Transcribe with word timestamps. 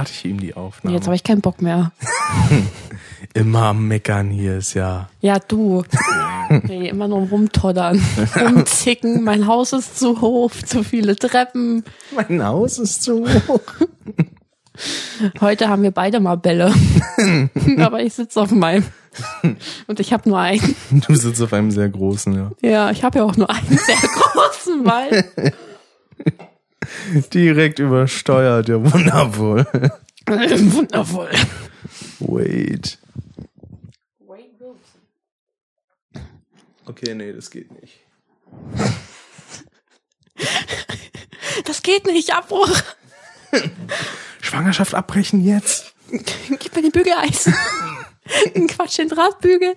starte 0.00 0.12
ich 0.12 0.24
ihm 0.24 0.40
die 0.40 0.54
Aufnahme. 0.54 0.96
Jetzt 0.96 1.06
habe 1.06 1.14
ich 1.14 1.22
keinen 1.24 1.42
Bock 1.42 1.60
mehr. 1.60 1.92
Immer 3.34 3.64
am 3.64 3.86
meckern 3.86 4.30
hier 4.30 4.56
ist 4.56 4.74
ja. 4.74 5.10
Ja, 5.20 5.38
du. 5.38 5.84
Nee, 6.64 6.88
immer 6.88 7.06
nur 7.06 7.28
rumtoddern, 7.28 8.02
rumzicken. 8.40 9.22
Mein 9.22 9.46
Haus 9.46 9.72
ist 9.72 10.00
zu 10.00 10.20
hoch, 10.20 10.50
zu 10.50 10.82
viele 10.82 11.14
Treppen. 11.14 11.84
Mein 12.12 12.42
Haus 12.44 12.78
ist 12.78 13.04
zu 13.04 13.24
hoch. 13.46 13.60
Heute 15.40 15.68
haben 15.68 15.82
wir 15.84 15.92
beide 15.92 16.18
mal 16.18 16.36
Bälle. 16.36 16.74
Aber 17.78 18.02
ich 18.02 18.14
sitze 18.14 18.40
auf 18.40 18.50
meinem. 18.50 18.84
Und 19.86 20.00
ich 20.00 20.12
habe 20.12 20.28
nur 20.28 20.40
einen. 20.40 20.74
Du 20.90 21.14
sitzt 21.14 21.40
auf 21.40 21.52
einem 21.52 21.70
sehr 21.70 21.88
großen, 21.88 22.34
ja. 22.34 22.50
Ja, 22.62 22.90
ich 22.90 23.04
habe 23.04 23.18
ja 23.18 23.24
auch 23.24 23.36
nur 23.36 23.50
einen 23.50 23.78
sehr 23.78 23.96
großen 23.96 24.82
Ball. 24.82 25.24
Direkt 27.32 27.78
übersteuert, 27.78 28.68
ja 28.68 28.92
wundervoll. 28.92 29.66
Wundervoll. 30.26 31.30
Wait. 32.20 32.98
Okay, 36.86 37.14
nee, 37.14 37.32
das 37.32 37.50
geht 37.50 37.70
nicht. 37.80 38.00
Das 41.64 41.82
geht 41.82 42.06
nicht, 42.06 42.34
Abbruch. 42.34 42.70
Schwangerschaft 44.40 44.94
abbrechen 44.94 45.44
jetzt? 45.44 45.94
Gib 46.10 46.74
mir 46.74 46.82
den 46.82 46.90
Bügeleisen. 46.90 47.54
Quatsch, 48.68 48.98
den 48.98 49.08
Drahtbügel. 49.08 49.74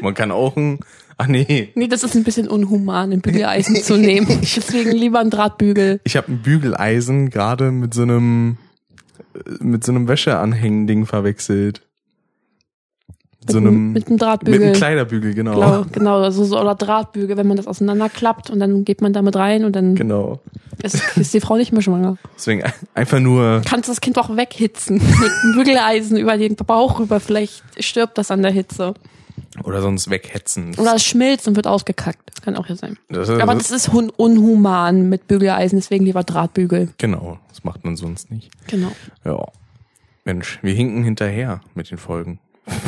Man 0.00 0.14
kann 0.14 0.30
auch 0.30 0.56
ein. 0.56 0.80
Ach 1.20 1.26
nee. 1.26 1.70
Nee, 1.74 1.88
das 1.88 2.04
ist 2.04 2.14
ein 2.14 2.22
bisschen 2.24 2.46
unhuman, 2.48 3.12
ein 3.12 3.20
Bügeleisen 3.20 3.76
zu 3.82 3.96
nehmen. 3.96 4.26
Deswegen 4.40 4.92
lieber 4.92 5.18
ein 5.18 5.30
Drahtbügel. 5.30 6.00
Ich 6.04 6.16
habe 6.16 6.30
ein 6.32 6.42
Bügeleisen 6.42 7.28
gerade 7.30 7.70
mit 7.72 7.92
so 7.92 8.02
einem 8.02 8.56
mit 9.60 9.84
so 9.84 9.92
einem 9.92 10.08
Wäscheanhängen-Ding 10.08 11.06
verwechselt. 11.06 11.82
Mit 13.40 13.50
so 13.52 13.58
einem 13.58 13.92
mit 13.92 14.08
einem 14.08 14.18
Drahtbügel. 14.18 14.58
Mit 14.58 14.66
einem 14.68 14.74
Kleiderbügel, 14.76 15.34
genau. 15.34 15.54
Genau, 15.54 15.86
genau, 15.92 16.16
also 16.22 16.44
so 16.44 16.58
oder 16.60 16.74
Drahtbügel, 16.74 17.36
wenn 17.36 17.46
man 17.46 17.56
das 17.56 17.66
auseinanderklappt 17.68 18.50
und 18.50 18.58
dann 18.60 18.84
geht 18.84 19.00
man 19.00 19.12
damit 19.12 19.36
rein 19.36 19.64
und 19.64 19.74
dann 19.76 19.94
Genau. 19.94 20.40
ist, 20.82 21.00
ist 21.16 21.34
die 21.34 21.40
Frau 21.40 21.56
nicht 21.56 21.72
mehr 21.72 21.82
schwanger. 21.82 22.16
Deswegen 22.36 22.62
ein- 22.64 22.72
einfach 22.94 23.20
nur 23.20 23.62
Kannst 23.64 23.88
das 23.88 24.00
Kind 24.00 24.18
auch 24.18 24.36
weghitzen 24.36 24.96
mit 25.20 25.30
einem 25.42 25.54
Bügeleisen 25.54 26.16
über 26.16 26.36
den 26.36 26.56
Bauch 26.56 26.98
rüber, 27.00 27.20
vielleicht 27.20 27.62
stirbt 27.82 28.18
das 28.18 28.30
an 28.32 28.42
der 28.42 28.50
Hitze. 28.52 28.94
Oder 29.64 29.82
sonst 29.82 30.10
weghetzen. 30.10 30.74
Oder 30.78 30.94
es 30.96 31.04
schmilzt 31.04 31.48
und 31.48 31.56
wird 31.56 31.66
ausgekackt. 31.66 32.42
Kann 32.42 32.56
auch 32.56 32.66
hier 32.66 32.76
sein. 32.76 32.98
Das, 33.08 33.28
Aber 33.30 33.54
das 33.54 33.70
ist 33.70 33.92
hun 33.92 34.10
unhuman 34.10 35.08
mit 35.08 35.26
Bügeleisen, 35.28 35.78
deswegen 35.78 36.04
lieber 36.04 36.22
Drahtbügel. 36.24 36.90
genau, 36.98 37.38
das 37.48 37.64
macht 37.64 37.84
man 37.84 37.96
sonst 37.96 38.30
nicht. 38.30 38.50
Genau. 38.68 38.92
Ja. 39.24 39.44
Mensch, 40.24 40.58
wir 40.62 40.74
hinken 40.74 41.02
hinterher 41.04 41.60
mit 41.74 41.90
den 41.90 41.98
Folgen. 41.98 42.38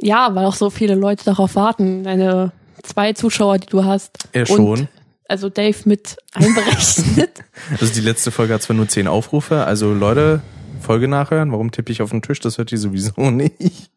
Ja, 0.00 0.34
weil 0.34 0.44
auch 0.44 0.56
so 0.56 0.70
viele 0.70 0.96
Leute 0.96 1.24
darauf 1.24 1.54
warten. 1.54 2.04
Deine 2.04 2.52
zwei 2.82 3.12
Zuschauer, 3.12 3.58
die 3.58 3.68
du 3.68 3.84
hast. 3.84 4.28
Er 4.32 4.44
schon. 4.44 4.88
also 5.28 5.48
Dave 5.48 5.76
mit 5.84 6.16
einberechnet. 6.34 7.42
Also 7.80 7.94
die 7.94 8.00
letzte 8.00 8.30
Folge 8.30 8.52
hat 8.52 8.62
zwar 8.62 8.76
nur 8.76 8.88
zehn 8.88 9.06
Aufrufe, 9.06 9.64
also 9.64 9.94
Leute, 9.94 10.42
Folge 10.80 11.08
nachhören. 11.08 11.52
Warum 11.52 11.70
tippe 11.70 11.92
ich 11.92 12.02
auf 12.02 12.10
den 12.10 12.20
Tisch? 12.20 12.40
Das 12.40 12.58
hört 12.58 12.72
ihr 12.72 12.78
sowieso 12.78 13.12
nicht. 13.30 13.90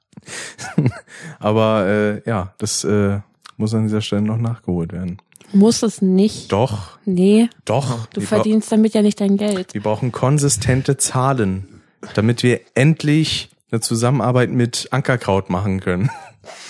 Aber 1.39 1.88
äh, 1.88 2.30
ja, 2.30 2.53
das 2.58 2.83
äh, 2.83 3.20
muss 3.58 3.73
an 3.73 3.83
dieser 3.83 4.02
Stelle 4.02 4.22
noch 4.22 4.38
nachgeholt 4.38 4.92
werden. 4.94 5.17
Muss 5.53 5.81
es 5.81 6.02
nicht. 6.02 6.52
Doch, 6.52 6.97
Nee, 7.06 7.50
doch. 7.66 8.07
du 8.07 8.22
wir, 8.22 8.28
verdienst 8.28 8.72
damit 8.72 8.94
ja 8.94 9.01
nicht 9.01 9.22
dein 9.22 9.38
Geld. 9.38 9.74
wir 9.74 9.81
brauchen 9.81 10.12
konsistente 10.12 10.97
Zahlen, 10.97 11.81
damit 12.16 12.44
wir 12.44 12.59
endlich 12.75 13.50
eine 13.72 13.79
Zusammenarbeit 13.81 14.50
mit 14.50 14.90
Ankerkraut 14.91 15.50
machen 15.50 15.79
können. 15.79 16.09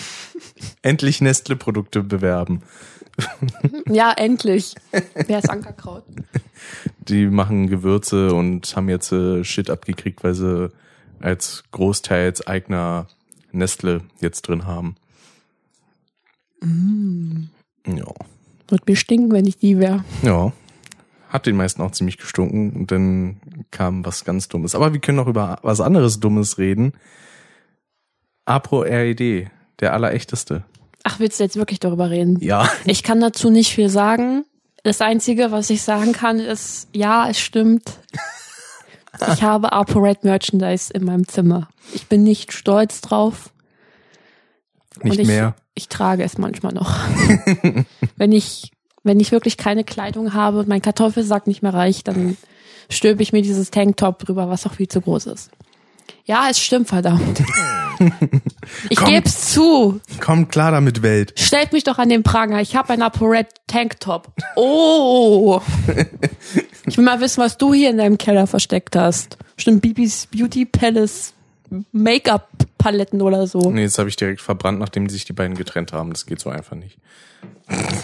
endlich 0.82 1.20
Nestle-Produkte 1.20 2.02
bewerben. 2.02 2.62
Ja, 3.90 4.12
endlich. 4.12 4.76
Wer 5.26 5.38
ist 5.38 5.50
Ankerkraut? 5.50 6.04
Die 7.00 7.26
machen 7.26 7.66
Gewürze 7.68 8.32
und 8.32 8.76
haben 8.76 8.88
jetzt 8.88 9.10
äh, 9.10 9.42
Shit 9.42 9.70
abgekriegt, 9.70 10.22
weil 10.22 10.34
sie 10.34 10.70
als 11.20 11.64
großteils 11.72 12.46
eigener 12.46 13.06
Nestle 13.52 14.02
jetzt 14.20 14.42
drin 14.42 14.66
haben. 14.66 14.96
Ja. 17.86 18.12
Wird 18.68 18.86
mir 18.86 18.96
stinken, 18.96 19.32
wenn 19.32 19.46
ich 19.46 19.58
die 19.58 19.78
wäre. 19.78 20.04
Ja. 20.22 20.52
Hat 21.28 21.46
den 21.46 21.56
meisten 21.56 21.82
auch 21.82 21.90
ziemlich 21.90 22.16
gestunken 22.16 22.72
und 22.72 22.90
dann 22.90 23.40
kam 23.70 24.04
was 24.04 24.24
ganz 24.24 24.48
Dummes. 24.48 24.74
Aber 24.74 24.92
wir 24.92 25.00
können 25.00 25.16
noch 25.16 25.26
über 25.26 25.58
was 25.62 25.80
anderes 25.80 26.20
Dummes 26.20 26.58
reden. 26.58 26.92
Apro 28.46 28.80
RED, 28.80 29.50
der 29.80 29.92
allerechteste. 29.92 30.64
Ach, 31.04 31.20
willst 31.20 31.38
du 31.38 31.44
jetzt 31.44 31.56
wirklich 31.56 31.80
darüber 31.80 32.10
reden? 32.10 32.38
Ja. 32.40 32.70
Ich 32.84 33.02
kann 33.02 33.20
dazu 33.20 33.50
nicht 33.50 33.74
viel 33.74 33.88
sagen. 33.88 34.44
Das 34.84 35.00
Einzige, 35.00 35.50
was 35.50 35.70
ich 35.70 35.82
sagen 35.82 36.12
kann, 36.12 36.38
ist, 36.38 36.88
ja, 36.94 37.28
es 37.28 37.38
stimmt. 37.38 37.98
Ich 39.32 39.42
habe 39.42 39.72
ApoRed 39.72 40.24
Merchandise 40.24 40.92
in 40.92 41.04
meinem 41.04 41.26
Zimmer. 41.26 41.68
Ich 41.92 42.06
bin 42.06 42.22
nicht 42.22 42.52
stolz 42.52 43.00
drauf. 43.00 43.50
Nicht 45.02 45.20
ich, 45.20 45.26
mehr. 45.26 45.54
Ich 45.74 45.88
trage 45.88 46.24
es 46.24 46.38
manchmal 46.38 46.72
noch. 46.72 46.94
wenn 48.16 48.32
ich, 48.32 48.72
wenn 49.02 49.20
ich 49.20 49.32
wirklich 49.32 49.56
keine 49.56 49.84
Kleidung 49.84 50.34
habe 50.34 50.58
und 50.58 50.68
mein 50.68 50.82
Kartoffelsack 50.82 51.46
nicht 51.46 51.62
mehr 51.62 51.74
reicht, 51.74 52.08
dann 52.08 52.36
stülpe 52.90 53.22
ich 53.22 53.32
mir 53.32 53.42
dieses 53.42 53.70
Tanktop 53.70 54.18
drüber, 54.20 54.48
was 54.48 54.66
auch 54.66 54.74
viel 54.74 54.88
zu 54.88 55.00
groß 55.00 55.26
ist. 55.26 55.50
Ja, 56.24 56.48
es 56.50 56.60
stimmt, 56.60 56.88
verdammt. 56.88 57.42
Ich 58.90 58.98
Komm. 58.98 59.08
geb's 59.08 59.52
zu. 59.52 60.00
Kommt 60.20 60.50
klar 60.52 60.70
damit, 60.70 61.02
Welt. 61.02 61.32
Stellt 61.36 61.72
mich 61.72 61.82
doch 61.84 61.98
an 61.98 62.08
den 62.08 62.22
Pranger. 62.22 62.60
Ich 62.60 62.76
habe 62.76 62.92
ein 62.92 63.02
ApoRed 63.02 63.48
Tanktop. 63.66 64.28
Oh. 64.54 65.60
Ich 66.88 66.96
will 66.98 67.04
mal 67.04 67.20
wissen, 67.20 67.42
was 67.42 67.56
du 67.58 67.72
hier 67.74 67.90
in 67.90 67.98
deinem 67.98 68.18
Keller 68.18 68.46
versteckt 68.46 68.96
hast. 68.96 69.38
Bestimmt 69.56 69.82
Bibis 69.82 70.26
Beauty 70.26 70.64
Palace 70.64 71.34
Make-up 71.92 72.48
Paletten 72.78 73.20
oder 73.20 73.46
so. 73.46 73.70
Nee, 73.70 73.82
jetzt 73.82 73.98
habe 73.98 74.08
ich 74.08 74.16
direkt 74.16 74.40
verbrannt, 74.40 74.78
nachdem 74.78 75.08
sich 75.08 75.24
die 75.24 75.32
beiden 75.32 75.56
getrennt 75.56 75.92
haben. 75.92 76.10
Das 76.10 76.24
geht 76.24 76.40
so 76.40 76.48
einfach 76.48 76.76
nicht. 76.76 76.98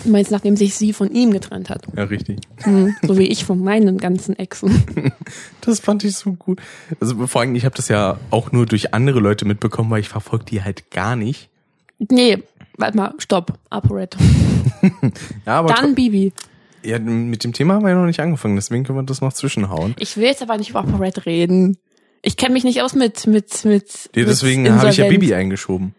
Du 0.05 0.11
meinst, 0.11 0.31
nachdem 0.31 0.57
sich 0.57 0.75
sie 0.75 0.93
von 0.93 1.11
ihm 1.11 1.31
getrennt 1.31 1.71
hat. 1.71 1.87
Ja, 1.97 2.05
richtig. 2.05 2.41
Hm, 2.63 2.95
so 3.03 3.17
wie 3.17 3.27
ich 3.27 3.45
von 3.45 3.63
meinen 3.63 3.99
ganzen 3.99 4.39
Exen. 4.39 4.83
Das 5.63 5.81
fand 5.81 6.05
ich 6.05 6.15
so 6.15 6.33
gut. 6.33 6.61
Also 7.01 7.27
vor 7.27 7.41
allem, 7.41 7.55
ich 7.55 7.65
habe 7.65 7.75
das 7.75 7.89
ja 7.89 8.19
auch 8.29 8.53
nur 8.53 8.67
durch 8.67 8.93
andere 8.93 9.19
Leute 9.19 9.47
mitbekommen, 9.47 9.91
weil 9.91 10.01
ich 10.01 10.11
verfolge 10.11 10.45
die 10.45 10.63
halt 10.63 10.91
gar 10.91 11.17
nicht. 11.17 11.49
Nee, 12.11 12.43
warte 12.77 12.97
mal, 12.99 13.15
stopp. 13.17 13.55
ApoRed. 13.71 14.17
Ja, 15.47 15.61
aber 15.61 15.73
Dann 15.73 15.95
Bibi. 15.95 16.35
Ja, 16.85 16.99
mit 16.99 17.45
dem 17.45 17.53
Thema 17.53 17.75
haben 17.75 17.83
wir 17.85 17.91
ja 17.91 17.97
noch 17.97 18.07
nicht 18.07 18.21
angefangen, 18.21 18.57
deswegen 18.57 18.85
können 18.85 18.99
wir 18.99 19.03
das 19.05 19.21
noch 19.21 19.33
zwischenhauen. 19.33 19.95
Ich 19.99 20.17
will 20.17 20.25
jetzt 20.25 20.43
aber 20.43 20.57
nicht 20.59 20.71
über 20.71 20.81
ApoRed 20.81 21.27
reden. 21.27 21.79
Ich 22.23 22.37
kenne 22.37 22.55
mich 22.55 22.65
nicht 22.65 22.83
aus 22.83 22.95
mit 22.95 23.27
mit 23.27 23.65
mit. 23.65 23.89
Ja, 24.15 24.21
mit 24.23 24.29
deswegen 24.29 24.71
habe 24.73 24.91
ich 24.91 24.97
ja. 24.97 25.09
Bibi 25.09 25.35
eingeschoben. 25.35 25.95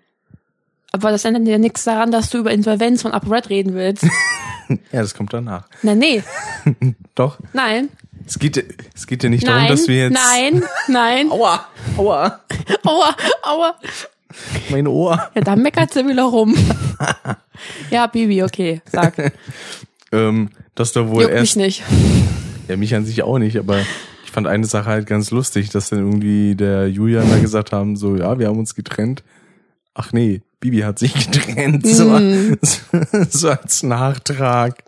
Aber 0.91 1.12
das 1.12 1.25
ändert 1.25 1.47
ja 1.47 1.57
nichts 1.57 1.84
daran, 1.84 2.12
dass 2.12 2.29
du 2.29 2.38
über 2.40 2.51
Insolvenz 2.51 3.01
von 3.01 3.12
ApoRed 3.12 3.50
reden 3.50 3.73
willst. 3.73 4.06
Ja, 4.91 5.01
das 5.03 5.13
kommt 5.13 5.31
danach. 5.31 5.68
Na 5.84 5.94
nee, 5.94 6.23
Doch. 7.13 7.38
nein, 7.53 7.90
Es 8.25 8.40
geht, 8.40 8.57
es 8.96 9.06
geht 9.06 9.22
ja 9.23 9.29
nicht 9.29 9.46
nein, 9.46 9.53
darum, 9.53 9.67
dass 9.67 9.88
wir 9.88 9.96
jetzt. 10.06 10.13
nein, 10.13 10.63
nein. 10.88 11.29
Aua, 11.29 11.67
aua, 11.97 12.40
Aua, 12.84 13.16
aua. 13.44 13.75
mein 14.69 14.87
Ohr. 14.87 15.29
Ja, 15.35 15.41
da 15.41 15.55
meckert 15.55 15.93
sie 15.93 16.08
wieder 16.08 16.23
rum. 16.23 16.55
ja, 17.91 18.08
Bibi, 18.08 18.41
okay, 18.41 18.82
sag. 18.91 19.34
Ähm, 20.11 20.49
dass 20.75 20.91
da 20.91 21.07
wohl 21.09 21.23
Juckt 21.23 21.33
erst. 21.33 21.55
mich 21.57 21.66
nicht. 21.66 21.83
Ja, 22.67 22.77
mich 22.77 22.95
an 22.95 23.05
sich 23.05 23.22
auch 23.22 23.37
nicht, 23.37 23.57
aber 23.59 23.77
ich 24.23 24.31
fand 24.31 24.47
eine 24.47 24.66
Sache 24.66 24.89
halt 24.89 25.05
ganz 25.05 25.29
lustig, 25.29 25.69
dass 25.69 25.89
dann 25.91 25.99
irgendwie 25.99 26.55
der 26.55 26.87
Julian 26.89 27.29
da 27.29 27.37
gesagt 27.37 27.72
haben, 27.72 27.95
so, 27.95 28.16
ja, 28.16 28.39
wir 28.39 28.47
haben 28.47 28.57
uns 28.57 28.73
getrennt. 28.73 29.23
Ach 29.93 30.11
nee, 30.13 30.41
Bibi 30.59 30.79
hat 30.79 30.97
sich 30.97 31.13
getrennt. 31.31 31.85
So, 31.85 32.05
Mm. 32.05 32.57
so 33.29 33.49
als 33.49 33.83
Nachtrag. 33.83 34.83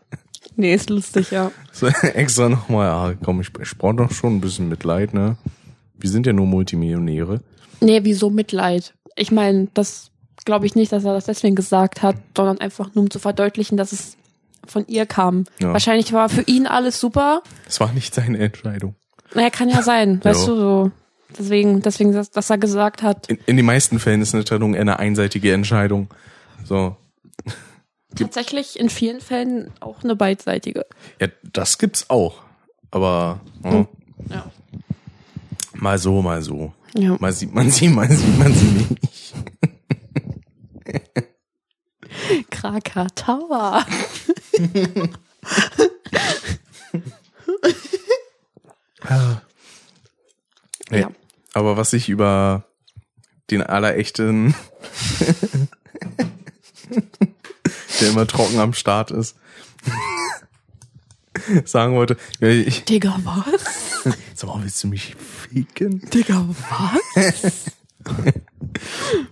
Nee, 0.55 0.73
ist 0.73 0.89
lustig, 0.89 1.29
ja. 1.29 1.51
So 1.71 1.85
extra 1.85 2.49
nochmal, 2.49 2.87
ja, 2.87 3.15
komm, 3.23 3.41
ich, 3.41 3.51
ich 3.61 3.77
brauche 3.77 3.97
doch 3.97 4.11
schon 4.11 4.37
ein 4.37 4.41
bisschen 4.41 4.69
Mitleid, 4.69 5.13
ne? 5.13 5.37
Wir 5.99 6.09
sind 6.09 6.25
ja 6.25 6.33
nur 6.33 6.47
Multimillionäre. 6.47 7.41
Nee, 7.79 7.99
wieso 8.01 8.31
Mitleid? 8.31 8.95
Ich 9.15 9.31
meine, 9.31 9.67
das 9.75 10.09
glaube 10.45 10.65
ich 10.65 10.73
nicht, 10.73 10.91
dass 10.91 11.05
er 11.05 11.13
das 11.13 11.25
deswegen 11.25 11.55
gesagt 11.55 12.01
hat, 12.01 12.15
sondern 12.35 12.57
einfach 12.59 12.95
nur 12.95 13.03
um 13.03 13.11
zu 13.11 13.19
verdeutlichen, 13.19 13.77
dass 13.77 13.91
es 13.91 14.17
von 14.67 14.85
ihr 14.87 15.05
kam. 15.05 15.45
Ja. 15.59 15.73
Wahrscheinlich 15.73 16.13
war 16.13 16.29
für 16.29 16.41
ihn 16.41 16.67
alles 16.67 16.99
super. 16.99 17.41
Es 17.67 17.79
war 17.79 17.91
nicht 17.93 18.13
seine 18.13 18.37
Entscheidung. 18.39 18.95
Naja, 19.33 19.49
kann 19.49 19.69
ja 19.69 19.81
sein, 19.81 20.23
weißt 20.23 20.47
du 20.47 20.55
so. 20.55 20.91
Deswegen, 21.37 21.81
deswegen, 21.81 22.13
dass, 22.13 22.31
dass 22.31 22.49
er 22.49 22.57
gesagt 22.57 23.03
hat, 23.03 23.27
In, 23.27 23.37
in 23.45 23.57
den 23.57 23.65
meisten 23.65 23.99
Fällen 23.99 24.21
ist 24.21 24.33
eine 24.33 24.45
Trennung 24.45 24.75
eine 24.75 24.99
einseitige 24.99 25.51
Entscheidung. 25.53 26.07
So. 26.63 26.95
tatsächlich 28.15 28.79
in 28.79 28.89
vielen 28.89 29.19
Fällen 29.19 29.71
auch 29.81 30.03
eine 30.03 30.15
beidseitige. 30.15 30.85
Ja, 31.19 31.27
das 31.43 31.77
gibt's 31.77 32.09
auch. 32.09 32.41
Aber 32.91 33.41
ja, 33.63 33.71
Hm. 33.71 33.87
Ja. 34.29 34.45
Mal 35.73 35.97
so, 35.99 36.21
mal 36.21 36.41
so. 36.41 36.73
Ja. 36.95 37.17
Mal 37.19 37.31
sieht 37.33 37.53
man 37.53 37.69
sie, 37.69 37.89
mal 37.89 38.09
sieht 38.11 38.39
man 38.39 38.53
sie 38.53 38.65
nicht. 38.65 39.33
Krakatoa. 42.51 43.85
Nee. 44.57 45.09
Ja. 50.89 51.11
Aber 51.53 51.75
was 51.77 51.93
ich 51.93 52.09
über 52.09 52.65
den 53.49 53.61
allerechten, 53.61 54.55
der 57.99 58.09
immer 58.09 58.27
trocken 58.27 58.59
am 58.59 58.73
Start 58.73 59.11
ist, 59.11 59.35
sagen 61.65 61.95
wollte, 61.95 62.17
ich, 62.39 62.83
Digga, 62.85 63.19
was? 63.23 64.05
sag 64.33 64.47
mal, 64.49 64.61
willst 64.63 64.83
du 64.83 64.87
mich 64.87 65.15
ficken? 65.15 66.01
Digga, 66.09 66.47
was? 66.69 67.71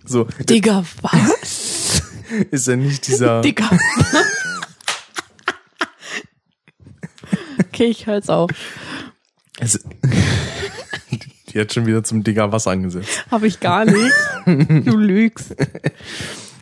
So, 0.06 0.26
Digga, 0.40 0.84
was? 1.02 2.02
ist 2.52 2.68
er 2.68 2.78
nicht 2.78 3.08
dieser, 3.08 3.42
Digga. 3.44 3.70
okay, 7.60 7.86
ich 7.86 8.08
höre 8.08 8.16
jetzt 8.16 8.30
auf. 8.30 8.52
es, 9.60 9.80
die 11.50 11.60
hat 11.60 11.74
schon 11.74 11.86
wieder 11.86 12.04
zum 12.04 12.24
Digger 12.24 12.52
was 12.52 12.68
angesetzt. 12.68 13.26
Habe 13.32 13.48
ich 13.48 13.60
gar 13.60 13.86
nicht. 13.86 14.14
Du 14.46 14.98
lügst. 14.98 15.56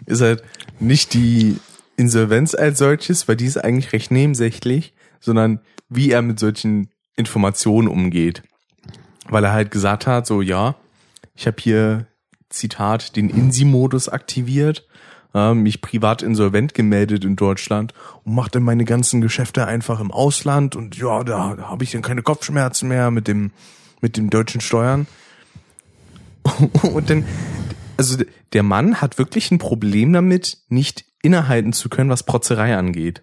ist 0.06 0.22
halt 0.22 0.44
nicht 0.80 1.14
die 1.14 1.58
Insolvenz 1.98 2.56
als 2.56 2.80
solches, 2.80 3.28
weil 3.28 3.36
die 3.36 3.46
ist 3.46 3.58
eigentlich 3.58 3.94
recht 3.94 4.12
nebensächlich, 4.12 4.94
sondern 5.20 5.60
wie 5.90 6.12
er 6.12 6.22
mit 6.22 6.40
solchen 6.40 6.90
Informationen 7.16 7.88
umgeht. 7.88 8.44
Weil 9.30 9.44
er 9.44 9.54
halt 9.54 9.72
gesagt 9.72 10.08
hat, 10.08 10.28
so 10.28 10.42
ja, 10.42 10.76
ich 11.36 11.48
habe 11.48 11.58
hier, 11.60 12.08
Zitat, 12.50 13.16
den 13.16 13.30
INSI-Modus 13.30 14.10
aktiviert, 14.10 14.86
äh, 15.34 15.54
mich 15.54 15.82
privat 15.82 16.22
insolvent 16.22 16.74
gemeldet 16.74 17.26
in 17.26 17.36
Deutschland 17.36 17.94
und 18.24 18.36
mache 18.36 18.52
dann 18.52 18.64
meine 18.64 18.86
ganzen 18.86 19.22
Geschäfte 19.22 19.66
einfach 19.66 20.00
im 20.00 20.12
Ausland 20.12 20.76
und 20.76 20.98
ja, 20.98 21.24
da, 21.24 21.56
da 21.56 21.70
habe 21.70 21.84
ich 21.84 21.92
dann 21.92 22.02
keine 22.02 22.22
Kopfschmerzen 22.22 22.88
mehr 22.88 23.12
mit 23.12 23.28
dem, 23.28 23.52
mit 24.02 24.18
dem 24.18 24.30
deutschen 24.30 24.62
Steuern. 24.62 25.08
und 26.84 27.10
dann, 27.10 27.26
also 27.98 28.18
der 28.54 28.64
Mann 28.64 29.02
hat 29.02 29.18
wirklich 29.18 29.52
ein 29.52 29.60
Problem 29.60 30.14
damit, 30.14 30.58
nicht 30.70 31.06
innehalten 31.22 31.74
zu 31.74 31.90
können, 31.90 32.10
was 32.10 32.24
Protzerei 32.24 32.76
angeht. 32.76 33.22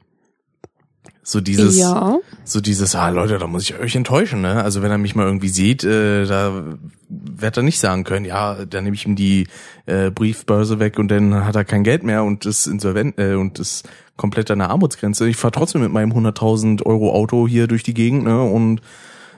So 1.22 1.40
dieses, 1.40 1.76
Ja. 1.76 2.18
so 2.44 2.60
dieses, 2.60 2.94
ah 2.94 3.10
Leute, 3.10 3.38
da 3.38 3.46
muss 3.46 3.64
ich 3.64 3.78
euch 3.78 3.94
enttäuschen, 3.94 4.40
ne? 4.40 4.62
Also 4.62 4.82
wenn 4.82 4.90
er 4.90 4.98
mich 4.98 5.14
mal 5.14 5.26
irgendwie 5.26 5.50
sieht, 5.50 5.84
äh, 5.84 6.24
da 6.24 6.64
wird 7.08 7.56
er 7.56 7.62
nicht 7.62 7.78
sagen 7.78 8.04
können, 8.04 8.24
ja, 8.24 8.64
dann 8.64 8.84
nehme 8.84 8.96
ich 8.96 9.04
ihm 9.06 9.16
die 9.16 9.46
äh, 9.86 10.10
Briefbörse 10.10 10.78
weg 10.80 10.98
und 10.98 11.08
dann 11.08 11.44
hat 11.44 11.56
er 11.56 11.64
kein 11.64 11.84
Geld 11.84 12.02
mehr 12.04 12.24
und 12.24 12.46
ist 12.46 12.66
insolvent 12.66 13.18
äh, 13.18 13.34
und 13.34 13.58
ist 13.58 13.88
komplett 14.16 14.50
an 14.50 14.60
der 14.60 14.70
Armutsgrenze. 14.70 15.28
Ich 15.28 15.36
fahre 15.36 15.52
trotzdem 15.52 15.82
mit 15.82 15.92
meinem 15.92 16.12
100.000 16.12 16.84
Euro 16.86 17.12
Auto 17.12 17.46
hier 17.46 17.66
durch 17.66 17.82
die 17.82 17.94
Gegend, 17.94 18.24
ne? 18.24 18.42
Und 18.42 18.80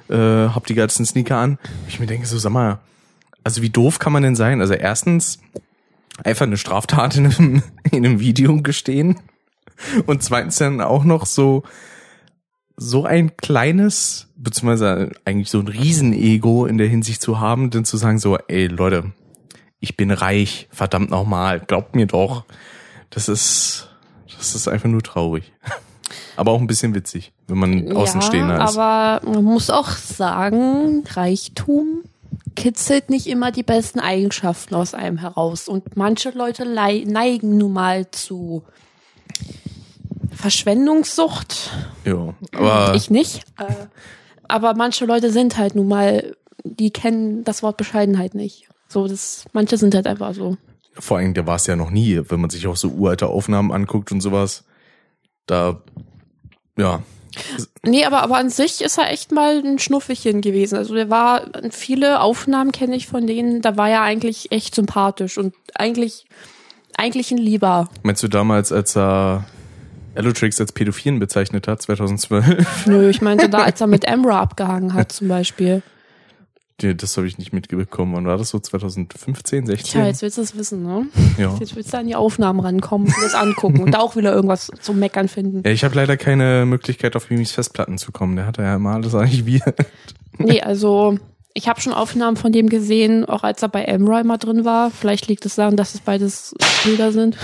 äh, 0.08 0.16
hab 0.16 0.66
die 0.66 0.74
ganzen 0.74 1.04
Sneaker 1.04 1.36
an. 1.36 1.58
Ich 1.88 1.98
mir 1.98 2.06
denke 2.06 2.26
so, 2.26 2.38
sag 2.38 2.52
mal, 2.52 2.78
also 3.44 3.60
wie 3.60 3.70
doof 3.70 3.98
kann 3.98 4.12
man 4.12 4.22
denn 4.22 4.36
sein? 4.36 4.60
Also 4.60 4.74
erstens 4.74 5.40
einfach 6.22 6.46
eine 6.46 6.56
Straftat 6.56 7.16
in 7.16 7.26
einem, 7.26 7.62
in 7.90 8.06
einem 8.06 8.20
Video 8.20 8.62
gestehen 8.62 9.18
und 10.06 10.22
zweitens 10.22 10.58
dann 10.58 10.80
auch 10.80 11.04
noch 11.04 11.26
so 11.26 11.62
so 12.76 13.04
ein 13.04 13.36
kleines, 13.36 14.28
beziehungsweise 14.36 15.12
eigentlich 15.24 15.50
so 15.50 15.60
ein 15.60 15.68
Riesenego 15.68 16.66
in 16.66 16.78
der 16.78 16.88
Hinsicht 16.88 17.22
zu 17.22 17.38
haben, 17.40 17.70
denn 17.70 17.84
zu 17.84 17.96
sagen 17.96 18.18
so, 18.18 18.38
ey 18.48 18.66
Leute, 18.66 19.12
ich 19.80 19.96
bin 19.96 20.10
reich, 20.10 20.68
verdammt 20.70 21.10
nochmal, 21.10 21.60
glaubt 21.60 21.94
mir 21.94 22.06
doch. 22.06 22.44
Das 23.10 23.28
ist, 23.28 23.88
das 24.36 24.54
ist 24.54 24.68
einfach 24.68 24.88
nur 24.88 25.02
traurig. 25.02 25.52
Aber 26.36 26.52
auch 26.52 26.60
ein 26.60 26.66
bisschen 26.66 26.94
witzig, 26.94 27.32
wenn 27.46 27.58
man 27.58 27.92
Außenstehender 27.92 28.58
ja, 28.58 28.64
ist. 28.64 28.76
aber 28.76 29.20
man 29.26 29.44
muss 29.44 29.68
auch 29.70 29.90
sagen, 29.90 31.04
Reichtum 31.06 32.02
kitzelt 32.54 33.10
nicht 33.10 33.26
immer 33.26 33.52
die 33.52 33.62
besten 33.62 34.00
Eigenschaften 34.00 34.74
aus 34.74 34.94
einem 34.94 35.18
heraus. 35.18 35.68
Und 35.68 35.96
manche 35.96 36.30
Leute 36.30 36.66
neigen 36.66 37.58
nun 37.58 37.72
mal 37.72 38.10
zu 38.10 38.62
Verschwendungssucht. 40.42 41.70
Ja, 42.04 42.34
aber 42.52 42.94
ich 42.96 43.10
nicht. 43.10 43.44
Äh, 43.58 43.86
aber 44.48 44.74
manche 44.74 45.04
Leute 45.04 45.30
sind 45.30 45.56
halt 45.56 45.76
nun 45.76 45.86
mal, 45.86 46.34
die 46.64 46.90
kennen 46.90 47.44
das 47.44 47.62
Wort 47.62 47.76
Bescheidenheit 47.76 48.34
nicht. 48.34 48.68
So, 48.88 49.06
das, 49.06 49.44
manche 49.52 49.78
sind 49.78 49.94
halt 49.94 50.08
einfach 50.08 50.34
so. 50.34 50.56
vor 50.98 51.18
allem, 51.18 51.32
der 51.32 51.46
war 51.46 51.54
es 51.54 51.68
ja 51.68 51.76
noch 51.76 51.90
nie, 51.90 52.20
wenn 52.28 52.40
man 52.40 52.50
sich 52.50 52.66
auch 52.66 52.74
so 52.74 52.88
uralte 52.88 53.28
Aufnahmen 53.28 53.70
anguckt 53.70 54.10
und 54.10 54.20
sowas. 54.20 54.64
Da, 55.46 55.80
ja, 56.76 57.02
Nee, 57.84 58.04
aber, 58.04 58.22
aber 58.22 58.36
an 58.36 58.50
sich 58.50 58.82
ist 58.82 58.98
er 58.98 59.10
echt 59.10 59.32
mal 59.32 59.62
ein 59.64 59.78
Schnuffelchen 59.78 60.40
gewesen. 60.40 60.76
Also 60.76 60.94
der 60.94 61.08
war, 61.08 61.42
viele 61.70 62.20
Aufnahmen 62.20 62.72
kenne 62.72 62.94
ich 62.96 63.06
von 63.06 63.26
denen, 63.26 63.62
da 63.62 63.76
war 63.76 63.88
er 63.88 64.02
eigentlich 64.02 64.52
echt 64.52 64.74
sympathisch 64.74 65.38
und 65.38 65.54
eigentlich, 65.74 66.26
eigentlich 66.96 67.30
ein 67.30 67.38
Lieber. 67.38 67.88
Meinst 68.02 68.22
du 68.22 68.28
damals, 68.28 68.70
als 68.70 68.96
er 68.96 69.44
Allotrix 70.14 70.60
als 70.60 70.72
Pädophilen 70.72 71.18
bezeichnet 71.18 71.68
hat, 71.68 71.82
2012? 71.82 72.86
Nö, 72.86 73.08
ich 73.08 73.22
meinte 73.22 73.48
da, 73.48 73.62
als 73.62 73.80
er 73.80 73.86
mit 73.86 74.04
Emra 74.04 74.40
abgehangen 74.40 74.94
hat 74.94 75.12
zum 75.12 75.28
Beispiel. 75.28 75.82
Nee, 76.80 76.94
das 76.94 77.16
habe 77.16 77.26
ich 77.26 77.38
nicht 77.38 77.52
mitbekommen. 77.52 78.14
Wann 78.14 78.26
war 78.26 78.38
das 78.38 78.50
so? 78.50 78.58
2015, 78.58 79.66
16? 79.66 79.92
Tja, 79.92 80.06
jetzt 80.06 80.22
willst 80.22 80.38
du 80.38 80.42
es 80.42 80.56
wissen, 80.56 80.82
ne? 80.82 81.06
ja. 81.38 81.54
Jetzt 81.60 81.76
willst 81.76 81.92
du 81.92 81.98
an 81.98 82.06
die 82.06 82.16
Aufnahmen 82.16 82.60
rankommen 82.60 83.06
und 83.06 83.24
das 83.24 83.34
angucken 83.34 83.80
und 83.80 83.92
da 83.92 84.00
auch 84.00 84.16
wieder 84.16 84.34
irgendwas 84.34 84.70
zum 84.80 84.98
Meckern 84.98 85.28
finden. 85.28 85.62
ja, 85.64 85.70
ich 85.70 85.84
habe 85.84 85.94
leider 85.94 86.16
keine 86.16 86.64
Möglichkeit, 86.66 87.14
auf 87.14 87.30
Mimis 87.30 87.52
Festplatten 87.52 87.98
zu 87.98 88.10
kommen. 88.10 88.36
Der 88.36 88.46
hatte 88.46 88.62
ja 88.62 88.76
immer 88.76 88.94
alles 88.94 89.14
archiviert. 89.14 89.74
Nee, 90.38 90.62
also 90.62 91.18
ich 91.52 91.68
habe 91.68 91.82
schon 91.82 91.92
Aufnahmen 91.92 92.38
von 92.38 92.52
dem 92.52 92.70
gesehen, 92.70 93.26
auch 93.26 93.42
als 93.42 93.62
er 93.62 93.68
bei 93.68 93.84
Emra 93.84 94.18
immer 94.20 94.38
drin 94.38 94.64
war. 94.64 94.90
Vielleicht 94.90 95.28
liegt 95.28 95.44
es 95.44 95.56
daran, 95.56 95.76
dass 95.76 95.94
es 95.94 96.00
beides 96.00 96.54
Bilder 96.84 97.12
sind. 97.12 97.36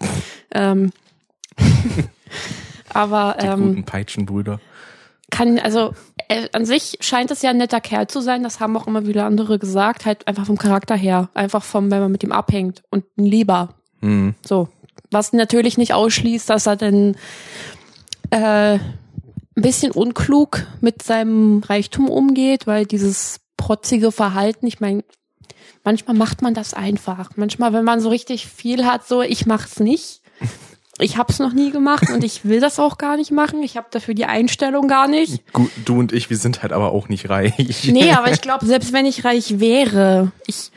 ähm, 0.54 0.90
aber 2.88 3.36
Die 3.40 3.46
ähm, 3.46 3.68
guten 3.68 3.84
Peitschenbrüder. 3.84 4.60
kann, 5.30 5.58
also 5.58 5.94
äh, 6.28 6.48
an 6.52 6.64
sich 6.64 6.98
scheint 7.00 7.30
es 7.30 7.42
ja 7.42 7.50
ein 7.50 7.56
netter 7.56 7.80
Kerl 7.80 8.06
zu 8.06 8.20
sein, 8.20 8.42
das 8.42 8.60
haben 8.60 8.76
auch 8.76 8.86
immer 8.86 9.06
wieder 9.06 9.24
andere 9.24 9.58
gesagt, 9.58 10.06
halt 10.06 10.26
einfach 10.28 10.46
vom 10.46 10.58
Charakter 10.58 10.96
her, 10.96 11.28
einfach 11.34 11.62
vom, 11.62 11.90
wenn 11.90 12.00
man 12.00 12.12
mit 12.12 12.22
ihm 12.22 12.32
abhängt 12.32 12.82
und 12.90 13.04
ein 13.16 13.24
Lieber. 13.24 13.74
Hm. 14.00 14.34
So. 14.46 14.68
Was 15.10 15.32
natürlich 15.32 15.76
nicht 15.76 15.92
ausschließt, 15.92 16.48
dass 16.48 16.66
er 16.66 16.76
dann 16.76 17.16
äh, 18.30 18.78
ein 18.78 18.80
bisschen 19.56 19.92
unklug 19.92 20.66
mit 20.80 21.02
seinem 21.02 21.62
Reichtum 21.64 22.08
umgeht, 22.08 22.66
weil 22.66 22.86
dieses 22.86 23.40
protzige 23.56 24.12
Verhalten, 24.12 24.66
ich 24.66 24.80
meine, 24.80 25.04
manchmal 25.84 26.16
macht 26.16 26.42
man 26.42 26.54
das 26.54 26.74
einfach. 26.74 27.30
Manchmal, 27.36 27.72
wenn 27.72 27.84
man 27.84 28.00
so 28.00 28.08
richtig 28.08 28.46
viel 28.46 28.86
hat, 28.86 29.06
so 29.06 29.22
ich 29.22 29.46
mach's 29.46 29.80
nicht. 29.80 30.22
Ich 31.00 31.16
hab's 31.16 31.38
noch 31.38 31.52
nie 31.52 31.70
gemacht 31.70 32.10
und 32.10 32.24
ich 32.24 32.44
will 32.44 32.60
das 32.60 32.78
auch 32.78 32.98
gar 32.98 33.16
nicht 33.16 33.30
machen. 33.30 33.62
Ich 33.62 33.76
habe 33.76 33.86
dafür 33.90 34.14
die 34.14 34.26
Einstellung 34.26 34.88
gar 34.88 35.08
nicht. 35.08 35.52
Gut, 35.52 35.70
du 35.84 35.98
und 35.98 36.12
ich, 36.12 36.30
wir 36.30 36.36
sind 36.36 36.62
halt 36.62 36.72
aber 36.72 36.92
auch 36.92 37.08
nicht 37.08 37.28
reich. 37.28 37.88
Nee, 37.90 38.12
aber 38.12 38.30
ich 38.30 38.40
glaube, 38.40 38.66
selbst 38.66 38.92
wenn 38.92 39.06
ich 39.06 39.24
reich 39.24 39.60
wäre, 39.60 40.32
ich, 40.46 40.70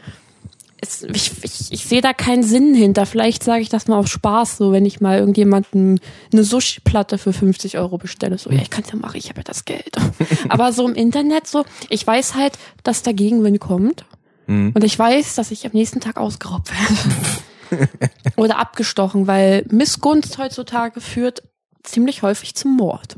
es, 0.84 1.03
ich, 1.03 1.32
ich, 1.44 1.72
ich 1.72 1.86
sehe 1.86 2.01
da 2.01 2.13
keinen 2.13 2.44
Sinn 2.44 2.75
hinter. 2.75 3.06
Vielleicht 3.06 3.44
sage 3.44 3.62
ich 3.62 3.70
das 3.70 3.88
mal 3.88 3.98
auf 3.98 4.08
Spaß, 4.08 4.58
so 4.58 4.72
wenn 4.72 4.86
ich 4.86 5.01
mal 5.01 5.18
irgendjemanden 5.18 6.00
eine 6.32 6.44
Sushi-Platte 6.44 7.18
für 7.18 7.34
50 7.34 7.77
Euro 7.77 7.98
bestelle. 7.98 8.38
So, 8.38 8.51
ja, 8.51 8.62
ich 8.62 8.70
kann's 8.70 8.92
ja 8.92 8.98
machen, 8.98 9.18
ich 9.18 9.30
habe 9.30 9.39
ja 9.39 9.44
das 9.44 9.65
Geld. 9.65 9.96
aber 10.50 10.74
so 10.74 10.88
im 10.88 10.96
Internet 10.96 11.48
so, 11.48 11.65
ich 11.89 12.06
weiß 12.06 12.36
halt, 12.36 12.58
dass 12.84 13.03
der 13.03 13.13
Gegenwind 13.13 13.60
kommt. 13.60 14.06
Hm. 14.48 14.72
Und 14.74 14.84
ich 14.84 14.98
weiß, 15.00 15.36
dass 15.36 15.51
ich 15.51 15.65
am 15.65 15.72
nächsten 15.74 16.01
Tag 16.01 16.18
ausgeraubt 16.18 16.70
werde. 16.72 17.15
Oder 18.36 18.58
abgestochen, 18.60 19.27
weil 19.27 19.65
Missgunst 19.70 20.38
heutzutage 20.38 21.01
führt 21.01 21.43
ziemlich 21.84 22.22
häufig 22.24 22.55
zum 22.55 22.75
Mord. 22.75 23.17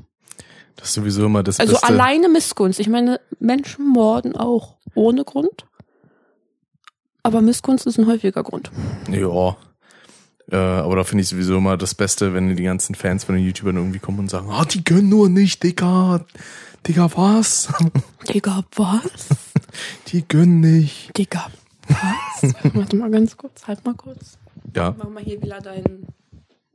Das 0.76 0.90
ist 0.90 0.96
sowieso 0.96 1.26
immer 1.26 1.44
das 1.44 1.60
Also 1.60 1.74
Beste. 1.74 1.88
alleine 1.88 2.30
Missgunst. 2.30 2.80
Ich 2.80 2.90
meine, 2.90 3.20
Menschen 3.40 3.88
morden 3.88 4.36
auch 4.36 4.78
ohne 4.94 5.24
Grund. 5.24 5.66
Aber 7.24 7.42
Missgunst 7.42 7.88
ist 7.88 7.98
ein 7.98 8.08
häufiger 8.08 8.44
Grund. 8.44 8.72
Ja. 9.10 9.56
Äh, 10.52 10.56
aber 10.58 10.98
da 10.98 11.04
finde 11.04 11.24
ich 11.24 11.30
sowieso 11.30 11.58
immer 11.58 11.76
das 11.78 11.96
Beste, 11.96 12.34
wenn 12.34 12.56
die 12.56 12.64
ganzen 12.64 12.94
Fans 12.94 13.24
von 13.24 13.36
den 13.36 13.44
YouTubern 13.44 13.78
irgendwie 13.78 14.00
kommen 14.00 14.20
und 14.20 14.30
sagen, 14.30 14.50
ah, 14.52 14.66
die 14.66 14.84
können 14.84 15.10
nur 15.10 15.28
nicht, 15.30 15.64
Digga. 15.64 16.24
Digga, 16.86 17.10
was? 17.16 17.70
Digga, 18.32 18.64
was? 18.76 19.28
Die 20.08 20.28
gönnen 20.28 20.60
nicht. 20.60 21.18
Digga, 21.18 21.48
was? 21.88 22.54
Warte 22.74 22.96
mal 22.96 23.12
ganz 23.12 23.36
kurz, 23.38 23.68
halt 23.68 23.84
mal 23.86 23.94
kurz. 23.96 24.38
Ja, 24.76 24.94
Mach 24.98 25.10
mal 25.10 25.24
hier 25.24 25.42
wieder 25.42 25.60
deinen. 25.62 26.08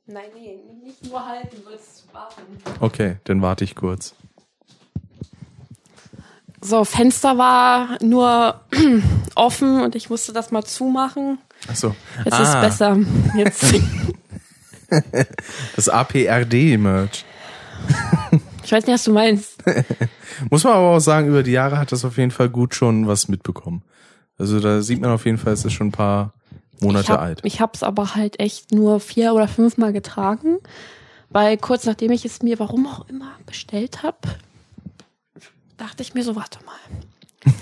Nein, 0.07 0.25
nee, 0.35 0.59
nicht 0.85 1.05
nur 1.07 1.25
halten, 1.25 1.57
du 1.65 1.71
willst 1.71 2.05
warten. 2.13 2.43
okay, 2.81 3.17
dann 3.25 3.43
warte 3.43 3.65
ich 3.65 3.75
kurz. 3.77 4.15
So, 6.63 6.85
Fenster 6.85 7.39
war 7.39 7.97
nur 8.03 8.61
offen 9.35 9.81
und 9.83 9.95
ich 9.95 10.11
musste 10.11 10.33
das 10.33 10.51
mal 10.51 10.63
zumachen. 10.65 11.39
Ach 11.71 11.77
so. 11.77 11.95
Jetzt 12.25 12.35
Ah, 12.35 12.43
ist 12.43 12.61
besser. 12.61 12.99
Jetzt, 13.37 13.65
Das 15.77 15.89
APRD-Merch. 15.89 17.25
ich 18.65 18.73
weiß 18.73 18.85
nicht, 18.87 18.95
was 18.95 19.05
du 19.05 19.13
meinst. 19.13 19.63
Muss 20.51 20.65
man 20.65 20.73
aber 20.75 20.91
auch 20.97 21.01
sagen, 21.01 21.29
über 21.29 21.43
die 21.43 21.53
Jahre 21.53 21.79
hat 21.79 21.93
das 21.93 22.05
auf 22.05 22.19
jeden 22.19 22.31
Fall 22.31 22.49
gut 22.51 22.75
schon 22.75 23.07
was 23.07 23.29
mitbekommen. 23.29 23.83
Also 24.41 24.59
da 24.59 24.81
sieht 24.81 25.03
man 25.03 25.11
auf 25.11 25.27
jeden 25.27 25.37
Fall, 25.37 25.53
es 25.53 25.67
ist 25.67 25.75
schon 25.75 25.89
ein 25.89 25.93
paar 25.93 26.33
Monate 26.81 27.05
ich 27.05 27.11
hab, 27.11 27.21
alt. 27.21 27.41
Ich 27.45 27.61
hab's 27.61 27.83
aber 27.83 28.15
halt 28.15 28.41
echt 28.41 28.73
nur 28.73 28.99
vier 28.99 29.35
oder 29.35 29.47
fünfmal 29.47 29.93
getragen, 29.93 30.57
weil 31.29 31.59
kurz 31.59 31.85
nachdem 31.85 32.11
ich 32.11 32.25
es 32.25 32.43
mir, 32.43 32.59
warum 32.59 32.87
auch 32.87 33.07
immer, 33.11 33.33
bestellt 33.45 34.03
habe, 34.03 34.17
dachte 35.77 36.03
ich 36.03 36.15
mir 36.15 36.25
so, 36.25 36.37
warte 36.37 36.59
mal. 36.65 37.53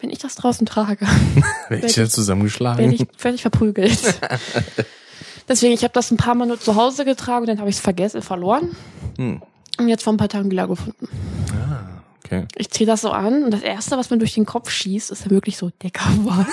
Wenn 0.00 0.08
ich 0.08 0.18
das 0.18 0.34
draußen 0.34 0.66
trage, 0.66 1.06
Werde 1.68 1.86
ich 1.86 1.96
ja 1.96 2.08
zusammengeschlagen. 2.08 2.78
werde 2.90 2.94
ich, 2.94 3.22
werd 3.22 3.34
ich 3.34 3.42
verprügelt. 3.42 4.00
Deswegen, 5.48 5.74
ich 5.74 5.84
habe 5.84 5.92
das 5.92 6.10
ein 6.10 6.16
paar 6.16 6.36
Mal 6.36 6.46
nur 6.46 6.58
zu 6.58 6.74
Hause 6.74 7.04
getragen, 7.04 7.44
dann 7.44 7.58
habe 7.58 7.68
ich 7.68 7.76
es 7.76 7.82
vergessen, 7.82 8.22
verloren. 8.22 8.74
Hm. 9.18 9.42
Und 9.78 9.88
jetzt 9.88 10.04
vor 10.04 10.14
ein 10.14 10.16
paar 10.16 10.30
Tagen 10.30 10.50
wieder 10.50 10.66
gefunden. 10.66 11.06
Okay. 12.28 12.46
Ich 12.56 12.68
ziehe 12.70 12.86
das 12.86 13.00
so 13.00 13.10
an 13.10 13.42
und 13.42 13.52
das 13.52 13.62
Erste, 13.62 13.96
was 13.96 14.10
mir 14.10 14.18
durch 14.18 14.34
den 14.34 14.44
Kopf 14.44 14.68
schießt, 14.68 15.10
ist 15.10 15.24
dann 15.24 15.30
wirklich 15.30 15.56
so, 15.56 15.70
Decker, 15.82 16.10
was? 16.24 16.46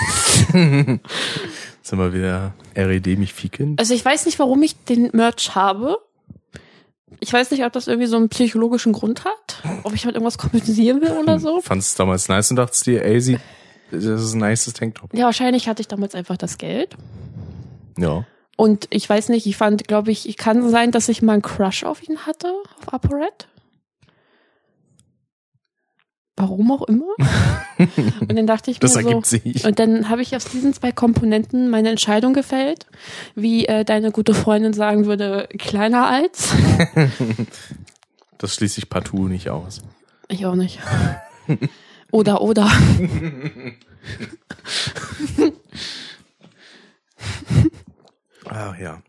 Sind 1.82 2.00
wir 2.00 2.13
wieder 2.13 2.53
RED 2.77 3.20
mich 3.20 3.34
ficken? 3.34 3.75
Also 3.77 3.94
ich 3.94 4.03
weiß 4.03 4.25
nicht, 4.25 4.39
warum 4.39 4.63
ich 4.63 4.77
den 4.86 5.10
Merch 5.12 5.53
habe. 5.53 5.98
Ich 7.20 7.32
weiß 7.32 7.51
nicht, 7.51 7.65
ob 7.65 7.74
das 7.74 7.88
irgendwie 7.88 8.08
so 8.08 8.15
einen 8.15 8.29
psychologischen 8.29 8.94
Grund 8.94 9.25
hat, 9.25 9.62
ob 9.84 9.94
ich 9.94 10.05
mit 10.05 10.15
irgendwas 10.15 10.38
kompensieren 10.38 11.01
will 11.01 11.12
oder 11.12 11.39
so. 11.39 11.60
Fandest 11.63 11.91
es 11.91 11.96
damals 11.96 12.29
nice 12.29 12.51
und 12.51 12.55
dachtest 12.55 12.86
dir, 12.86 13.03
ey, 13.03 13.20
sie, 13.20 13.38
das 13.91 14.03
ist 14.03 14.34
ein 14.34 14.39
nices 14.39 14.74
Tanktop. 14.74 15.13
Ja, 15.13 15.25
wahrscheinlich 15.25 15.67
hatte 15.67 15.82
ich 15.82 15.89
damals 15.89 16.15
einfach 16.15 16.38
das 16.38 16.58
Geld. 16.58 16.96
Ja. 17.98 18.25
Und 18.55 18.88
ich 18.91 19.10
weiß 19.10 19.27
nicht, 19.27 19.46
ich 19.46 19.58
fand, 19.58 19.89
glaube 19.89 20.12
ich, 20.12 20.29
ich 20.29 20.38
kann 20.38 20.70
sein, 20.70 20.91
dass 20.91 21.10
ich 21.10 21.22
mal 21.22 21.34
einen 21.34 21.41
Crush 21.41 21.84
auf 21.84 22.08
ihn 22.08 22.25
hatte, 22.25 22.53
auf 22.79 22.94
ApoRed. 22.94 23.48
Warum 26.38 26.70
auch 26.72 26.82
immer. 26.84 27.06
Und 27.77 28.36
dann 28.36 28.46
dachte 28.46 28.70
ich 28.70 28.80
Das 28.80 28.96
mir 28.96 29.04
so, 29.04 29.08
ergibt 29.08 29.25
sich. 29.25 29.63
Und 29.65 29.80
dann 29.80 30.10
habe 30.10 30.22
ich 30.22 30.36
aus 30.36 30.44
diesen 30.46 30.74
zwei 30.74 30.92
Komponenten 30.92 31.70
meine 31.70 31.89
Entscheidung 31.89 32.34
gefällt, 32.34 32.88
wie 33.36 33.65
äh, 33.68 33.86
deine 33.86 34.12
gute 34.12 34.34
Freundin 34.34 34.74
sagen 34.74 35.06
würde, 35.06 35.48
kleiner 35.58 36.08
als. 36.08 36.54
Das 38.38 38.54
schließe 38.54 38.80
ich 38.80 38.89
partout 38.89 39.30
nicht 39.30 39.50
aus. 39.50 39.82
Ich 40.27 40.46
auch 40.46 40.56
nicht. 40.56 40.80
Oder, 42.12 42.42
oder. 42.42 42.70
Ach 48.46 48.77
ja. 48.77 49.01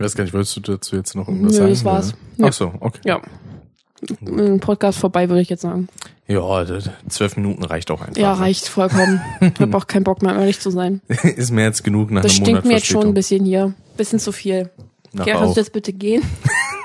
Ich 0.00 0.04
weiß 0.04 0.14
gar 0.14 0.24
nicht, 0.24 0.32
wolltest 0.32 0.56
du 0.56 0.60
dazu 0.60 0.96
jetzt 0.96 1.14
noch 1.14 1.28
irgendwas 1.28 1.52
Nö, 1.52 1.58
sagen? 1.58 1.70
das 1.72 1.84
war's. 1.84 2.14
oder? 2.38 2.48
Ach 2.48 2.52
so, 2.54 2.72
okay. 2.80 3.00
Ja. 3.04 3.20
Ein 4.26 4.58
Podcast 4.58 4.98
vorbei, 4.98 5.28
würde 5.28 5.42
ich 5.42 5.50
jetzt 5.50 5.60
sagen. 5.60 5.90
Ja, 6.26 6.64
zwölf 7.10 7.36
Minuten 7.36 7.62
reicht 7.64 7.90
auch 7.90 8.00
einfach. 8.00 8.16
Ja, 8.16 8.32
reicht 8.32 8.66
vollkommen. 8.66 9.20
Ich 9.42 9.60
habe 9.60 9.76
auch 9.76 9.86
keinen 9.86 10.04
Bock 10.04 10.22
mehr, 10.22 10.34
ehrlich 10.34 10.58
zu 10.58 10.70
sein. 10.70 11.02
Ist 11.36 11.50
mehr 11.50 11.66
als 11.66 11.82
genug 11.82 12.10
nach 12.10 12.22
Das 12.22 12.32
einem 12.32 12.36
stinkt 12.36 12.50
Monat 12.50 12.64
mir 12.64 12.72
jetzt 12.76 12.86
schon 12.86 13.08
ein 13.08 13.12
bisschen 13.12 13.44
hier. 13.44 13.74
Bisschen 13.98 14.18
zu 14.18 14.32
viel. 14.32 14.70
Nach 15.12 15.26
Ja, 15.26 15.36
kannst 15.38 15.58
du 15.58 15.60
jetzt 15.60 15.74
bitte 15.74 15.92
gehen? 15.92 16.22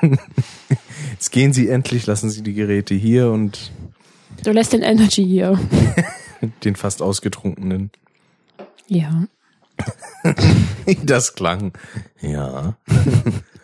Jetzt 1.13 1.31
gehen 1.31 1.53
Sie 1.53 1.69
endlich, 1.69 2.05
lassen 2.07 2.29
Sie 2.29 2.43
die 2.43 2.53
Geräte 2.53 2.93
hier 2.95 3.31
und 3.31 3.71
Du 4.43 4.51
lässt 4.51 4.73
den 4.73 4.81
Energy 4.81 5.23
hier. 5.23 5.57
den 6.65 6.75
fast 6.75 7.01
ausgetrunkenen. 7.01 7.91
Ja. 8.87 9.25
Das 11.03 11.33
klang. 11.33 11.73
Ja. 12.21 12.75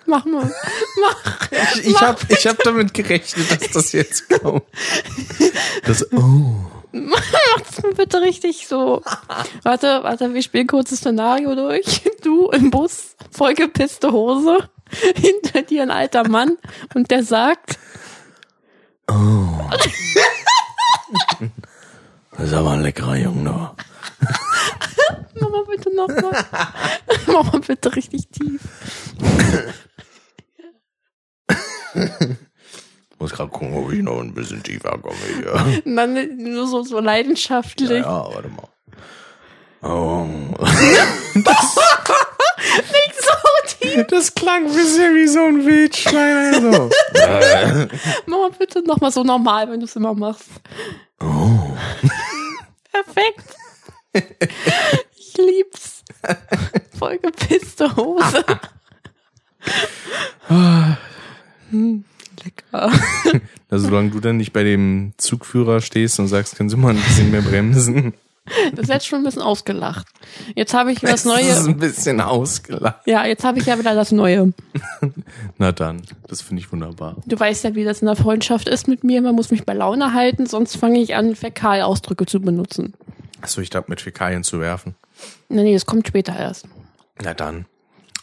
Mach 0.05 0.25
mal. 0.25 0.51
Mach. 1.01 1.51
Ich, 1.75 1.87
ich 1.87 2.01
habe 2.01 2.19
ich 2.29 2.47
hab 2.47 2.57
damit 2.63 2.93
gerechnet, 2.93 3.49
dass 3.51 3.71
das 3.71 3.91
jetzt 3.91 4.29
kommt. 4.29 4.63
Das, 5.85 6.11
oh. 6.11 6.55
Mach's 6.91 7.81
mir 7.83 7.93
bitte 7.93 8.21
richtig 8.21 8.67
so. 8.67 9.01
Warte, 9.63 10.03
warte, 10.03 10.33
wir 10.33 10.41
spielen 10.41 10.67
kurz 10.67 10.89
das 10.89 10.99
Szenario 10.99 11.55
durch. 11.55 12.01
Du 12.23 12.49
im 12.49 12.69
Bus, 12.69 13.15
vollgepisste 13.31 14.11
Hose. 14.11 14.69
Hinter 15.15 15.61
dir 15.61 15.83
ein 15.83 15.91
alter 15.91 16.27
Mann 16.27 16.57
und 16.93 17.09
der 17.11 17.23
sagt, 17.23 17.79
Das 22.31 22.47
ist 22.47 22.53
aber 22.53 22.71
ein 22.71 22.81
leckerer 22.81 23.17
Junge. 23.17 23.71
mach 25.39 25.49
mal 25.49 25.65
bitte 25.69 25.95
nochmal. 25.95 26.45
Mach 27.27 27.53
mal 27.53 27.59
bitte 27.61 27.95
richtig 27.95 28.27
tief. 28.29 28.61
Muss 33.19 33.31
gerade 33.31 33.51
gucken, 33.51 33.73
ob 33.75 33.91
ich 33.91 34.01
noch 34.01 34.19
ein 34.19 34.33
bisschen 34.33 34.63
tiefer 34.63 34.97
komme 34.97 35.15
hier. 35.35 35.83
Dann 35.85 36.37
nur 36.37 36.67
so, 36.67 36.83
so 36.83 36.99
leidenschaftlich. 36.99 38.03
Ja, 38.03 38.33
warte 38.33 38.49
mal. 38.49 38.67
Oh. 39.83 40.25
Nicht 42.63 43.15
so 43.19 43.33
tief. 43.79 44.07
Das 44.07 44.33
klang 44.33 44.65
ein 44.67 44.73
bisschen 44.73 45.15
wie 45.15 45.27
so 45.27 45.39
ein 45.45 45.65
Wildschwein. 45.65 46.65
Also. 46.65 46.89
Mach 48.25 48.37
mal 48.37 48.51
bitte 48.57 48.81
nochmal 48.85 49.11
so 49.11 49.23
normal, 49.23 49.69
wenn 49.69 49.79
du 49.79 49.85
es 49.85 49.95
immer 49.95 50.13
machst. 50.13 50.49
Oh. 51.19 51.75
Perfekt. 52.91 53.55
Lieb's. 55.45 56.03
Vollgepisste 56.97 57.95
Hose. 57.95 58.43
Hm, 60.47 62.05
lecker. 62.43 62.91
Also 63.69 63.87
solange 63.87 64.09
du 64.09 64.19
dann 64.19 64.35
nicht 64.35 64.51
bei 64.51 64.63
dem 64.65 65.13
Zugführer 65.15 65.79
stehst 65.79 66.19
und 66.19 66.27
sagst, 66.27 66.57
können 66.57 66.69
Sie 66.69 66.75
mal 66.75 66.89
ein 66.89 66.97
bisschen 67.01 67.31
mehr 67.31 67.41
bremsen. 67.41 68.13
Das 68.71 68.81
ist 68.81 68.89
jetzt 68.89 69.07
schon 69.07 69.19
ein 69.19 69.23
bisschen 69.23 69.41
ausgelacht. 69.43 70.07
Jetzt 70.55 70.73
habe 70.73 70.91
ich 70.91 70.99
das 70.99 71.09
Das 71.11 71.19
ist 71.21 71.25
Neue. 71.25 71.69
ein 71.69 71.77
bisschen 71.77 72.19
ausgelacht. 72.19 73.07
Ja, 73.07 73.25
jetzt 73.25 73.45
habe 73.45 73.59
ich 73.59 73.67
ja 73.67 73.79
wieder 73.79 73.95
das 73.95 74.11
Neue. 74.11 74.51
Na 75.57 75.71
dann, 75.71 76.01
das 76.27 76.41
finde 76.41 76.61
ich 76.63 76.69
wunderbar. 76.73 77.15
Du 77.25 77.39
weißt 77.39 77.63
ja, 77.63 77.73
wie 77.73 77.85
das 77.85 78.01
in 78.01 78.07
der 78.07 78.17
Freundschaft 78.17 78.67
ist 78.67 78.89
mit 78.89 79.05
mir. 79.05 79.21
Man 79.21 79.35
muss 79.35 79.51
mich 79.51 79.63
bei 79.65 79.73
Laune 79.73 80.13
halten, 80.13 80.47
sonst 80.47 80.75
fange 80.75 80.99
ich 80.99 81.15
an, 81.15 81.33
Fäkalausdrücke 81.33 82.25
zu 82.25 82.41
benutzen. 82.41 82.93
Achso, 83.41 83.61
ich 83.61 83.69
dachte 83.69 83.89
mit 83.89 84.01
Fäkalien 84.01 84.43
zu 84.43 84.59
werfen. 84.59 84.95
Nee, 85.49 85.63
nee, 85.63 85.73
das 85.73 85.85
kommt 85.85 86.07
später 86.07 86.35
erst. 86.37 86.67
Na 87.21 87.33
dann. 87.33 87.65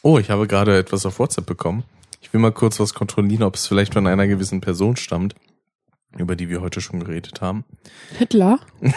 Oh, 0.02 0.18
ich 0.18 0.30
habe 0.30 0.46
gerade 0.46 0.78
etwas 0.78 1.04
auf 1.06 1.18
WhatsApp 1.18 1.46
bekommen. 1.46 1.84
Ich 2.20 2.32
will 2.32 2.40
mal 2.40 2.52
kurz 2.52 2.80
was 2.80 2.94
kontrollieren, 2.94 3.42
ob 3.42 3.56
es 3.56 3.66
vielleicht 3.66 3.94
von 3.94 4.06
einer 4.06 4.26
gewissen 4.26 4.60
Person 4.60 4.96
stammt, 4.96 5.34
über 6.16 6.36
die 6.36 6.48
wir 6.48 6.60
heute 6.60 6.80
schon 6.80 7.00
geredet 7.00 7.40
haben. 7.40 7.64
Hitler? 8.18 8.58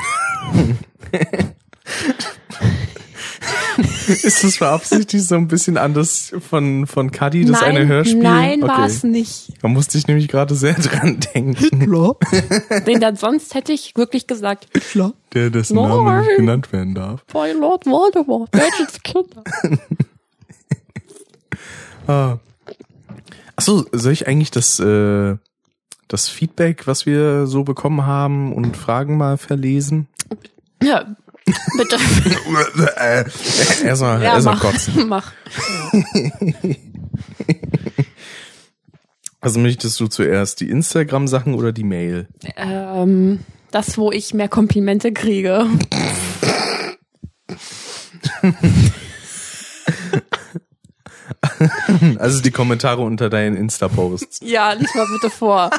Ist 4.08 4.44
das 4.44 4.58
beabsichtigt 4.58 5.24
so 5.26 5.36
ein 5.36 5.48
bisschen 5.48 5.78
anders 5.78 6.34
von, 6.50 6.88
von 6.88 7.12
Cuddy, 7.12 7.46
das 7.46 7.62
nein, 7.62 7.78
eine 7.78 7.88
Hörspiel? 7.88 8.22
nein, 8.22 8.64
okay. 8.64 8.72
war 8.72 8.86
es 8.86 9.04
nicht. 9.04 9.54
Da 9.62 9.68
musste 9.68 9.98
ich 9.98 10.08
nämlich 10.08 10.28
gerade 10.28 10.56
sehr 10.56 10.74
dran 10.74 11.20
denken. 11.34 11.90
Denn 12.86 13.00
dann 13.02 13.16
sonst 13.16 13.54
hätte 13.56 13.74
ich 13.74 13.94
wirklich 13.96 14.28
gesagt, 14.28 14.68
Hitler. 14.74 15.14
Der 15.34 15.50
dessen 15.50 15.76
Nein. 15.76 15.90
Name 15.90 16.22
nicht 16.22 16.36
genannt 16.38 16.74
werden 16.74 16.96
darf. 16.96 17.24
Bei 17.32 17.52
Lord 17.54 17.86
Voldemort, 17.86 18.50
welches 18.54 19.02
Kinder? 19.04 19.44
Ah. 22.08 22.40
Achso, 23.56 23.86
soll 23.92 24.12
ich 24.12 24.28
eigentlich 24.28 24.50
das, 24.52 24.80
äh, 24.80 25.36
das 26.08 26.30
Feedback, 26.30 26.88
was 26.88 27.06
wir 27.06 27.46
so 27.46 27.64
bekommen 27.64 28.06
haben 28.06 28.54
und 28.54 28.76
Fragen 28.76 29.18
mal 29.18 29.38
verlesen? 29.38 30.08
Ja, 30.82 31.16
bitte. 31.78 31.98
äh, 32.98 33.24
erstmal 33.86 34.22
Ja, 34.22 34.36
erstmal 34.36 34.56
mach. 34.56 34.62
kotzen. 34.62 35.08
mach. 35.08 35.32
Also 39.40 39.60
möchtest 39.60 40.00
du 40.00 40.08
zuerst 40.08 40.60
die 40.62 40.70
Instagram-Sachen 40.70 41.56
oder 41.56 41.72
die 41.72 41.84
Mail? 41.84 42.28
Ähm, 42.56 43.40
das, 43.72 43.98
wo 43.98 44.12
ich 44.12 44.34
mehr 44.34 44.50
Komplimente 44.50 45.12
kriege. 45.12 45.66
Also 52.20 52.42
die 52.42 52.52
Kommentare 52.52 53.02
unter 53.02 53.30
deinen 53.30 53.56
Insta-Posts. 53.56 54.40
Ja, 54.44 54.74
lies 54.74 54.94
mal 54.96 55.08
bitte 55.14 55.30
vor. 55.30 55.70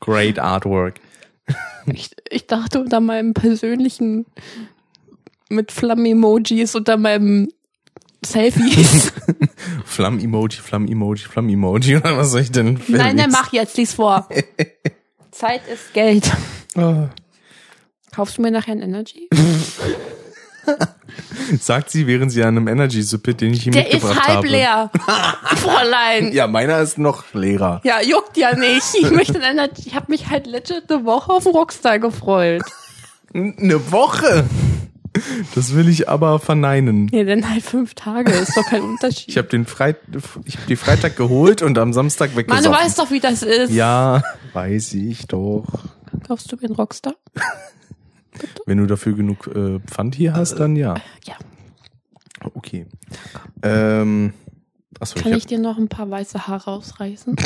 Great 0.00 0.38
Artwork. 0.38 0.94
Ich, 1.86 2.10
ich 2.28 2.46
dachte 2.46 2.80
unter 2.80 3.00
meinem 3.00 3.34
persönlichen 3.34 4.26
mit 5.48 5.72
Flammen-Emojis 5.72 6.74
unter 6.74 6.96
meinem 6.96 7.48
Selfies. 8.24 9.12
Flamm-Emoji, 9.84 10.60
Flamm-Emoji, 10.60 11.24
Flamm-Emoji. 11.26 11.96
Oder 11.96 12.16
was 12.16 12.30
soll 12.30 12.42
ich 12.42 12.52
denn? 12.52 12.80
Nein, 12.88 13.16
nein, 13.16 13.30
mach 13.30 13.52
jetzt, 13.52 13.76
lies 13.76 13.94
vor. 13.94 14.28
Zeit 15.30 15.62
ist 15.68 15.92
Geld. 15.94 16.30
Oh. 16.76 17.08
Kaufst 18.12 18.38
du 18.38 18.42
mir 18.42 18.50
nachher 18.50 18.72
ein 18.72 18.82
Energy? 18.82 19.28
Sagt 21.60 21.90
sie, 21.90 22.06
während 22.06 22.30
sie 22.32 22.42
an 22.42 22.56
einem 22.56 22.68
Energy-Suppe, 22.68 23.34
den 23.34 23.52
ich 23.52 23.66
ihm 23.66 23.72
Der 23.72 23.86
ist 23.88 23.94
mitgebracht 23.94 24.26
halb 24.28 24.36
habe. 24.38 24.48
leer. 24.48 24.90
Fräulein. 25.56 26.32
Ja, 26.32 26.46
meiner 26.46 26.78
ist 26.80 26.98
noch 26.98 27.24
leerer. 27.34 27.80
Ja, 27.84 28.00
juckt 28.00 28.36
ja 28.36 28.54
nicht. 28.56 28.94
Ich 28.94 29.10
möchte 29.10 29.34
ein 29.42 29.42
Energy. 29.58 29.82
Ich 29.86 29.94
habe 29.94 30.06
mich 30.08 30.28
halt 30.30 30.46
legit 30.46 30.84
eine 30.90 31.04
Woche 31.04 31.32
auf 31.32 31.46
Rockstar 31.46 31.98
gefreut. 31.98 32.62
Eine 33.34 33.90
Woche. 33.92 34.44
Das 35.56 35.74
will 35.74 35.88
ich 35.88 36.08
aber 36.08 36.38
verneinen. 36.38 37.08
Ja, 37.12 37.24
dann 37.24 37.50
halt 37.50 37.64
fünf 37.64 37.94
Tage. 37.94 38.30
Ist 38.32 38.56
doch 38.56 38.64
kein 38.66 38.82
Unterschied. 38.82 39.28
Ich 39.28 39.36
habe 39.38 39.48
den 39.48 39.66
Freit 39.66 39.96
ich 40.44 40.56
hab 40.56 40.66
die 40.68 40.76
Freitag 40.76 41.16
geholt 41.16 41.62
und 41.62 41.76
am 41.78 41.92
Samstag 41.92 42.30
Mann, 42.30 42.36
weggesoffen. 42.38 42.72
du 42.72 42.78
weißt 42.78 42.98
doch, 43.00 43.10
wie 43.10 43.18
das 43.20 43.42
ist. 43.42 43.72
ja, 43.72 44.22
weiß 44.52 44.94
ich 44.94 45.26
doch. 45.26 45.64
Kaufst 46.26 46.50
du 46.52 46.56
mir 46.56 46.62
einen 46.66 46.76
Rockstar? 46.76 47.14
Wenn 48.66 48.78
du 48.78 48.86
dafür 48.86 49.14
genug 49.14 49.46
äh, 49.48 49.80
Pfand 49.80 50.14
hier 50.14 50.34
hast, 50.34 50.54
dann 50.56 50.76
ja. 50.76 50.94
Ja. 51.24 51.34
Okay. 52.54 52.86
Ähm, 53.62 54.32
achso, 54.98 55.20
Kann 55.20 55.32
ich 55.32 55.38
ich 55.38 55.46
dir 55.46 55.58
noch 55.58 55.78
ein 55.78 55.88
paar 55.88 56.10
weiße 56.10 56.46
Haare 56.46 56.70
ausreißen? 56.70 57.36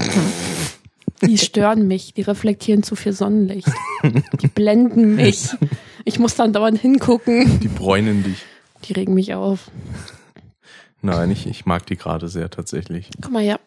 Die 1.23 1.39
stören 1.39 1.87
mich, 1.87 2.13
die 2.15 2.23
reflektieren 2.23 2.83
zu 2.83 2.97
viel 2.97 3.13
Sonnenlicht. 3.13 3.69
Die 4.43 4.49
blenden 4.49 5.15
mich. 5.15 5.49
Ich 6.05 6.19
muss 6.19 6.35
dann 6.35 6.53
dauernd 6.53 6.79
hingucken. 6.79 7.61
die 7.61 7.69
bräunen 7.69 8.23
dich. 8.23 8.45
Die 8.85 8.93
regen 8.93 9.15
mich 9.15 9.33
auf. 9.35 9.71
Nein, 11.01 11.31
ich, 11.31 11.47
ich 11.47 11.67
mag 11.67 11.87
die 11.87 11.97
gerade 11.97 12.29
sehr 12.29 12.51
tatsächlich. 12.51 13.11
Komm 13.23 13.35
mal 13.35 13.43
her, 13.43 13.61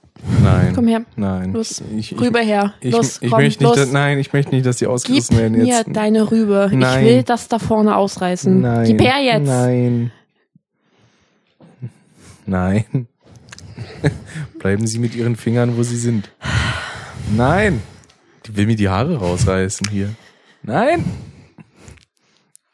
Nein. 0.43 0.73
komm 0.75 0.87
her. 0.87 1.01
Nein. 1.15 1.53
Los, 1.53 1.81
ich, 1.95 2.11
ich, 2.11 2.19
Rüber 2.19 2.39
her. 2.39 2.73
Ich, 2.81 2.91
los, 2.91 3.21
ich 3.21 3.29
komm, 3.31 3.41
möchte 3.41 3.63
nicht, 3.63 3.69
los. 3.69 3.75
dass, 3.77 3.91
nein, 3.91 4.19
ich 4.19 4.33
möchte 4.33 4.53
nicht, 4.53 4.65
dass 4.65 4.77
die 4.77 4.85
Gib 4.85 4.93
ausgerissen 4.93 5.37
werden 5.37 5.57
mir 5.57 5.65
jetzt. 5.65 5.85
deine 5.93 6.29
Rübe. 6.31 6.69
Nein. 6.73 7.05
Ich 7.05 7.11
will 7.11 7.23
das 7.23 7.47
da 7.47 7.59
vorne 7.59 7.95
ausreißen. 7.95 8.59
Nein. 8.61 8.85
Gib 8.85 9.01
her 9.01 9.19
jetzt. 9.21 9.47
Nein. 9.47 10.11
Nein. 12.45 13.07
Bleiben 14.59 14.87
Sie 14.87 14.99
mit 14.99 15.15
Ihren 15.15 15.35
Fingern, 15.35 15.77
wo 15.77 15.83
Sie 15.83 15.97
sind. 15.97 16.29
Nein. 17.35 17.81
Die 18.45 18.55
will 18.55 18.65
mir 18.67 18.75
die 18.75 18.89
Haare 18.89 19.17
rausreißen 19.17 19.87
hier. 19.91 20.09
Nein. 20.63 21.03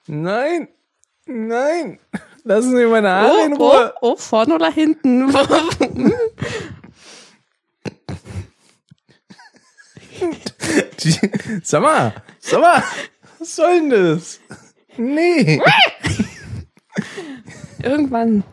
Nein. 0.08 0.68
Nein. 1.26 2.00
Lassen 2.44 2.76
Sie 2.76 2.86
meine 2.86 3.10
Haare 3.10 3.46
in 3.46 3.54
Oh, 3.54 3.58
oh, 3.60 3.70
Ruhe. 3.70 3.94
oh, 4.02 4.16
vorne 4.18 4.56
oder 4.56 4.70
hinten? 4.72 5.34
Die, 11.00 11.16
sag 11.64 11.82
mal. 11.82 12.14
Sag 12.40 12.62
mal. 12.62 12.84
Was 13.40 13.56
soll 13.56 13.80
denn 13.80 13.90
das? 13.90 14.40
Nee. 14.98 15.62
Irgendwann 17.82 18.44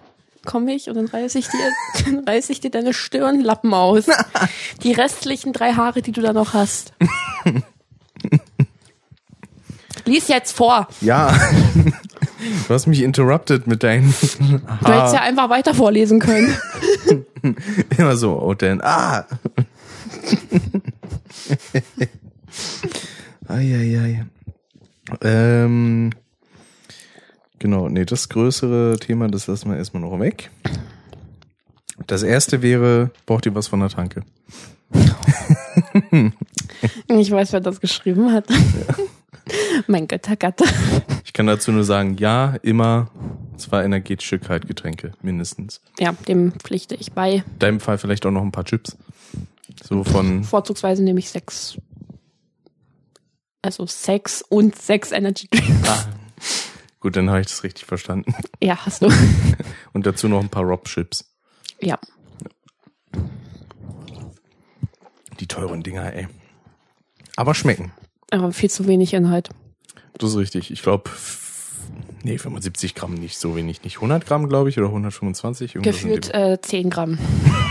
komme 0.44 0.74
ich 0.74 0.88
und 0.88 0.96
dann 0.96 1.06
reiße 1.06 1.38
ich 1.38 1.48
dir, 1.48 2.04
dann 2.04 2.24
reiße 2.26 2.52
ich 2.52 2.60
dir 2.60 2.70
deine 2.70 2.94
Stirnlappen 2.94 3.74
aus. 3.74 4.06
Die 4.82 4.92
restlichen 4.92 5.52
drei 5.52 5.74
Haare, 5.74 6.02
die 6.02 6.12
du 6.12 6.22
da 6.22 6.32
noch 6.32 6.54
hast. 6.54 6.92
Lies 10.04 10.28
jetzt 10.28 10.56
vor. 10.56 10.88
Ja. 11.00 11.32
Du 12.66 12.72
hast 12.72 12.86
mich 12.86 13.02
interrupted 13.02 13.66
mit 13.66 13.82
deinen 13.82 14.14
Du 14.38 14.92
hättest 14.92 15.14
ja 15.14 15.20
einfach 15.20 15.50
weiter 15.50 15.74
vorlesen 15.74 16.20
können. 16.20 16.56
Immer 17.98 18.16
so, 18.16 18.40
oh 18.40 18.54
denn, 18.54 18.80
ah. 18.82 19.26
Eieiei. 23.48 24.26
Ähm, 25.22 26.10
genau, 27.58 27.88
nee, 27.88 28.04
das 28.04 28.28
größere 28.28 28.98
Thema, 28.98 29.28
das 29.28 29.46
lassen 29.46 29.70
wir 29.70 29.76
erstmal 29.76 30.02
noch 30.02 30.18
weg. 30.20 30.50
Das 32.06 32.22
erste 32.22 32.62
wäre, 32.62 33.10
braucht 33.26 33.46
ihr 33.46 33.54
was 33.54 33.68
von 33.68 33.80
der 33.80 33.88
Tanke? 33.88 34.22
Ich 37.08 37.30
weiß, 37.30 37.52
wer 37.52 37.60
das 37.60 37.80
geschrieben 37.80 38.32
hat. 38.32 38.46
mein 39.86 40.08
Götter 40.08 40.36
Gatte. 40.36 40.64
Ich 41.24 41.32
kann 41.32 41.46
dazu 41.46 41.72
nur 41.72 41.84
sagen, 41.84 42.16
ja, 42.18 42.56
immer 42.62 43.10
zwei 43.56 43.84
energetische 43.84 44.38
Kaltgetränke, 44.38 45.12
mindestens. 45.22 45.80
Ja, 45.98 46.12
dem 46.28 46.52
pflichte 46.52 46.94
ich 46.94 47.12
bei. 47.12 47.36
In 47.36 47.58
deinem 47.58 47.80
Fall 47.80 47.98
vielleicht 47.98 48.24
auch 48.26 48.30
noch 48.30 48.42
ein 48.42 48.52
paar 48.52 48.64
Chips. 48.64 48.96
So 49.82 50.04
von, 50.04 50.44
Vorzugsweise 50.44 51.02
nehme 51.02 51.18
ich 51.18 51.30
sechs. 51.30 51.78
Also 53.62 53.86
sechs 53.86 54.42
und 54.42 54.76
sechs 54.76 55.12
Energy 55.12 55.48
Drinks. 55.50 55.88
ah, 55.88 56.08
gut, 57.00 57.16
dann 57.16 57.28
habe 57.28 57.40
ich 57.40 57.46
das 57.46 57.62
richtig 57.62 57.84
verstanden. 57.84 58.34
Ja, 58.62 58.86
hast 58.86 59.02
du. 59.02 59.08
Und 59.92 60.06
dazu 60.06 60.28
noch 60.28 60.40
ein 60.40 60.48
paar 60.48 60.62
Rob-Chips. 60.62 61.24
Ja. 61.80 61.98
Die 65.40 65.46
teuren 65.46 65.82
Dinger, 65.82 66.12
ey. 66.12 66.28
Aber 67.36 67.54
schmecken. 67.54 67.92
Aber 68.30 68.52
viel 68.52 68.70
zu 68.70 68.86
wenig 68.86 69.12
Inhalt. 69.14 69.50
Das 70.14 70.30
ist 70.30 70.36
richtig. 70.36 70.70
Ich 70.70 70.82
glaube, 70.82 71.10
nee, 72.22 72.38
75 72.38 72.94
Gramm 72.94 73.14
nicht 73.14 73.38
so 73.38 73.56
wenig. 73.56 73.82
Nicht 73.84 73.96
100 73.96 74.26
Gramm, 74.26 74.48
glaube 74.48 74.68
ich, 74.68 74.78
oder 74.78 74.88
125. 74.88 75.74
irgendwas 75.76 76.02
in 76.02 76.08
Gefühlt 76.08 76.34
äh, 76.34 76.58
10 76.60 76.90
Gramm. 76.90 77.18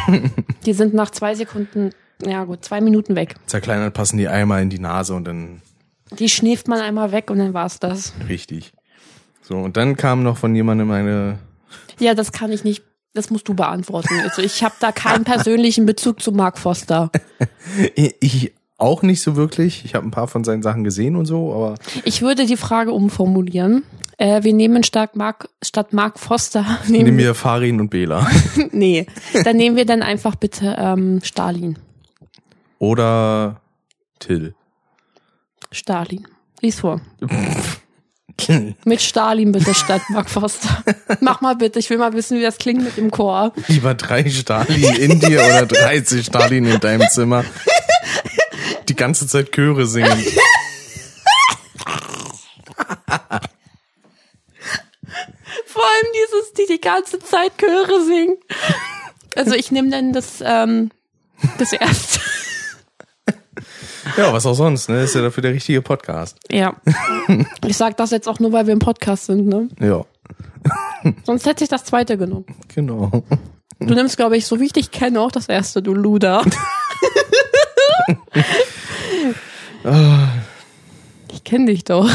die 0.66 0.74
sind 0.74 0.94
nach 0.94 1.10
zwei 1.12 1.36
Sekunden, 1.36 1.92
ja 2.26 2.44
gut, 2.44 2.64
zwei 2.66 2.82
Minuten 2.82 3.16
weg. 3.16 3.36
Zerkleinert 3.46 3.94
passen 3.94 4.18
die 4.18 4.28
einmal 4.28 4.62
in 4.62 4.70
die 4.70 4.80
Nase 4.80 5.14
und 5.14 5.26
dann 5.26 5.62
Die 6.18 6.30
schnieft 6.30 6.68
man 6.68 6.80
einmal 6.82 7.12
weg 7.12 7.30
und 7.30 7.40
dann 7.40 7.54
war's 7.54 7.80
das. 7.80 8.14
richtig. 8.28 8.74
So, 9.42 9.58
und 9.58 9.78
dann 9.78 9.96
kam 9.96 10.22
noch 10.24 10.38
von 10.38 10.54
jemandem 10.56 10.92
eine, 10.92 11.40
Ja, 12.00 12.14
das 12.14 12.32
kann 12.32 12.52
ich 12.52 12.64
nicht. 12.64 12.84
Das 13.16 13.32
musst 13.32 13.48
du 13.48 13.56
beantworten. 13.56 14.14
Also 14.22 14.44
ich 14.44 14.64
habe 14.64 14.76
da 14.80 14.92
keinen 14.92 15.24
persönlichen 15.24 15.88
Bezug 15.88 16.22
zu 16.22 16.32
Mark 16.32 16.60
Foster. 16.60 17.10
ich 17.96 18.54
auch 18.78 19.02
nicht 19.02 19.22
so 19.22 19.36
wirklich. 19.36 19.84
Ich 19.84 19.96
habe 19.96 20.08
ein 20.08 20.12
paar 20.12 20.28
von 20.28 20.44
seinen 20.44 20.62
Sachen 20.62 20.84
gesehen 20.84 21.16
und 21.16 21.26
so, 21.26 21.54
aber 21.54 21.76
Ich 22.06 22.22
würde 22.22 22.46
die 22.46 22.56
Frage 22.56 22.92
umformulieren. 22.92 23.84
Äh, 24.20 24.44
wir 24.44 24.54
nehmen 24.54 24.84
statt 24.84 25.16
Mark, 25.16 25.48
statt 25.64 25.94
Mark 25.94 26.20
Foster. 26.20 26.66
nehmen 26.88 27.06
Nehmen 27.06 27.18
wir 27.18 27.34
Farin 27.34 27.80
und 27.80 27.90
Bela. 27.90 28.28
nee, 28.72 29.08
dann 29.46 29.56
nehmen 29.56 29.78
wir 29.78 29.86
dann 29.86 30.04
einfach 30.04 30.36
bitte 30.36 30.76
ähm, 30.78 31.22
Stalin. 31.24 31.80
Oder 32.80 33.62
Till. 34.20 34.54
Stalin. 35.72 36.28
Lies 36.62 36.82
vor. 36.82 37.00
Mit 38.86 39.02
Stalin 39.02 39.54
bitte 39.54 39.74
statt 39.74 40.02
Mark 40.10 40.30
Foster. 40.30 40.84
Mach 41.22 41.42
mal 41.42 41.56
bitte, 41.56 41.80
ich 41.80 41.90
will 41.90 41.98
mal 41.98 42.14
wissen, 42.14 42.38
wie 42.38 42.42
das 42.42 42.58
klingt 42.58 42.84
mit 42.84 42.96
dem 42.96 43.12
Chor. 43.12 43.52
Lieber 43.68 43.96
drei 43.96 44.30
Stalin 44.30 44.96
in 44.96 45.20
dir 45.20 45.42
oder 45.42 45.66
30 45.66 46.26
Stalin 46.26 46.66
in 46.66 46.80
deinem 46.80 47.10
Zimmer. 47.10 47.44
Die 48.88 48.96
ganze 48.96 49.28
Zeit 49.28 49.52
Chöre 49.52 49.86
singen. 49.86 50.24
Vor 55.80 55.88
allem 55.88 56.12
dieses, 56.14 56.54
die 56.54 56.66
die 56.74 56.82
ganze 56.82 57.20
Zeit 57.20 57.54
Chöre 57.58 58.04
singen. 58.04 58.36
Also 59.36 59.54
ich 59.54 59.72
nehme 59.72 59.90
dann 59.90 60.12
das, 60.12 60.44
ähm, 60.46 60.92
das 61.58 61.72
erste. 61.72 62.20
Ja, 64.18 64.34
was 64.34 64.46
auch 64.46 64.56
sonst, 64.56 64.90
ne? 64.90 65.04
Ist 65.04 65.16
ja 65.16 65.22
dafür 65.22 65.42
der 65.42 65.54
richtige 65.54 65.82
Podcast. 65.82 66.38
Ja. 66.52 66.76
Ich 67.66 67.78
sag 67.78 67.96
das 67.96 68.12
jetzt 68.12 68.28
auch 68.28 68.40
nur, 68.40 68.52
weil 68.52 68.66
wir 68.66 68.74
im 68.74 68.80
Podcast 68.80 69.28
sind, 69.28 69.48
ne? 69.48 69.70
Ja, 69.80 70.04
Sonst 71.24 71.46
hätte 71.46 71.64
ich 71.64 71.70
das 71.70 71.86
zweite 71.86 72.18
genommen. 72.18 72.46
genau. 72.68 73.24
Du 73.80 73.94
nimmst, 73.94 74.18
glaube 74.18 74.36
ich, 74.36 74.46
so 74.46 74.60
wie 74.60 74.66
ich 74.66 74.74
dich 74.74 74.92
kenne, 74.92 75.22
auch 75.22 75.32
das 75.32 75.48
erste, 75.48 75.82
du 75.82 75.94
Luder. 75.94 76.44
ich 81.32 81.44
kenne 81.46 81.68
dich 81.68 81.86
doch. 81.86 82.10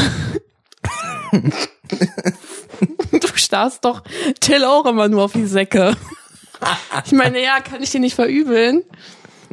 Du 3.21 3.27
starrst 3.35 3.85
doch 3.85 4.03
Till 4.39 4.63
auch 4.63 4.85
immer 4.85 5.07
nur 5.07 5.23
auf 5.23 5.33
die 5.33 5.45
Säcke. 5.45 5.95
Ich 7.05 7.11
meine, 7.11 7.41
ja, 7.41 7.59
kann 7.59 7.81
ich 7.81 7.91
dir 7.91 7.99
nicht 7.99 8.15
verübeln. 8.15 8.83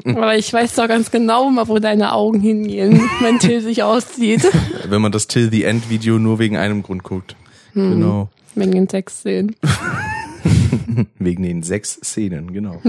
Aber 0.05 0.37
ich 0.37 0.53
weiß 0.53 0.75
doch 0.75 0.89
ganz 0.89 1.11
genau 1.11 1.51
mal, 1.51 1.69
wo 1.69 1.79
deine 1.79 2.13
Augen 2.13 2.41
hingehen, 2.41 3.09
wenn 3.21 3.39
Till 3.39 3.61
sich 3.61 3.83
auszieht. 3.83 4.47
Wenn 4.89 5.03
man 5.03 5.13
das 5.13 5.27
Till 5.27 5.51
the 5.51 5.65
End 5.65 5.91
Video 5.91 6.19
nur 6.19 6.39
wegen 6.39 6.57
einem 6.57 6.83
Grund 6.83 7.03
guckt. 7.03 7.37
Genau. 7.75 8.31
Wegen 8.55 8.73
den 8.73 8.89
Textszenen. 8.89 9.57
Wegen 11.19 11.43
den 11.43 11.63
sechs 11.63 11.99
Szenen, 12.03 12.53
genau. 12.53 12.81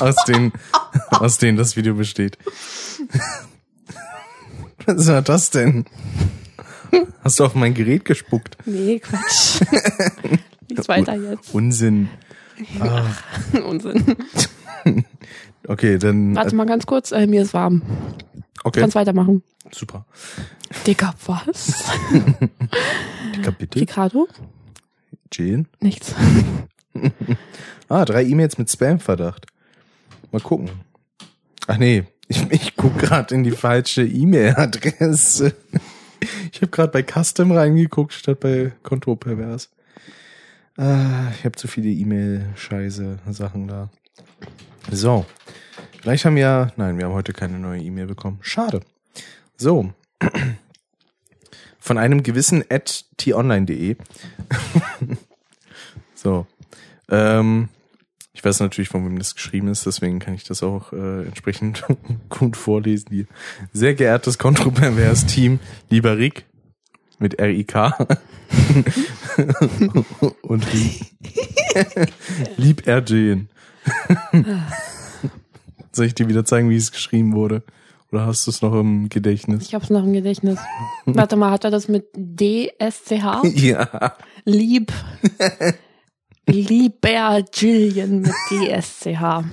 aus 0.00 0.16
denen, 0.26 0.52
aus 1.10 1.38
denen 1.38 1.56
das 1.56 1.76
Video 1.76 1.94
besteht. 1.94 2.38
Was 4.86 5.08
war 5.08 5.22
das 5.22 5.50
denn? 5.50 5.86
Hast 7.22 7.40
du 7.40 7.44
auf 7.44 7.54
mein 7.54 7.74
Gerät 7.74 8.04
gespuckt? 8.04 8.56
Nee, 8.66 8.98
Quatsch. 8.98 9.60
Geht's 10.68 10.88
weiter 10.88 11.14
jetzt. 11.14 11.54
Unsinn. 11.54 12.08
Ah, 12.80 13.06
Unsinn. 13.66 14.16
okay, 15.68 15.98
dann. 15.98 16.34
Warte 16.36 16.54
mal 16.54 16.66
ganz 16.66 16.86
kurz, 16.86 17.12
äh, 17.12 17.26
mir 17.26 17.42
ist 17.42 17.54
warm. 17.54 17.82
Okay, 18.62 18.80
Kannst 18.80 18.94
weitermachen. 18.96 19.42
super. 19.72 20.06
Dicker, 20.86 21.14
was? 21.26 21.84
Dicker, 23.36 23.52
bitte. 23.52 23.80
Ricardo? 23.80 24.28
Jane. 25.32 25.66
Nichts. 25.80 26.14
Ah, 27.88 28.04
drei 28.06 28.24
E-Mails 28.24 28.56
mit 28.56 28.70
Spam-Verdacht. 28.70 29.46
Mal 30.32 30.40
gucken. 30.40 30.70
Ach 31.66 31.76
nee, 31.76 32.04
ich, 32.28 32.50
ich 32.50 32.76
guck 32.76 32.98
gerade 32.98 33.34
in 33.34 33.44
die 33.44 33.50
falsche 33.50 34.02
E-Mail-Adresse. 34.02 35.54
Ich 36.52 36.60
habe 36.62 36.68
gerade 36.68 36.92
bei 36.92 37.02
Custom 37.02 37.52
reingeguckt 37.52 38.12
statt 38.12 38.40
bei 38.40 38.72
Kontropervers. 38.82 39.70
Ah, 40.76 41.30
ich 41.38 41.44
habe 41.44 41.56
zu 41.56 41.68
viele 41.68 41.88
E-Mail-Scheiße-Sachen 41.88 43.68
da. 43.68 43.90
So. 44.90 45.24
Vielleicht 46.00 46.24
haben 46.24 46.36
wir, 46.36 46.72
nein, 46.76 46.98
wir 46.98 47.06
haben 47.06 47.14
heute 47.14 47.32
keine 47.32 47.58
neue 47.58 47.80
E-Mail 47.80 48.06
bekommen. 48.06 48.38
Schade. 48.42 48.80
So. 49.56 49.92
Von 51.78 51.98
einem 51.98 52.22
gewissen 52.22 52.64
at 52.68 53.04
t-online.de. 53.16 53.96
so. 56.14 56.46
Ähm, 57.08 57.68
ich 58.44 58.46
weiß 58.46 58.60
natürlich, 58.60 58.90
von 58.90 59.06
wem 59.06 59.18
das 59.18 59.34
geschrieben 59.34 59.68
ist, 59.68 59.86
deswegen 59.86 60.18
kann 60.18 60.34
ich 60.34 60.44
das 60.44 60.62
auch 60.62 60.92
äh, 60.92 61.24
entsprechend 61.24 61.82
gut 62.28 62.58
vorlesen. 62.58 63.08
Hier. 63.10 63.24
Sehr 63.72 63.94
geehrtes 63.94 64.36
kontropervers 64.36 65.24
Team, 65.24 65.60
lieber 65.88 66.18
Rick 66.18 66.44
mit 67.18 67.38
R-I-K 67.38 67.96
und 70.42 70.72
lieb, 70.74 71.06
lieb 72.58 72.86
Erjen. 72.86 73.48
Soll 75.92 76.04
ich 76.04 76.14
dir 76.14 76.28
wieder 76.28 76.44
zeigen, 76.44 76.68
wie 76.68 76.76
es 76.76 76.92
geschrieben 76.92 77.32
wurde? 77.32 77.62
Oder 78.12 78.26
hast 78.26 78.46
du 78.46 78.50
es 78.50 78.60
noch 78.60 78.78
im 78.78 79.08
Gedächtnis? 79.08 79.68
Ich 79.68 79.74
hab's 79.74 79.88
noch 79.88 80.04
im 80.04 80.12
Gedächtnis. 80.12 80.58
Warte 81.06 81.36
mal, 81.36 81.50
hat 81.50 81.64
er 81.64 81.70
das 81.70 81.88
mit 81.88 82.08
D-S-C-H? 82.14 83.40
Ja. 83.54 84.16
Lieb. 84.44 84.92
Lieber 86.46 87.42
Jillian 87.52 88.20
mit 88.20 88.32
D-S-C-H. 88.50 89.44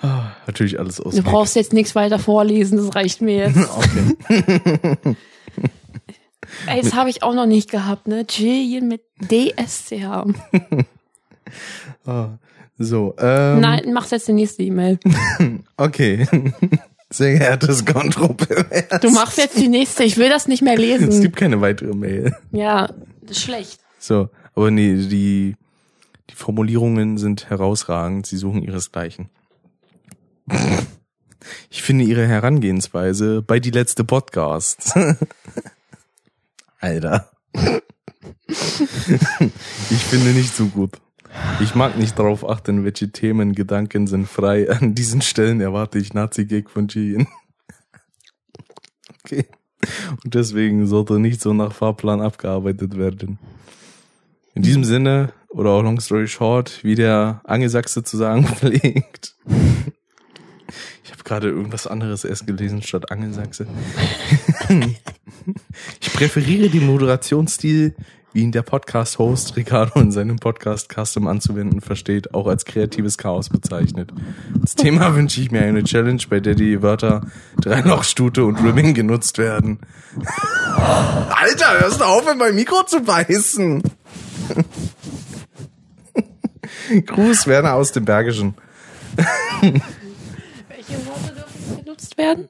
Ah, 0.00 0.32
Natürlich 0.46 0.78
alles 0.80 1.00
aus. 1.00 1.14
Du 1.14 1.22
brauchst 1.22 1.54
jetzt 1.56 1.72
nichts 1.72 1.94
weiter 1.94 2.18
vorlesen, 2.18 2.78
das 2.78 2.94
reicht 2.94 3.20
mir 3.22 3.48
jetzt. 3.48 3.58
Okay. 3.76 5.16
Ey, 6.66 6.82
das 6.82 6.94
habe 6.94 7.08
ich 7.08 7.22
auch 7.22 7.34
noch 7.34 7.46
nicht 7.46 7.70
gehabt, 7.70 8.08
ne? 8.08 8.26
Jillian 8.28 8.86
mit 8.88 9.02
D-S-C-H. 9.20 10.26
Ah, 12.04 12.28
So, 12.78 13.14
ähm, 13.18 13.60
Nein, 13.60 13.92
mach's 13.92 14.10
jetzt 14.10 14.28
die 14.28 14.32
nächste 14.32 14.62
E-Mail. 14.62 14.98
okay. 15.76 16.26
Sehr 17.10 17.38
geehrtes 17.38 17.84
Kontropervers. 17.84 19.00
Du 19.00 19.10
machst 19.10 19.38
jetzt 19.38 19.56
die 19.58 19.68
nächste, 19.68 20.02
ich 20.04 20.16
will 20.16 20.28
das 20.30 20.48
nicht 20.48 20.62
mehr 20.62 20.74
Es 20.74 20.78
lesen. 20.80 21.20
gibt 21.22 21.36
keine 21.36 21.60
weitere 21.60 21.94
Mail. 21.94 22.34
Ja, 22.52 22.88
das 23.22 23.36
ist 23.36 23.42
schlecht. 23.42 23.80
So, 23.98 24.28
aber 24.54 24.70
nee, 24.70 24.94
die, 24.94 25.56
die 26.30 26.34
Formulierungen 26.34 27.18
sind 27.18 27.50
herausragend. 27.50 28.26
Sie 28.26 28.36
suchen 28.36 28.62
ihresgleichen. 28.62 29.28
Ich 31.70 31.82
finde 31.82 32.04
ihre 32.04 32.26
Herangehensweise 32.26 33.42
bei 33.42 33.60
die 33.60 33.70
letzte 33.70 34.04
Podcast. 34.04 34.94
Alter. 36.80 37.30
Ich 39.90 40.04
finde 40.04 40.30
nicht 40.30 40.54
so 40.54 40.66
gut. 40.66 41.00
Ich 41.60 41.74
mag 41.74 41.96
nicht 41.96 42.18
darauf 42.18 42.48
achten, 42.48 42.84
welche 42.84 43.10
Themen, 43.10 43.54
Gedanken 43.54 44.06
sind 44.06 44.28
frei. 44.28 44.70
An 44.70 44.94
diesen 44.94 45.22
Stellen 45.22 45.60
erwarte 45.60 45.98
ich 45.98 46.14
Nazi-Gag 46.14 46.70
von 46.70 46.86
Gillian. 46.86 47.26
Okay. 49.24 49.46
Und 50.24 50.34
deswegen 50.34 50.86
sollte 50.88 51.20
nicht 51.20 51.40
so 51.40 51.54
nach 51.54 51.72
Fahrplan 51.72 52.20
abgearbeitet 52.20 52.98
werden. 52.98 53.38
In 54.54 54.62
diesem 54.62 54.84
Sinne, 54.84 55.32
oder 55.48 55.70
auch 55.70 55.82
long 55.82 56.00
story 56.00 56.28
short, 56.28 56.82
wie 56.82 56.94
der 56.94 57.40
Angelsachse 57.44 58.02
zu 58.02 58.16
sagen 58.16 58.46
pflegt. 58.56 59.34
Ich 61.04 61.10
habe 61.10 61.22
gerade 61.24 61.48
irgendwas 61.48 61.86
anderes 61.86 62.24
erst 62.24 62.46
gelesen 62.46 62.82
statt 62.82 63.10
Angelsachse. 63.10 63.66
Ich 66.00 66.12
präferiere 66.12 66.68
den 66.68 66.86
Moderationsstil, 66.86 67.96
wie 68.32 68.42
ihn 68.42 68.52
der 68.52 68.62
Podcast-Host 68.62 69.56
Ricardo 69.56 69.98
in 69.98 70.12
seinem 70.12 70.36
Podcast 70.36 70.92
Custom 70.92 71.26
anzuwenden 71.26 71.80
versteht, 71.80 72.32
auch 72.32 72.46
als 72.46 72.64
kreatives 72.64 73.18
Chaos 73.18 73.48
bezeichnet. 73.48 74.12
Als 74.60 74.76
Thema 74.76 75.16
wünsche 75.16 75.40
ich 75.40 75.50
mir 75.50 75.62
eine 75.62 75.82
Challenge, 75.82 76.22
bei 76.30 76.38
der 76.38 76.54
die 76.54 76.80
Wörter 76.80 77.26
Dreilochstute 77.60 78.44
und 78.44 78.56
Rimming 78.62 78.94
genutzt 78.94 79.38
werden. 79.38 79.80
Alter, 80.76 81.80
hörst 81.80 82.00
du 82.00 82.04
auf, 82.04 82.30
in 82.30 82.38
mein 82.38 82.54
Mikro 82.54 82.84
zu 82.84 83.00
beißen? 83.00 83.82
Gruß, 87.06 87.46
Werner 87.46 87.74
aus 87.74 87.92
dem 87.92 88.04
Bergischen. 88.04 88.54
Welche 89.62 91.06
Worte 91.06 91.34
dürfen 91.34 91.84
genutzt 91.84 92.18
werden? 92.18 92.48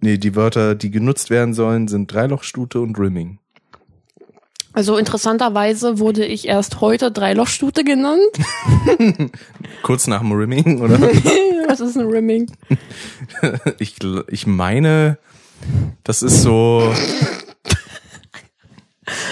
Nee, 0.00 0.18
die 0.18 0.34
Wörter, 0.36 0.74
die 0.74 0.90
genutzt 0.90 1.30
werden 1.30 1.54
sollen, 1.54 1.88
sind 1.88 2.12
Dreilochstute 2.12 2.80
und 2.80 2.98
Rimming. 2.98 3.38
Also 4.76 4.98
interessanterweise 4.98 5.98
wurde 5.98 6.26
ich 6.26 6.46
erst 6.46 6.82
heute 6.82 7.10
Dreilochstute 7.10 7.82
genannt. 7.82 8.20
Kurz 9.82 10.06
nach 10.06 10.20
dem 10.20 10.32
Rimming, 10.32 10.82
oder? 10.82 11.00
Was 11.66 11.80
ist 11.80 11.96
ein 11.96 12.06
Rimming? 12.06 12.52
Ich, 13.78 13.96
ich 14.28 14.46
meine, 14.46 15.16
das 16.04 16.22
ist 16.22 16.42
so, 16.42 16.92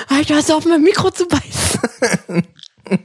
Alter, 0.08 0.36
hast 0.36 0.48
du 0.48 0.54
auf 0.54 0.64
mein 0.64 0.82
Mikro 0.82 1.10
zu 1.10 1.26
beißen? 1.26 1.80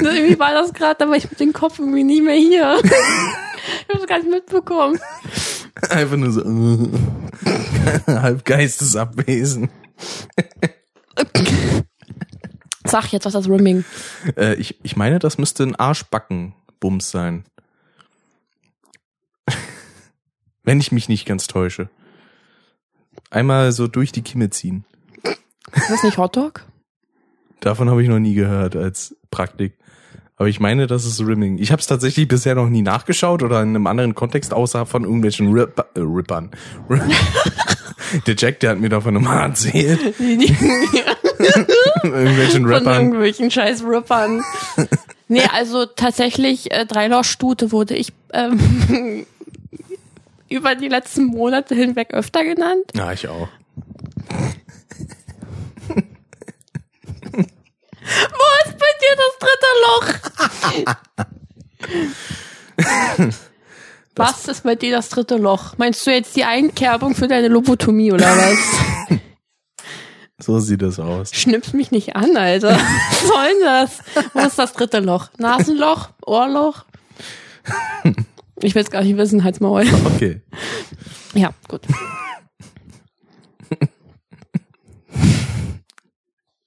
Na, 0.00 0.12
irgendwie 0.12 0.38
war 0.38 0.52
das 0.52 0.72
gerade, 0.72 1.04
aber 1.04 1.16
ich 1.16 1.30
mit 1.30 1.38
dem 1.40 1.52
Kopf 1.52 1.78
irgendwie 1.78 2.04
nicht 2.04 2.22
mehr 2.22 2.34
hier. 2.34 2.80
Ich 3.86 3.94
hab's 3.94 4.06
gar 4.06 4.18
nicht 4.18 4.30
mitbekommen. 4.30 4.98
einfach 5.90 6.16
nur 6.16 6.30
so, 6.30 6.42
halb 8.06 8.44
geistesabwesend. 8.44 9.70
Sag 12.84 13.12
jetzt, 13.12 13.26
was 13.26 13.34
das 13.34 13.48
Rimming? 13.48 13.84
Äh, 14.36 14.54
ich, 14.54 14.78
ich 14.82 14.96
meine, 14.96 15.18
das 15.18 15.36
müsste 15.36 15.64
ein 15.64 15.76
Arschbackenbums 15.76 17.10
sein. 17.10 17.44
Wenn 20.62 20.80
ich 20.80 20.92
mich 20.92 21.08
nicht 21.08 21.26
ganz 21.26 21.46
täusche. 21.46 21.90
Einmal 23.30 23.72
so 23.72 23.86
durch 23.86 24.12
die 24.12 24.22
Kimme 24.22 24.48
ziehen. 24.48 24.84
Ist 25.74 25.90
das 25.90 26.02
nicht 26.02 26.18
Hotdog? 26.18 26.64
Davon 27.60 27.90
habe 27.90 28.02
ich 28.02 28.08
noch 28.08 28.18
nie 28.18 28.34
gehört 28.34 28.76
als 28.76 29.16
Praktik. 29.30 29.78
Aber 30.36 30.48
ich 30.48 30.60
meine, 30.60 30.86
das 30.86 31.04
ist 31.04 31.20
Rimming. 31.20 31.58
Ich 31.58 31.72
habe 31.72 31.80
es 31.80 31.88
tatsächlich 31.88 32.28
bisher 32.28 32.54
noch 32.54 32.68
nie 32.68 32.82
nachgeschaut 32.82 33.42
oder 33.42 33.60
in 33.60 33.70
einem 33.70 33.88
anderen 33.88 34.14
Kontext, 34.14 34.54
außer 34.54 34.86
von 34.86 35.02
irgendwelchen 35.02 35.52
Rip 35.52 35.84
äh, 35.94 36.00
Rippern. 36.00 36.52
der 38.26 38.36
Jack, 38.38 38.60
der 38.60 38.70
hat 38.70 38.78
mir 38.78 38.88
davon 38.88 39.16
immer 39.16 39.34
erzählt. 39.34 39.98
irgendwelchen 42.04 42.62
Von 42.62 42.72
Rappern. 42.72 42.94
irgendwelchen 42.94 43.50
scheiß 43.50 43.82
Rippern. 43.84 44.42
Nee, 45.26 45.42
also 45.52 45.86
tatsächlich, 45.86 46.70
äh, 46.70 46.86
Dreilochstute 46.86 47.72
wurde 47.72 47.94
ich 47.94 48.12
ähm, 48.32 49.26
über 50.48 50.76
die 50.76 50.88
letzten 50.88 51.24
Monate 51.24 51.74
hinweg 51.74 52.14
öfter 52.14 52.44
genannt. 52.44 52.84
Ja, 52.94 53.12
ich 53.12 53.28
auch. 53.28 53.48
Wo 58.08 58.68
ist 58.68 58.78
bei 58.78 58.92
dir 59.00 59.14
das 59.16 59.38
dritte 59.38 59.70
Loch? 59.84 60.06
Was 64.16 64.48
ist 64.48 64.64
bei 64.64 64.74
dir 64.74 64.92
das 64.96 65.08
dritte 65.10 65.36
Loch? 65.36 65.74
Meinst 65.78 66.06
du 66.06 66.10
jetzt 66.10 66.34
die 66.34 66.44
Einkerbung 66.44 67.14
für 67.14 67.28
deine 67.28 67.48
Lobotomie 67.48 68.12
oder 68.12 68.26
was? 68.26 68.58
So 70.40 70.60
sieht 70.60 70.82
das 70.82 71.00
aus. 71.00 71.34
Schnippst 71.34 71.74
mich 71.74 71.90
nicht 71.90 72.14
an, 72.14 72.36
Alter. 72.36 72.70
Was 73.10 73.26
soll 73.26 73.46
denn 73.48 73.64
das? 73.64 73.98
Wo 74.34 74.38
ist 74.46 74.56
das 74.56 74.72
dritte 74.72 75.00
Loch? 75.00 75.30
Nasenloch? 75.36 76.10
Ohrloch? 76.24 76.84
Ich 78.62 78.76
will 78.76 78.82
es 78.82 78.90
gar 78.90 79.02
nicht 79.02 79.16
wissen, 79.16 79.42
halt's 79.42 79.58
Maul. 79.58 79.84
Okay. 80.14 80.40
Ja, 81.34 81.50
gut. 81.66 81.82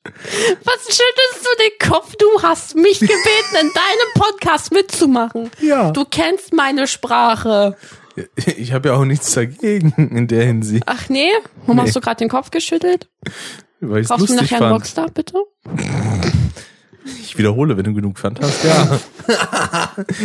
Was 0.04 0.82
schüttelst 0.86 1.46
du 1.46 1.64
den 1.64 1.90
Kopf? 1.92 2.16
Du 2.16 2.42
hast 2.42 2.76
mich 2.76 3.00
gebeten, 3.00 3.56
in 3.62 3.72
deinem 3.74 4.14
Podcast 4.16 4.72
mitzumachen. 4.72 5.52
Ja. 5.60 5.92
Du 5.92 6.06
kennst 6.06 6.54
meine 6.54 6.88
Sprache. 6.88 7.78
Ich 8.36 8.74
habe 8.74 8.90
ja 8.90 8.96
auch 8.96 9.06
nichts 9.06 9.34
dagegen 9.34 9.94
in 10.16 10.28
der 10.28 10.44
Hinsicht. 10.46 10.84
Ach 10.88 11.08
nee? 11.10 11.30
Warum 11.62 11.78
Nee. 11.78 11.84
hast 11.84 11.96
du 11.96 12.02
gerade 12.02 12.18
den 12.18 12.30
Kopf 12.30 12.52
geschüttelt? 12.52 13.08
weil 13.80 14.04
Brauchst 14.04 14.30
du 14.30 14.34
nachher 14.36 14.58
einen 14.58 14.60
fand. 14.60 14.74
Rockstar, 14.74 15.10
bitte? 15.12 15.36
Ich 17.22 17.38
wiederhole, 17.38 17.78
wenn 17.78 17.86
du 17.86 17.94
genug 17.94 18.18
Pfand 18.20 18.40
hast, 18.42 18.64
ja. 18.64 19.00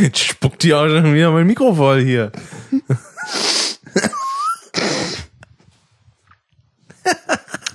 Jetzt 0.01 0.19
Spuckt 0.19 0.63
die 0.63 0.75
auch 0.75 0.89
schon 0.89 1.15
wieder 1.15 1.31
mein 1.31 1.47
Mikro 1.47 1.75
voll 1.75 2.03
hier. 2.03 2.33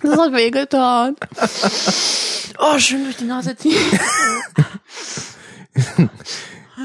Das 0.04 0.18
hat 0.18 0.34
wehgetan. 0.34 1.16
Oh, 2.58 2.78
schön 2.80 3.04
durch 3.06 3.18
die 3.18 3.26
Nase 3.26 3.56
ziehen. 3.56 3.76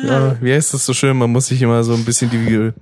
Ja, 0.04 0.36
wie 0.42 0.52
heißt 0.52 0.74
das 0.74 0.84
so 0.84 0.92
schön? 0.94 1.16
Man 1.16 1.30
muss 1.32 1.46
sich 1.46 1.62
immer 1.62 1.82
so 1.84 1.94
ein 1.94 2.04
bisschen 2.04 2.30
die, 2.30 2.72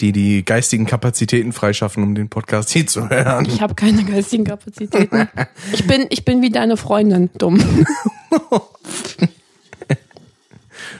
die, 0.00 0.12
die 0.12 0.44
geistigen 0.44 0.86
Kapazitäten 0.86 1.52
freischaffen, 1.52 2.02
um 2.02 2.14
den 2.14 2.28
Podcast 2.28 2.70
hier 2.70 2.86
zu 2.86 3.08
hören. 3.08 3.44
Ich 3.46 3.60
habe 3.60 3.74
keine 3.74 4.04
geistigen 4.04 4.44
Kapazitäten. 4.44 5.28
Ich 5.72 5.86
bin, 5.86 6.06
ich 6.10 6.24
bin 6.24 6.42
wie 6.42 6.50
deine 6.50 6.76
Freundin, 6.76 7.30
dumm. 7.38 7.58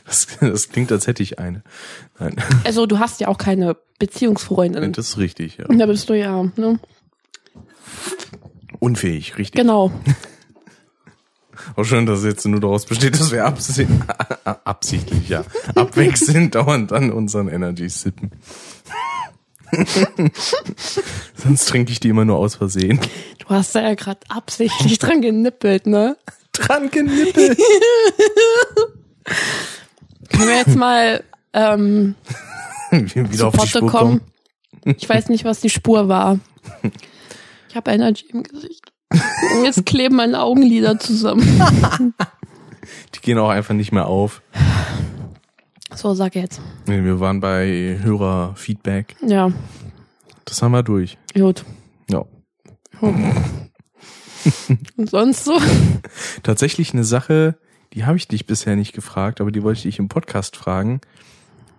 Das, 0.04 0.26
das 0.40 0.68
klingt, 0.68 0.90
als 0.92 1.06
hätte 1.06 1.22
ich 1.22 1.38
eine. 1.38 1.62
Nein, 2.18 2.36
Also 2.64 2.86
du 2.86 2.98
hast 2.98 3.20
ja 3.20 3.28
auch 3.28 3.38
keine 3.38 3.76
Beziehungsfreundin. 3.98 4.92
das 4.92 5.08
ist 5.10 5.18
richtig, 5.18 5.58
ja. 5.58 5.64
Da 5.68 5.86
bist 5.86 6.08
du 6.08 6.14
ja, 6.14 6.42
ne? 6.56 6.78
Unfähig, 8.78 9.38
richtig. 9.38 9.60
Genau. 9.60 9.90
Auch 11.76 11.84
schön, 11.84 12.06
dass 12.06 12.20
es 12.20 12.24
jetzt 12.24 12.46
nur 12.46 12.60
daraus 12.60 12.86
besteht, 12.86 13.18
dass 13.18 13.32
wir 13.32 13.44
absi 13.44 13.86
absichtlich, 14.44 15.28
ja, 15.28 15.44
abwechselnd 15.74 16.54
dauernd 16.54 16.92
an 16.92 17.10
unseren 17.10 17.48
Energies 17.48 18.02
sippen. 18.02 18.30
Sonst 21.34 21.66
trinke 21.66 21.90
ich 21.90 21.98
die 21.98 22.08
immer 22.08 22.24
nur 22.24 22.36
aus 22.36 22.54
Versehen. 22.54 23.00
Du 23.38 23.48
hast 23.48 23.74
da 23.74 23.82
ja 23.82 23.94
gerade 23.94 24.20
absichtlich 24.28 24.98
dran 24.98 25.20
genippelt, 25.20 25.86
ne? 25.86 26.16
Dran 26.52 26.90
genippelt. 26.90 27.58
Können 30.30 30.48
wir 30.48 30.56
jetzt 30.56 30.76
mal 30.76 31.24
ähm, 31.52 32.14
Wieder 32.90 33.48
auf 33.48 33.56
die 33.56 33.66
Spur 33.66 33.90
kommen? 33.90 34.20
kommen. 34.84 34.96
Ich 34.96 35.08
weiß 35.08 35.30
nicht, 35.30 35.44
was 35.44 35.60
die 35.60 35.70
Spur 35.70 36.08
war. 36.08 36.38
Ich 37.76 37.78
habe 37.78 37.90
Energy 37.90 38.24
im 38.32 38.42
Gesicht. 38.42 38.90
Jetzt 39.62 39.84
kleben 39.84 40.16
meine 40.16 40.42
Augenlider 40.42 40.98
zusammen. 40.98 41.42
Die 43.14 43.20
gehen 43.20 43.36
auch 43.36 43.50
einfach 43.50 43.74
nicht 43.74 43.92
mehr 43.92 44.06
auf. 44.06 44.40
So, 45.94 46.14
sag 46.14 46.36
jetzt. 46.36 46.62
Nee, 46.86 47.04
wir 47.04 47.20
waren 47.20 47.40
bei 47.40 47.98
Hörerfeedback. 48.02 49.16
Ja, 49.20 49.52
Das 50.46 50.62
haben 50.62 50.72
wir 50.72 50.82
durch. 50.84 51.18
gut. 51.34 51.66
Ja. 52.08 52.24
Und 53.02 53.34
sonst 55.10 55.44
so? 55.44 55.60
Tatsächlich 56.42 56.94
eine 56.94 57.04
Sache, 57.04 57.58
die 57.92 58.06
habe 58.06 58.16
ich 58.16 58.26
dich 58.26 58.46
bisher 58.46 58.74
nicht 58.74 58.94
gefragt, 58.94 59.42
aber 59.42 59.52
die 59.52 59.62
wollte 59.62 59.80
ich 59.80 59.82
dich 59.82 59.98
im 59.98 60.08
Podcast 60.08 60.56
fragen. 60.56 61.02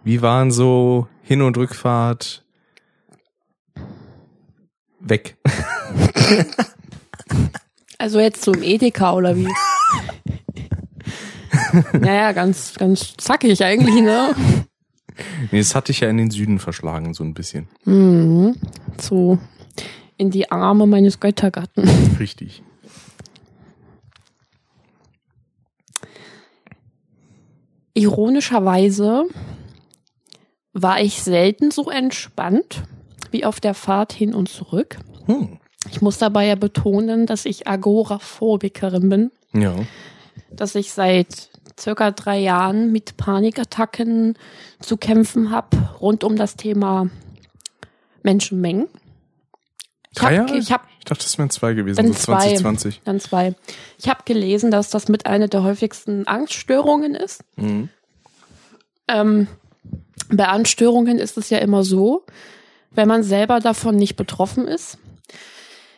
Wie 0.03 0.21
waren 0.21 0.51
so 0.51 1.07
Hin- 1.23 1.41
und 1.41 1.57
Rückfahrt 1.57 2.43
weg? 5.09 5.37
Also 7.99 8.19
jetzt 8.19 8.47
im 8.47 8.61
Edeka 8.61 9.13
oder 9.13 9.35
wie? 9.35 9.47
naja, 11.99 12.31
ganz, 12.31 12.75
ganz 12.75 13.17
zackig 13.17 13.63
eigentlich, 13.63 14.01
ne? 14.01 14.35
Nee, 15.51 15.57
das 15.59 15.73
hatte 15.73 15.91
ich 15.91 16.01
ja 16.01 16.09
in 16.09 16.17
den 16.17 16.29
Süden 16.29 16.59
verschlagen, 16.59 17.15
so 17.15 17.23
ein 17.23 17.33
bisschen. 17.33 17.67
Mhm. 17.85 18.55
So 19.01 19.39
in 20.17 20.29
die 20.29 20.51
Arme 20.51 20.85
meines 20.85 21.19
Göttergatten. 21.19 21.89
Richtig. 22.19 22.61
Ironischerweise 27.95 29.25
war 30.73 31.01
ich 31.01 31.23
selten 31.23 31.71
so 31.71 31.89
entspannt 31.89 32.83
wie 33.37 33.45
auf 33.45 33.59
der 33.59 33.75
Fahrt 33.75 34.13
hin 34.13 34.33
und 34.33 34.49
zurück. 34.49 34.97
Hm. 35.27 35.59
Ich 35.91 36.01
muss 36.01 36.17
dabei 36.17 36.47
ja 36.47 36.55
betonen, 36.55 37.27
dass 37.27 37.45
ich 37.45 37.67
Agoraphobikerin 37.67 39.09
bin, 39.09 39.31
Ja. 39.53 39.75
dass 40.51 40.73
ich 40.73 40.91
seit 40.91 41.49
circa 41.79 42.09
drei 42.11 42.39
Jahren 42.39 42.91
mit 42.91 43.15
Panikattacken 43.17 44.37
zu 44.79 44.97
kämpfen 44.97 45.51
habe 45.51 45.77
rund 46.01 46.23
um 46.23 46.35
das 46.35 46.55
Thema 46.55 47.09
Menschenmengen. 48.23 48.87
Ich 50.11 50.17
Drei 50.17 50.37
hab, 50.39 50.47
Jahre? 50.49 50.57
ich 50.59 50.71
habe 50.71 50.83
Ich 50.97 51.05
dachte, 51.05 51.23
das 51.23 51.37
wären 51.37 51.51
zwei 51.51 51.73
gewesen, 51.75 51.97
Dann 51.97 52.07
so 52.07 52.13
zwei. 52.13 52.39
2020. 52.39 53.01
dann 53.05 53.19
zwei. 53.19 53.53
Ich 53.99 54.09
habe 54.09 54.21
gelesen, 54.25 54.71
dass 54.71 54.89
das 54.89 55.07
mit 55.09 55.27
einer 55.27 55.47
der 55.47 55.61
häufigsten 55.61 56.25
Angststörungen 56.27 57.13
ist. 57.13 57.43
Mhm. 57.55 57.89
Ähm, 59.07 59.47
bei 60.29 60.47
Angststörungen 60.47 61.19
ist 61.19 61.37
es 61.37 61.51
ja 61.51 61.59
immer 61.59 61.83
so, 61.83 62.25
wenn 62.91 63.07
man 63.07 63.23
selber 63.23 63.59
davon 63.59 63.95
nicht 63.95 64.15
betroffen 64.15 64.67
ist, 64.67 64.97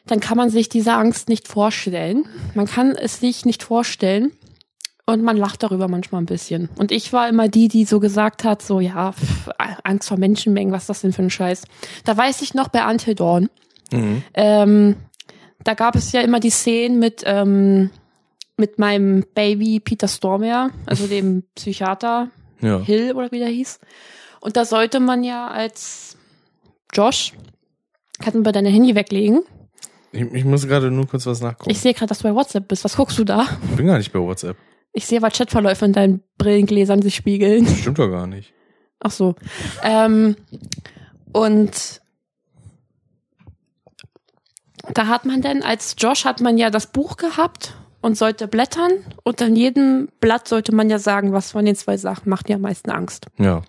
dann 0.05 0.19
kann 0.19 0.37
man 0.37 0.49
sich 0.49 0.69
diese 0.69 0.93
Angst 0.93 1.29
nicht 1.29 1.47
vorstellen. 1.47 2.25
Man 2.55 2.65
kann 2.65 2.95
es 2.95 3.19
sich 3.19 3.45
nicht 3.45 3.61
vorstellen 3.63 4.31
und 5.05 5.23
man 5.23 5.37
lacht 5.37 5.61
darüber 5.63 5.87
manchmal 5.87 6.21
ein 6.21 6.25
bisschen. 6.25 6.69
Und 6.77 6.91
ich 6.91 7.13
war 7.13 7.27
immer 7.29 7.47
die, 7.47 7.67
die 7.67 7.85
so 7.85 7.99
gesagt 7.99 8.43
hat, 8.43 8.61
so 8.61 8.79
ja, 8.79 9.11
pff, 9.11 9.49
Angst 9.83 10.07
vor 10.09 10.17
Menschenmengen, 10.17 10.73
was 10.73 10.83
ist 10.83 10.89
das 10.89 11.01
denn 11.01 11.13
für 11.13 11.21
ein 11.23 11.29
Scheiß? 11.29 11.63
Da 12.05 12.15
weiß 12.17 12.41
ich 12.41 12.53
noch 12.53 12.69
bei 12.69 12.85
Until 12.89 13.15
Dawn, 13.15 13.49
Mhm. 13.91 14.21
ähm, 14.35 14.95
da 15.63 15.73
gab 15.73 15.95
es 15.95 16.11
ja 16.11 16.21
immer 16.21 16.39
die 16.39 16.51
Szenen 16.51 16.99
mit, 16.99 17.23
ähm, 17.25 17.89
mit 18.55 18.77
meinem 18.77 19.25
Baby 19.33 19.79
Peter 19.79 20.07
Stormare, 20.07 20.69
also 20.85 21.07
dem 21.07 21.43
Psychiater 21.55 22.29
Ja. 22.61 22.79
Hill 22.79 23.13
oder 23.15 23.31
wie 23.31 23.39
der 23.39 23.47
hieß. 23.49 23.79
Und 24.41 24.57
da 24.57 24.63
sollte 24.65 24.99
man 24.99 25.23
ja 25.23 25.47
als 25.47 26.08
Josh, 26.93 27.33
kannst 28.19 28.35
du 28.35 28.41
mal 28.41 28.51
deine 28.51 28.69
Handy 28.69 28.95
weglegen? 28.95 29.43
Ich, 30.11 30.21
ich 30.21 30.45
muss 30.45 30.67
gerade 30.67 30.89
nur 30.89 31.07
kurz 31.07 31.25
was 31.25 31.41
nachgucken. 31.41 31.69
Ich 31.69 31.79
sehe 31.79 31.93
gerade, 31.93 32.07
dass 32.07 32.19
du 32.19 32.23
bei 32.23 32.35
WhatsApp 32.35 32.67
bist. 32.67 32.83
Was 32.83 32.95
guckst 32.95 33.17
du 33.19 33.23
da? 33.23 33.45
Ich 33.69 33.77
bin 33.77 33.85
gar 33.85 33.97
nicht 33.97 34.11
bei 34.11 34.19
WhatsApp. 34.19 34.57
Ich 34.91 35.05
sehe, 35.05 35.21
was 35.21 35.37
Chatverläufe 35.37 35.85
in 35.85 35.93
deinen 35.93 36.23
Brillengläsern 36.37 37.01
sich 37.01 37.15
spiegeln. 37.15 37.65
Das 37.65 37.77
stimmt 37.77 37.99
doch 37.99 38.09
gar 38.09 38.25
nicht. 38.25 38.53
Ach 38.99 39.11
so. 39.11 39.35
Ähm, 39.83 40.35
und 41.31 42.01
da 44.93 45.07
hat 45.07 45.25
man 45.25 45.41
dann, 45.41 45.61
als 45.61 45.95
Josh 45.97 46.25
hat 46.25 46.41
man 46.41 46.57
ja 46.57 46.69
das 46.71 46.87
Buch 46.87 47.17
gehabt 47.17 47.75
und 48.01 48.17
sollte 48.17 48.47
blättern 48.47 48.91
und 49.23 49.41
an 49.41 49.55
jedem 49.55 50.09
Blatt 50.19 50.47
sollte 50.47 50.73
man 50.73 50.89
ja 50.89 50.99
sagen, 50.99 51.33
was 51.33 51.51
von 51.51 51.65
den 51.65 51.75
zwei 51.75 51.97
Sachen 51.97 52.29
macht 52.29 52.47
dir 52.47 52.55
am 52.55 52.61
meisten 52.61 52.89
Angst. 52.89 53.27
Ja. 53.37 53.61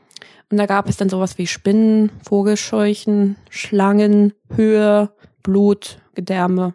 Und 0.50 0.56
da 0.56 0.66
gab 0.66 0.88
es 0.88 0.96
dann 0.96 1.08
sowas 1.08 1.38
wie 1.38 1.46
Spinnen, 1.46 2.10
Vogelscheuchen, 2.24 3.36
Schlangen, 3.50 4.32
Höhe, 4.54 5.10
Blut, 5.42 5.98
Gedärme, 6.14 6.74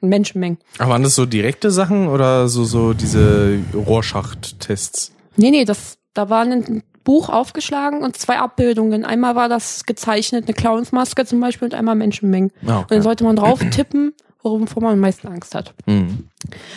Menschenmengen. 0.00 0.58
Aber 0.78 0.90
waren 0.90 1.02
das 1.02 1.14
so 1.14 1.26
direkte 1.26 1.70
Sachen 1.70 2.08
oder 2.08 2.48
so, 2.48 2.64
so 2.64 2.94
diese 2.94 3.58
Rohrschacht-Tests? 3.74 5.12
Nee, 5.36 5.50
nee, 5.50 5.64
das, 5.64 5.98
da 6.14 6.30
war 6.30 6.42
ein 6.42 6.82
Buch 7.04 7.28
aufgeschlagen 7.28 8.02
und 8.02 8.16
zwei 8.16 8.38
Abbildungen. 8.38 9.04
Einmal 9.04 9.34
war 9.36 9.48
das 9.48 9.84
gezeichnet, 9.84 10.44
eine 10.46 10.54
Clownsmaske 10.54 11.24
zum 11.26 11.40
Beispiel 11.40 11.66
und 11.66 11.74
einmal 11.74 11.94
Menschenmengen. 11.94 12.52
Ah, 12.66 12.80
Und 12.80 12.90
dann 12.90 13.02
sollte 13.02 13.24
man 13.24 13.36
drauf 13.36 13.60
tippen, 13.70 14.14
wovor 14.42 14.82
man 14.82 14.92
am 14.94 15.00
meisten 15.00 15.28
Angst 15.28 15.54
hat. 15.54 15.74
Mhm. 15.86 16.28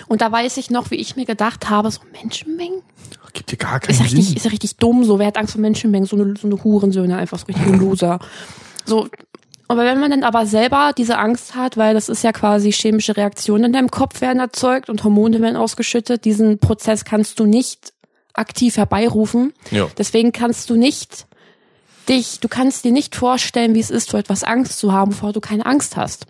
Und 0.08 0.22
da 0.22 0.32
weiß 0.32 0.58
ich 0.58 0.70
noch, 0.70 0.92
wie 0.92 0.96
ich 0.96 1.16
mir 1.16 1.26
gedacht 1.26 1.70
habe, 1.70 1.92
so 1.92 2.02
Menschenmengen? 2.12 2.82
Gibt 3.36 3.52
dir 3.52 3.58
gar 3.58 3.76
Ist 3.76 3.88
keinen 3.88 3.98
ja 3.98 4.04
richtig, 4.06 4.26
Sinn. 4.26 4.38
ist 4.38 4.46
ja 4.46 4.50
richtig 4.50 4.78
dumm, 4.78 5.04
so. 5.04 5.20
Wer 5.20 5.28
hat 5.28 5.38
Angst 5.38 5.54
vor 5.54 5.62
Menschenmengen? 5.62 6.08
So 6.08 6.16
eine, 6.16 6.34
so 6.38 6.48
eine 6.48 6.64
Hurensöhne, 6.64 7.18
einfach 7.18 7.38
so 7.38 7.46
richtig 7.46 7.68
Loser. 7.68 8.20
So. 8.86 9.08
Aber 9.68 9.84
wenn 9.84 10.00
man 10.00 10.12
dann 10.12 10.24
aber 10.24 10.46
selber 10.46 10.92
diese 10.98 11.18
Angst 11.18 11.56
hat, 11.56 11.76
weil 11.76 11.94
das 11.96 12.08
ist 12.08 12.24
ja 12.24 12.32
quasi 12.32 12.72
chemische 12.72 13.18
Reaktionen 13.18 13.66
in 13.66 13.74
deinem 13.74 13.92
Kopf 13.92 14.22
werden 14.22 14.40
erzeugt 14.40 14.90
und 14.90 15.04
Hormone 15.04 15.42
werden 15.42 15.58
ausgeschüttet, 15.58 16.24
diesen 16.24 16.60
Prozess 16.60 17.04
kannst 17.04 17.40
du 17.40 17.46
nicht 17.46 17.92
aktiv 18.34 18.78
herbeirufen. 18.78 19.54
Ja. 19.72 19.88
Deswegen 19.98 20.32
kannst 20.32 20.70
du 20.70 20.76
nicht 20.76 21.26
dich, 22.08 22.40
du 22.40 22.48
kannst 22.48 22.86
dir 22.86 22.92
nicht 22.92 23.16
vorstellen, 23.16 23.74
wie 23.76 23.80
es 23.80 23.90
ist, 23.90 24.12
vor 24.12 24.20
etwas 24.20 24.44
Angst 24.44 24.78
zu 24.80 24.94
haben, 24.94 25.12
bevor 25.12 25.34
du 25.34 25.42
keine 25.42 25.66
Angst 25.66 25.98
hast. 25.98 26.28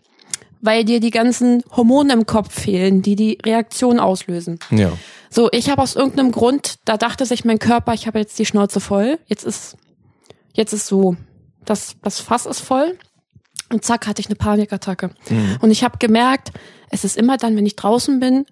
Weil 0.61 0.85
dir 0.85 0.99
die 0.99 1.11
ganzen 1.11 1.61
Hormone 1.75 2.13
im 2.13 2.25
Kopf 2.25 2.59
fehlen, 2.59 3.01
die 3.01 3.15
die 3.15 3.37
Reaktion 3.45 3.99
auslösen. 3.99 4.57
Ja. 4.71 4.93
So, 5.35 5.49
ich 5.51 5.69
habe 5.69 5.81
aus 5.81 5.97
irgendeinem 5.97 6.31
Grund, 6.31 6.75
da 6.85 6.95
dachte 6.95 7.25
sich 7.25 7.43
mein 7.43 7.59
Körper, 7.59 7.93
ich 7.93 8.07
habe 8.07 8.19
jetzt 8.19 8.39
die 8.39 8.45
Schnauze 8.45 8.79
voll. 8.79 9.19
Jetzt 9.25 9.43
ist, 9.43 9.75
jetzt 10.53 10.71
ist 10.71 10.87
so, 10.87 11.17
das, 11.65 11.97
das 12.01 12.21
Fass 12.21 12.45
ist 12.45 12.61
voll. 12.61 12.97
Und 13.69 13.83
zack, 13.83 14.07
hatte 14.07 14.21
ich 14.21 14.27
eine 14.27 14.37
Panikattacke. 14.37 15.09
Und 15.59 15.71
ich 15.71 15.83
habe 15.83 15.97
gemerkt, 15.97 16.53
es 16.89 17.03
ist 17.03 17.17
immer 17.17 17.35
dann, 17.35 17.57
wenn 17.57 17.65
ich 17.65 17.75
draußen 17.75 18.21
bin, 18.21 18.45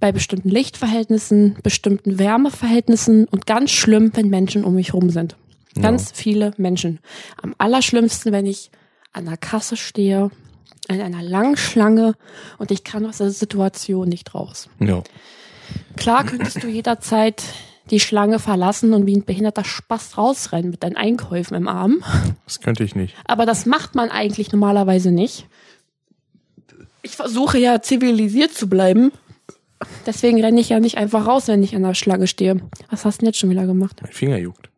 bei 0.00 0.12
bestimmten 0.12 0.50
Lichtverhältnissen, 0.50 1.56
bestimmten 1.62 2.18
Wärmeverhältnissen 2.18 3.24
und 3.24 3.46
ganz 3.46 3.70
schlimm, 3.70 4.10
wenn 4.14 4.28
Menschen 4.28 4.64
um 4.64 4.74
mich 4.74 4.92
rum 4.92 5.08
sind. 5.08 5.34
Ganz 5.80 6.12
viele 6.12 6.52
Menschen. 6.58 6.98
Am 7.40 7.54
allerschlimmsten, 7.56 8.32
wenn 8.32 8.44
ich 8.44 8.70
an 9.14 9.24
der 9.24 9.38
Kasse 9.38 9.78
stehe 9.78 10.30
in 10.88 11.00
einer 11.00 11.22
langen 11.22 11.56
Schlange 11.56 12.16
und 12.58 12.70
ich 12.70 12.84
kann 12.84 13.06
aus 13.06 13.16
der 13.18 13.30
Situation 13.30 14.10
nicht 14.10 14.34
raus. 14.34 14.68
Ja. 14.78 15.02
Klar 15.96 16.24
könntest 16.24 16.62
du 16.62 16.68
jederzeit 16.68 17.42
die 17.90 18.00
Schlange 18.00 18.38
verlassen 18.38 18.92
und 18.92 19.06
wie 19.06 19.16
ein 19.16 19.24
behinderter 19.24 19.64
Spaß 19.64 20.18
rausrennen 20.18 20.70
mit 20.70 20.82
deinen 20.82 20.96
Einkäufen 20.96 21.56
im 21.56 21.68
Arm. 21.68 22.02
Das 22.44 22.60
könnte 22.60 22.84
ich 22.84 22.94
nicht. 22.94 23.14
Aber 23.24 23.46
das 23.46 23.66
macht 23.66 23.94
man 23.94 24.10
eigentlich 24.10 24.52
normalerweise 24.52 25.10
nicht. 25.10 25.46
Ich 27.02 27.16
versuche 27.16 27.58
ja 27.58 27.80
zivilisiert 27.80 28.52
zu 28.52 28.68
bleiben. 28.68 29.12
Deswegen 30.06 30.42
renne 30.42 30.60
ich 30.60 30.68
ja 30.70 30.80
nicht 30.80 30.98
einfach 30.98 31.26
raus, 31.26 31.48
wenn 31.48 31.62
ich 31.62 31.74
an 31.74 31.82
der 31.82 31.94
Schlange 31.94 32.26
stehe. 32.26 32.60
Was 32.90 33.04
hast 33.04 33.16
du 33.16 33.20
denn 33.20 33.28
jetzt 33.28 33.38
schon 33.38 33.50
wieder 33.50 33.66
gemacht? 33.66 34.00
Mein 34.02 34.12
Finger 34.12 34.38
juckt. 34.38 34.68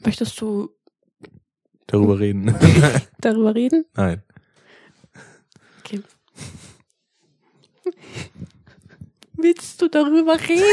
Möchtest 0.00 0.38
du 0.40 0.70
Darüber 1.94 2.18
reden. 2.18 2.52
darüber 3.20 3.54
reden? 3.54 3.84
Nein. 3.94 4.20
Okay. 5.78 6.02
Willst 9.34 9.80
du 9.80 9.86
darüber 9.86 10.36
reden? 10.40 10.64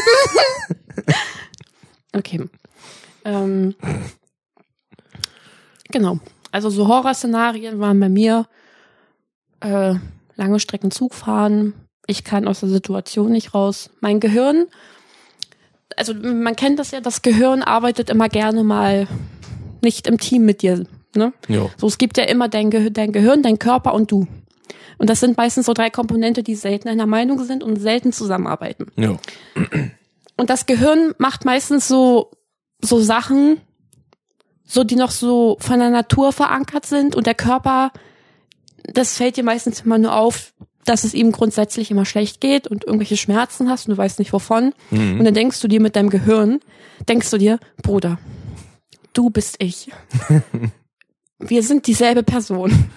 okay. 2.14 2.50
Ähm, 3.24 3.76
genau. 5.92 6.18
Also 6.52 6.72
so 6.72 6.88
Horrorszenarien 6.88 7.80
waren 7.80 8.00
bei 8.00 8.10
mir 8.10 8.48
äh, 9.60 9.94
lange 10.38 10.60
Strecken 10.60 10.90
Zug 10.90 11.14
fahren. 11.14 11.76
Ich 12.08 12.24
kann 12.24 12.48
aus 12.48 12.62
der 12.62 12.70
Situation 12.70 13.32
nicht 13.32 13.54
raus. 13.54 13.92
Mein 14.00 14.20
Gehirn, 14.20 14.66
also 15.96 16.16
man 16.16 16.56
kennt 16.56 16.80
das 16.80 16.90
ja, 16.90 17.00
das 17.00 17.22
Gehirn 17.22 17.62
arbeitet 17.62 18.10
immer 18.10 18.28
gerne 18.28 18.64
mal 18.64 19.08
nicht 19.84 20.08
im 20.08 20.18
Team 20.18 20.46
mit 20.46 20.64
dir. 20.64 20.88
Ne? 21.15 21.34
Jo. 21.47 21.69
So, 21.78 21.88
es 21.88 21.97
gibt 21.97 22.17
ja 22.17 22.24
immer 22.24 22.47
dein, 22.47 22.69
Gehir 22.69 22.89
dein 22.89 23.12
Gehirn, 23.12 23.43
dein 23.43 23.60
Körper 23.60 23.93
und 23.93 24.12
du. 24.12 24.28
Und 24.97 25.10
das 25.10 25.19
sind 25.19 25.36
meistens 25.36 25.65
so 25.65 25.74
drei 25.74 25.89
Komponente, 25.89 26.43
die 26.43 26.56
selten 26.56 26.88
einer 26.88 27.08
Meinung 27.08 27.43
sind 27.43 27.63
und 27.63 27.78
selten 27.78 28.13
zusammenarbeiten. 28.13 28.91
Jo. 28.95 29.17
Und 30.38 30.50
das 30.50 30.65
Gehirn 30.65 31.13
macht 31.17 31.43
meistens 31.43 31.88
so, 31.88 32.32
so 32.82 33.00
Sachen, 33.00 33.60
so 34.63 34.84
die 34.84 34.95
noch 34.95 35.12
so 35.12 35.58
von 35.60 35.80
der 35.80 35.89
Natur 35.89 36.32
verankert 36.32 36.86
sind 36.86 37.15
und 37.15 37.28
der 37.28 37.36
Körper, 37.36 37.91
das 38.84 39.17
fällt 39.17 39.38
dir 39.38 39.43
meistens 39.43 39.82
immer 39.82 39.97
nur 39.97 40.15
auf, 40.15 40.54
dass 40.86 41.04
es 41.04 41.13
ihm 41.13 41.32
grundsätzlich 41.32 41.91
immer 41.91 42.06
schlecht 42.06 42.41
geht 42.41 42.67
und 42.67 42.86
irgendwelche 42.86 43.17
Schmerzen 43.17 43.69
hast 43.69 43.88
und 43.88 43.93
du 43.93 43.97
weißt 43.97 44.19
nicht 44.19 44.34
wovon. 44.34 44.74
Und 44.91 45.24
dann 45.24 45.34
denkst 45.34 45.62
du 45.62 45.67
dir 45.67 45.82
mit 45.82 45.95
deinem 45.95 46.10
Gehirn, 46.10 46.60
denkst 47.08 47.30
du 47.30 47.38
dir, 47.38 47.60
Bruder, 47.82 48.17
du 49.13 49.30
bist 49.30 49.58
ich. 49.60 49.89
Wir 51.42 51.64
sind 51.64 51.88
dieselbe 51.88 52.24
Person. 52.24 52.90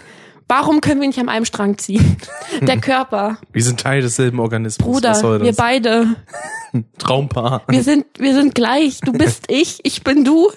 Warum 0.46 0.80
können 0.82 1.00
wir 1.00 1.08
nicht 1.08 1.18
an 1.18 1.28
einem 1.28 1.46
Strang 1.46 1.78
ziehen? 1.78 2.16
Der 2.60 2.78
Körper, 2.80 3.38
Wir 3.52 3.62
sind 3.62 3.80
Teil 3.80 4.02
desselben 4.02 4.40
Organismus. 4.40 4.86
Bruder, 4.86 5.42
wir 5.42 5.54
beide, 5.54 6.16
Traumpaar. 6.98 7.62
wir 7.68 7.82
sind, 7.82 8.04
wir 8.18 8.34
sind 8.34 8.54
gleich. 8.54 9.00
Du 9.00 9.12
bist 9.12 9.44
ich, 9.48 9.80
ich 9.84 10.04
bin 10.04 10.24
du. 10.24 10.50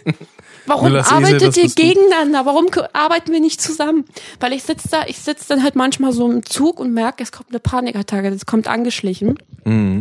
Warum 0.65 0.89
Müllers 0.89 1.07
Esel, 1.07 1.17
arbeitet 1.17 1.47
das 1.47 1.57
ihr 1.57 1.69
gegeneinander? 1.69 2.45
Warum 2.45 2.67
arbeiten 2.91 3.31
wir 3.31 3.39
nicht 3.39 3.61
zusammen? 3.61 4.03
Weil 4.41 4.51
ich 4.51 4.63
sitz 4.63 4.83
da, 4.91 5.03
ich 5.07 5.19
sitz 5.19 5.47
dann 5.47 5.63
halt 5.63 5.77
manchmal 5.77 6.11
so 6.11 6.29
im 6.29 6.45
Zug 6.45 6.81
und 6.81 6.93
merke, 6.93 7.23
es 7.23 7.31
kommt 7.31 7.49
eine 7.51 7.59
Panikattacke, 7.59 8.27
es 8.27 8.45
kommt 8.45 8.67
angeschlichen. 8.67 9.39
Mhm. 9.63 9.99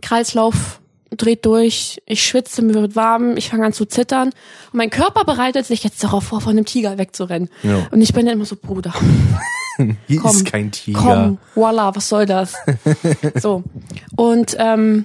Kreislauf 0.00 0.80
dreht 1.16 1.46
durch, 1.46 2.02
ich 2.06 2.22
schwitze, 2.22 2.62
mir 2.62 2.74
wird 2.74 2.96
warm, 2.96 3.36
ich 3.36 3.48
fange 3.48 3.66
an 3.66 3.72
zu 3.72 3.86
zittern 3.86 4.28
und 4.28 4.74
mein 4.74 4.90
Körper 4.90 5.24
bereitet 5.24 5.66
sich 5.66 5.84
jetzt 5.84 6.02
darauf 6.04 6.24
vor, 6.24 6.40
von 6.40 6.52
einem 6.52 6.64
Tiger 6.64 6.98
wegzurennen. 6.98 7.48
Ja. 7.62 7.86
Und 7.90 8.02
ich 8.02 8.12
bin 8.12 8.26
dann 8.26 8.34
immer 8.34 8.44
so, 8.44 8.56
Bruder, 8.56 8.92
Hier 10.06 10.20
Komm, 10.20 10.30
ist 10.32 10.44
kein 10.46 10.72
Tiger. 10.72 10.98
komm, 10.98 11.38
voila, 11.54 11.94
was 11.94 12.08
soll 12.08 12.26
das? 12.26 12.54
so. 13.40 13.62
Und 14.16 14.56
ähm, 14.58 15.04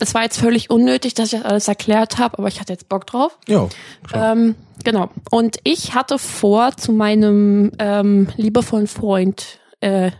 es 0.00 0.14
war 0.14 0.22
jetzt 0.22 0.38
völlig 0.38 0.70
unnötig, 0.70 1.14
dass 1.14 1.32
ich 1.32 1.40
das 1.40 1.48
alles 1.48 1.68
erklärt 1.68 2.18
habe, 2.18 2.38
aber 2.38 2.48
ich 2.48 2.60
hatte 2.60 2.72
jetzt 2.72 2.88
Bock 2.88 3.06
drauf. 3.06 3.38
Ja. 3.46 3.68
Ähm, 4.12 4.56
genau. 4.84 5.10
Und 5.30 5.58
ich 5.64 5.94
hatte 5.94 6.18
vor, 6.18 6.76
zu 6.76 6.92
meinem 6.92 7.72
ähm, 7.78 8.28
liebevollen 8.36 8.88
Freund 8.88 9.60
äh, 9.80 10.10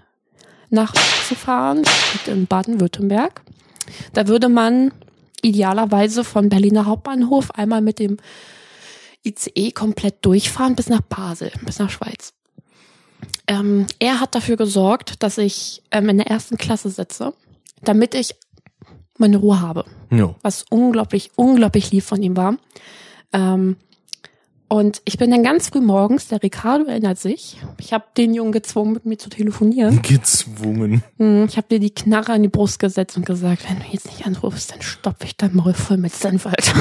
nachzufahren, 0.71 1.83
in 2.27 2.47
Baden-Württemberg. 2.47 3.43
Da 4.13 4.29
würde 4.29 4.49
man 4.49 4.93
idealerweise 5.43 6.25
von 6.25 6.49
Berliner 6.49 6.87
Hauptbahnhof 6.87 7.51
einmal 7.53 7.81
mit 7.81 7.99
dem 7.99 8.17
ICE 9.25 9.73
komplett 9.73 10.25
durchfahren 10.25 10.75
bis 10.75 10.89
nach 10.89 11.01
Basel, 11.03 11.51
bis 11.65 11.79
nach 11.79 11.91
Schweiz. 11.91 12.33
Ähm, 13.47 13.87
er 13.99 14.21
hat 14.21 14.35
dafür 14.35 14.57
gesorgt, 14.57 15.23
dass 15.23 15.39
ich 15.39 15.83
ähm, 15.91 16.09
in 16.09 16.19
der 16.19 16.29
ersten 16.29 16.57
Klasse 16.57 16.91
sitze, 16.91 17.35
damit 17.83 18.15
ich 18.15 18.35
meine 19.17 19.39
Ruhe 19.39 19.61
habe 19.61 19.85
ja. 20.11 20.35
was 20.43 20.65
unglaublich, 20.71 21.31
unglaublich 21.37 21.91
lieb 21.91 22.05
von 22.05 22.23
ihm 22.23 22.37
war. 22.37 22.57
Ähm, 23.33 23.77
und 24.69 25.01
ich 25.05 25.17
bin 25.19 25.31
dann 25.31 25.43
ganz 25.43 25.69
früh 25.69 25.81
morgens, 25.81 26.29
der 26.29 26.43
Ricardo 26.43 26.85
erinnert 26.87 27.19
sich, 27.19 27.59
ich 27.79 27.93
habe 27.93 28.05
den 28.17 28.35
Jungen 28.35 28.53
gezwungen, 28.53 28.93
mit 28.93 29.07
mir 29.07 29.17
zu 29.19 29.31
telefonieren. 29.31 30.03
Gezwungen. 30.03 31.03
Hm, 31.19 31.47
Ich 31.49 31.57
habe 31.57 31.67
dir 31.71 31.81
die 31.81 31.91
Knarre 31.95 32.33
an 32.33 32.43
die 32.43 32.49
Brust 32.49 32.79
gesetzt 32.79 33.17
und 33.17 33.25
gesagt, 33.27 33.69
wenn 33.69 33.79
du 33.79 33.85
jetzt 33.91 34.07
nicht 34.07 34.27
anrufst, 34.27 34.73
dann 34.73 34.83
stopfe 34.83 35.25
ich 35.25 35.37
dein 35.37 35.55
Maul 35.57 35.73
voll 35.75 35.97
mit 35.97 36.15
Senf, 36.15 36.47
Alter. 36.47 36.75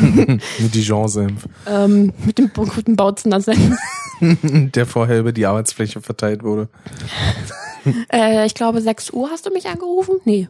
Mit 0.58 0.74
Dijon-Senf. 0.74 1.46
ähm, 1.66 2.12
mit 2.24 2.38
dem 2.38 2.50
guten 2.54 2.96
Bautzener 2.96 3.40
Senf. 3.40 3.76
Der 4.20 4.86
vorher 4.86 5.20
über 5.20 5.32
die 5.32 5.46
Arbeitsfläche 5.46 6.00
verteilt 6.00 6.42
wurde. 6.42 6.68
Äh, 8.12 8.46
ich 8.46 8.54
glaube, 8.54 8.80
6 8.80 9.10
Uhr 9.10 9.28
hast 9.30 9.46
du 9.46 9.50
mich 9.50 9.66
angerufen? 9.68 10.16
Nee. 10.24 10.48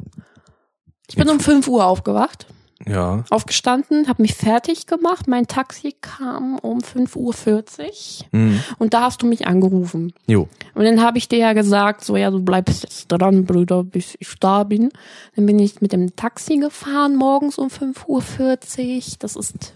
Ich 1.08 1.16
bin 1.16 1.28
um 1.28 1.40
5 1.40 1.66
Uhr 1.68 1.84
aufgewacht. 1.84 2.46
Ja. 2.86 3.24
aufgestanden, 3.30 4.08
habe 4.08 4.22
mich 4.22 4.34
fertig 4.34 4.86
gemacht. 4.86 5.26
Mein 5.28 5.46
Taxi 5.46 5.94
kam 6.00 6.58
um 6.58 6.80
5.40 6.80 8.24
Uhr 8.32 8.38
Mhm. 8.40 8.60
und 8.78 8.94
da 8.94 9.02
hast 9.02 9.22
du 9.22 9.26
mich 9.26 9.46
angerufen. 9.46 10.12
Jo. 10.26 10.48
Und 10.74 10.84
dann 10.84 11.00
habe 11.02 11.18
ich 11.18 11.28
dir 11.28 11.38
ja 11.38 11.52
gesagt, 11.52 12.04
so 12.04 12.16
ja, 12.16 12.30
du 12.30 12.40
bleibst 12.40 12.82
jetzt 12.82 13.08
dran, 13.08 13.44
Bruder, 13.44 13.84
bis 13.84 14.14
ich 14.18 14.34
da 14.40 14.64
bin. 14.64 14.90
Dann 15.36 15.46
bin 15.46 15.58
ich 15.58 15.80
mit 15.80 15.92
dem 15.92 16.14
Taxi 16.16 16.56
gefahren 16.58 17.16
morgens 17.16 17.58
um 17.58 17.68
5.40 17.68 18.06
Uhr. 18.08 19.16
Das 19.20 19.36
ist 19.36 19.74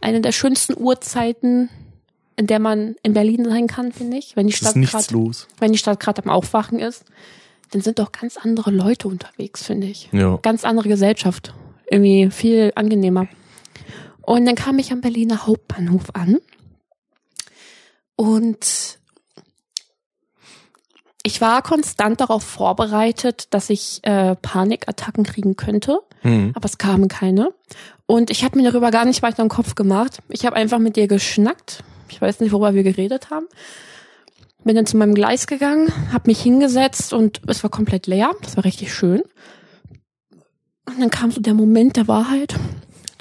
eine 0.00 0.20
der 0.20 0.32
schönsten 0.32 0.74
Uhrzeiten, 0.76 1.68
in 2.36 2.46
der 2.46 2.58
man 2.58 2.96
in 3.02 3.12
Berlin 3.12 3.44
sein 3.44 3.66
kann, 3.66 3.92
finde 3.92 4.16
ich. 4.16 4.34
Wenn 4.36 4.46
die 4.48 4.52
Stadt 4.52 4.74
gerade 4.74 5.12
los. 5.14 5.46
wenn 5.60 5.72
die 5.72 5.78
Stadt 5.78 6.00
gerade 6.00 6.24
am 6.24 6.30
Aufwachen 6.30 6.78
ist, 6.78 7.04
dann 7.70 7.82
sind 7.82 7.98
doch 7.98 8.10
ganz 8.12 8.36
andere 8.36 8.70
Leute 8.70 9.06
unterwegs, 9.08 9.62
finde 9.62 9.86
ich 9.86 10.08
Ja. 10.12 10.38
ganz 10.42 10.64
andere 10.64 10.88
Gesellschaft. 10.88 11.54
Irgendwie 11.92 12.30
viel 12.30 12.72
angenehmer. 12.74 13.28
Und 14.22 14.46
dann 14.46 14.54
kam 14.54 14.78
ich 14.78 14.92
am 14.92 15.02
Berliner 15.02 15.46
Hauptbahnhof 15.46 16.14
an. 16.14 16.38
Und 18.16 18.98
ich 21.22 21.40
war 21.42 21.62
konstant 21.62 22.20
darauf 22.20 22.42
vorbereitet, 22.42 23.48
dass 23.50 23.68
ich 23.68 24.00
äh, 24.04 24.34
Panikattacken 24.36 25.24
kriegen 25.24 25.56
könnte, 25.56 25.98
Mhm. 26.22 26.52
aber 26.54 26.64
es 26.66 26.78
kamen 26.78 27.08
keine. 27.08 27.50
Und 28.06 28.30
ich 28.30 28.42
habe 28.44 28.56
mir 28.58 28.70
darüber 28.70 28.90
gar 28.90 29.04
nicht 29.04 29.22
weiter 29.22 29.42
im 29.42 29.48
Kopf 29.48 29.74
gemacht. 29.74 30.18
Ich 30.28 30.46
habe 30.46 30.56
einfach 30.56 30.78
mit 30.78 30.96
dir 30.96 31.08
geschnackt. 31.08 31.82
Ich 32.08 32.20
weiß 32.22 32.40
nicht, 32.40 32.52
worüber 32.52 32.74
wir 32.74 32.84
geredet 32.84 33.28
haben. 33.30 33.46
Bin 34.64 34.76
dann 34.76 34.86
zu 34.86 34.96
meinem 34.96 35.14
Gleis 35.14 35.46
gegangen, 35.46 35.92
habe 36.12 36.30
mich 36.30 36.40
hingesetzt 36.40 37.12
und 37.12 37.40
es 37.48 37.62
war 37.64 37.70
komplett 37.70 38.06
leer. 38.06 38.30
Das 38.42 38.56
war 38.56 38.64
richtig 38.64 38.94
schön. 38.94 39.22
Und 40.86 41.00
dann 41.00 41.10
kam 41.10 41.30
so 41.30 41.40
der 41.40 41.54
Moment 41.54 41.96
der 41.96 42.08
Wahrheit. 42.08 42.54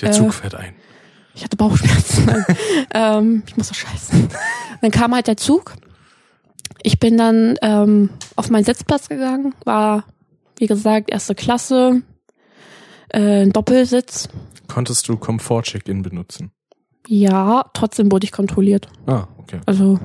Der 0.02 0.10
Äh, 0.10 0.14
Zug 0.14 0.34
fährt 0.34 0.56
ein. 0.56 0.74
Ich 1.36 1.44
hatte 1.44 1.56
Bauchschmerzen. 1.58 2.46
Ähm, 2.94 3.44
ich 3.48 3.56
muss 3.56 3.70
so 3.70 3.74
scheißen. 3.74 4.28
Dann 4.82 4.92
kam 4.92 5.14
halt 5.16 5.28
der 5.28 5.38
Zug. 5.38 5.76
Ich 6.84 7.00
bin 7.00 7.18
dann 7.18 7.56
ähm, 7.62 8.10
auf 8.36 8.50
meinen 8.50 8.66
Sitzplatz 8.66 9.08
gegangen, 9.08 9.54
war, 9.64 10.04
wie 10.58 10.68
gesagt, 10.68 11.10
erste 11.10 11.36
Klasse, 11.36 12.02
äh, 13.10 13.44
ein 13.44 13.52
Doppelsitz. 13.54 14.28
Konntest 14.68 15.08
du 15.08 15.16
Komfort-Check-In 15.16 16.02
benutzen? 16.02 16.52
Ja, 17.08 17.66
trotzdem 17.74 18.12
wurde 18.12 18.26
ich 18.26 18.32
kontrolliert. 18.34 18.88
Ah, 19.06 19.28
okay. 19.38 19.62
Also 19.66 20.00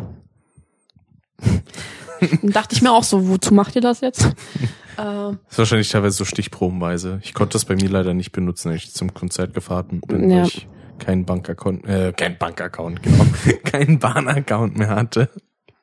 dann 2.20 2.50
dachte 2.50 2.74
ich 2.74 2.82
mir 2.82 2.92
auch 2.92 3.04
so, 3.04 3.28
wozu 3.28 3.52
macht 3.54 3.74
ihr 3.76 3.82
das 3.82 4.00
jetzt? 4.00 4.24
äh, 4.98 5.30
ist 5.50 5.58
wahrscheinlich 5.58 5.88
teilweise 5.90 6.16
so 6.16 6.24
stichprobenweise. 6.24 7.20
Ich 7.22 7.34
konnte 7.34 7.54
das 7.54 7.64
bei 7.64 7.74
mir 7.74 7.88
leider 7.88 8.14
nicht 8.14 8.32
benutzen, 8.32 8.70
als 8.70 8.84
ich 8.84 8.92
zum 8.94 9.14
Konzert 9.14 9.54
gefahren 9.54 10.00
bin, 10.06 10.30
Ja. 10.30 10.38
weil 10.38 10.46
ich 10.46 10.66
keinen 10.98 11.24
Bankaccount, 11.26 11.86
äh, 11.86 12.12
kein 12.16 12.38
Bankaccount, 12.38 13.02
genau, 13.02 13.24
keinen 13.64 13.98
Bahnaccount 13.98 14.76
mehr 14.78 14.88
hatte. 14.88 15.28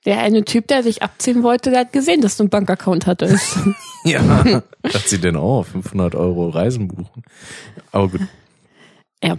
der 0.05 0.19
eine 0.19 0.43
Typ, 0.43 0.67
der 0.67 0.81
sich 0.83 1.03
abziehen 1.03 1.43
wollte, 1.43 1.69
der 1.69 1.81
hat 1.81 1.93
gesehen, 1.93 2.21
dass 2.21 2.35
du 2.37 2.43
einen 2.43 2.49
Bankaccount 2.49 3.05
hattest. 3.07 3.57
Ja, 4.05 4.19
dachte 4.81 5.07
sie 5.07 5.17
denn, 5.19 5.37
oh, 5.37 5.63
500 5.63 6.13
Euro 6.15 6.49
Reisen 6.49 6.89
buchen. 6.89 7.23
Aber 7.93 8.09
gut. 8.09 8.19
ja. 9.23 9.37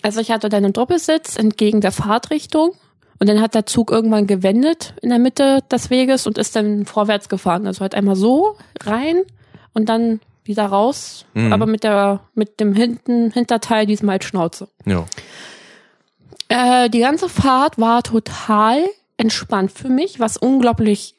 Also 0.00 0.20
ich 0.22 0.30
hatte 0.30 0.48
dann 0.48 0.64
einen 0.64 0.72
Doppelsitz 0.72 1.36
entgegen 1.36 1.82
der 1.82 1.92
Fahrtrichtung 1.92 2.70
und 3.18 3.28
dann 3.28 3.40
hat 3.40 3.54
der 3.54 3.66
Zug 3.66 3.90
irgendwann 3.90 4.26
gewendet 4.26 4.94
in 5.02 5.08
der 5.10 5.18
Mitte 5.18 5.62
des 5.70 5.90
Weges 5.90 6.26
und 6.26 6.38
ist 6.38 6.54
dann 6.56 6.84
vorwärts 6.86 7.28
gefahren. 7.28 7.66
Also 7.66 7.80
halt 7.80 7.94
einmal 7.94 8.16
so 8.16 8.56
rein 8.82 9.22
und 9.74 9.88
dann 9.88 10.20
wieder 10.44 10.66
raus, 10.66 11.24
Mhm. 11.34 11.52
aber 11.52 11.66
mit 11.66 11.82
der 11.82 12.20
mit 12.34 12.60
dem 12.60 12.72
hinten 12.74 13.30
Hinterteil 13.32 13.86
diesmal 13.86 14.14
als 14.16 14.24
Schnauze. 14.26 14.68
Ja. 14.84 15.04
Äh, 16.48 16.88
die 16.90 17.00
ganze 17.00 17.28
Fahrt 17.28 17.78
war 17.78 18.02
total 18.02 18.84
entspannt 19.16 19.72
für 19.72 19.88
mich, 19.88 20.20
was 20.20 20.36
unglaublich 20.36 21.14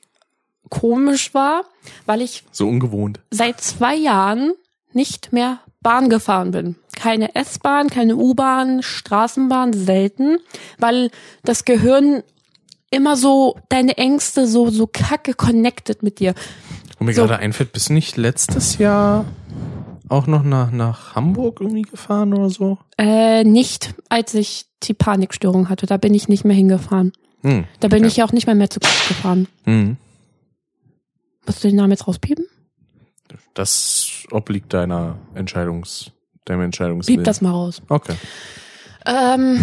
komisch 0.70 1.34
war, 1.34 1.64
weil 2.06 2.22
ich 2.22 2.44
So 2.52 2.68
ungewohnt. 2.68 3.20
seit 3.32 3.60
zwei 3.62 3.96
Jahren 3.96 4.54
nicht 4.94 5.34
mehr 5.34 5.60
Bahn 5.82 6.10
gefahren 6.10 6.52
bin. 6.52 6.76
Keine 6.96 7.36
S-Bahn, 7.36 7.90
keine 7.90 8.16
U-Bahn, 8.16 8.82
Straßenbahn, 8.82 9.74
selten, 9.74 10.38
weil 10.80 11.12
das 11.44 11.66
Gehirn 11.66 12.24
immer 12.90 13.16
so 13.18 13.58
deine 13.70 13.98
Ängste 13.98 14.48
so 14.48 14.70
so 14.70 14.88
kacke 14.88 15.34
connected 15.34 16.02
mit 16.04 16.20
dir. 16.20 16.34
Und 17.00 17.06
mir 17.06 17.14
So. 17.14 17.22
gerade 17.22 17.38
einfällt, 17.40 17.74
bist 17.74 17.90
du 17.90 17.94
nicht 17.94 18.18
letztes 18.18 18.78
Jahr 18.80 19.26
auch 20.10 20.26
noch 20.26 20.42
nach, 20.44 20.72
nach 20.72 21.16
Hamburg 21.16 21.60
irgendwie 21.62 21.82
gefahren 21.84 22.34
oder 22.34 22.50
so? 22.50 22.78
Äh, 22.98 23.44
nicht, 23.44 23.94
als 24.10 24.34
ich 24.34 24.66
die 24.84 24.94
Panikstörung 24.94 25.70
hatte. 25.70 25.86
Da 25.86 25.98
bin 25.98 26.14
ich 26.14 26.28
nicht 26.30 26.46
mehr 26.46 26.56
hingefahren. 26.56 27.12
Hm. 27.44 27.66
Da 27.82 27.88
bin 27.90 28.00
Okay. 28.00 28.08
ich 28.08 28.18
ja 28.18 28.26
auch 28.26 28.32
nicht 28.32 28.48
mehr 28.48 28.56
mehr 28.56 28.70
zu 28.70 28.80
gefahren. 28.80 29.48
Hm. 29.66 29.98
Musst 31.46 31.64
du 31.64 31.68
den 31.68 31.76
Namen 31.78 31.92
jetzt 31.92 32.08
rauspiepen? 32.08 32.46
Das 33.58 34.12
obliegt 34.30 34.72
deiner 34.72 35.16
Entscheidungs, 35.34 36.12
deinem 36.46 36.62
Entscheidungswillen. 36.62 37.22
Piep 37.22 37.26
das 37.26 37.42
mal 37.42 37.50
raus. 37.50 37.82
Okay. 37.90 38.14
Ähm, 39.04 39.60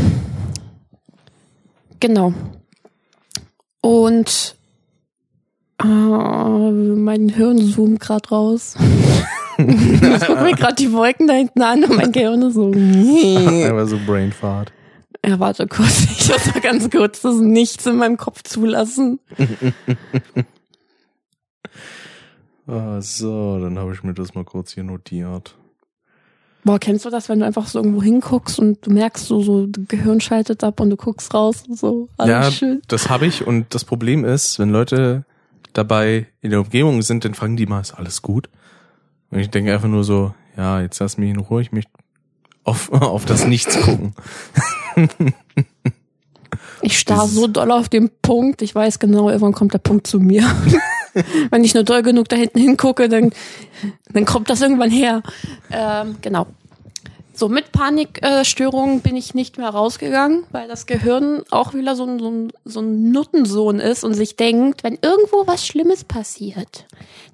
genau. 2.01 2.35
Und 3.83 4.57
äh, 5.81 5.87
mein 5.87 7.29
Hirn 7.29 7.71
zoomt 7.71 8.01
gerade 8.01 8.29
raus. 8.31 8.75
ich 9.59 10.27
gucke 10.27 10.43
mir 10.43 10.57
gerade 10.57 10.75
die 10.75 10.91
Wolken 10.91 11.29
da 11.29 11.35
hinten 11.35 11.63
an 11.63 11.85
und 11.85 11.95
mein 11.95 12.11
Gehirn 12.11 12.43
ist 12.43 12.55
so. 12.55 12.73
Einfach 12.73 13.87
so 13.87 14.01
Brainfart. 14.05 14.73
Ja, 15.25 15.39
warte 15.39 15.69
kurz. 15.69 16.03
Ich 16.19 16.29
muss 16.29 16.53
mal 16.53 16.61
ganz 16.61 16.91
kurz 16.91 17.23
das 17.23 17.37
Nichts 17.37 17.87
in 17.87 17.95
meinem 17.99 18.17
Kopf 18.17 18.43
zulassen. 18.43 19.21
Ah, 22.67 23.01
so, 23.01 23.59
dann 23.61 23.79
habe 23.79 23.93
ich 23.93 24.03
mir 24.03 24.15
das 24.15 24.35
mal 24.35 24.45
kurz 24.45 24.73
hier 24.73 24.85
notiert. 24.85 25.57
Boah, 26.65 26.79
kennst 26.79 27.05
du 27.05 27.11
das, 27.11 27.29
wenn 27.29 27.41
du 27.41 27.47
einfach 27.47 27.67
so 27.67 27.79
irgendwo 27.79 28.03
hinguckst 28.03 28.59
und 28.59 28.87
du 28.87 28.91
merkst 28.91 29.27
so, 29.27 29.43
so, 29.43 29.69
Gehirn 29.87 30.23
schaltet 30.23 30.65
ab 30.65 30.81
und 30.81 30.89
du 30.89 30.97
guckst 30.97 31.35
raus 31.35 31.65
und 31.69 31.79
so. 31.79 32.09
Alles 32.17 32.31
ja, 32.31 32.51
schön. 32.51 32.83
das 32.89 33.11
habe 33.11 33.27
ich 33.27 33.47
und 33.47 33.75
das 33.75 33.85
Problem 33.85 34.25
ist, 34.25 34.59
wenn 34.59 34.71
Leute 34.71 35.27
dabei 35.75 36.27
in 36.41 36.51
der 36.51 36.61
Umgebung 36.61 37.03
sind, 37.03 37.27
dann 37.27 37.35
fragen 37.35 37.57
die 37.57 37.67
mal, 37.67 37.81
ist 37.81 37.93
alles 37.93 38.23
gut? 38.23 38.49
Und 39.31 39.41
ich 39.41 39.51
denke 39.51 39.75
einfach 39.75 39.89
nur 39.89 40.05
so, 40.05 40.35
ja, 40.57 40.81
jetzt 40.81 41.01
lass 41.01 41.19
mich 41.19 41.31
in 41.31 41.39
Ruhe, 41.39 41.61
ich 41.61 41.73
möchte 41.73 41.91
auf, 42.63 42.91
auf 42.93 43.27
das 43.27 43.47
Nichts 43.47 43.79
gucken. 43.79 44.15
Ich 46.81 46.99
starr 46.99 47.27
so 47.27 47.47
doll 47.47 47.71
auf 47.73 47.89
den 47.89 48.11
Punkt. 48.23 48.63
Ich 48.63 48.75
weiß 48.75 48.99
genau, 48.99 49.29
irgendwann 49.29 49.53
kommt 49.53 49.75
der 49.75 49.79
Punkt 49.79 50.07
zu 50.07 50.21
mir. 50.21 50.45
Wenn 51.51 51.65
ich 51.65 51.75
nur 51.75 51.85
doll 51.85 52.03
genug 52.03 52.29
da 52.29 52.37
hinten 52.37 52.59
hingucke, 52.59 53.09
dann, 53.09 53.33
dann 54.13 54.25
kommt 54.25 54.51
das 54.51 54.61
irgendwann 54.61 54.91
her. 54.91 55.23
Ähm, 55.71 56.17
genau. 56.21 56.47
So, 57.37 57.49
mit 57.49 57.73
Panikstörungen 57.73 59.01
bin 59.01 59.17
ich 59.17 59.35
nicht 59.35 59.59
mehr 59.59 59.69
rausgegangen, 59.69 60.45
weil 60.53 60.69
das 60.69 60.87
Gehirn 60.87 61.43
auch 61.51 61.75
wieder 61.75 61.97
so 61.97 62.05
ein, 62.05 62.21
so 62.21 62.31
ein, 62.31 62.53
so 62.65 62.81
ein 62.81 63.11
Nuttensohn 63.11 63.81
ist 63.81 64.05
und 64.05 64.15
sich 64.15 64.37
denkt, 64.37 64.85
wenn 64.85 64.99
irgendwo 65.03 65.45
was 65.45 65.67
Schlimmes 65.67 66.05
passiert, 66.05 66.87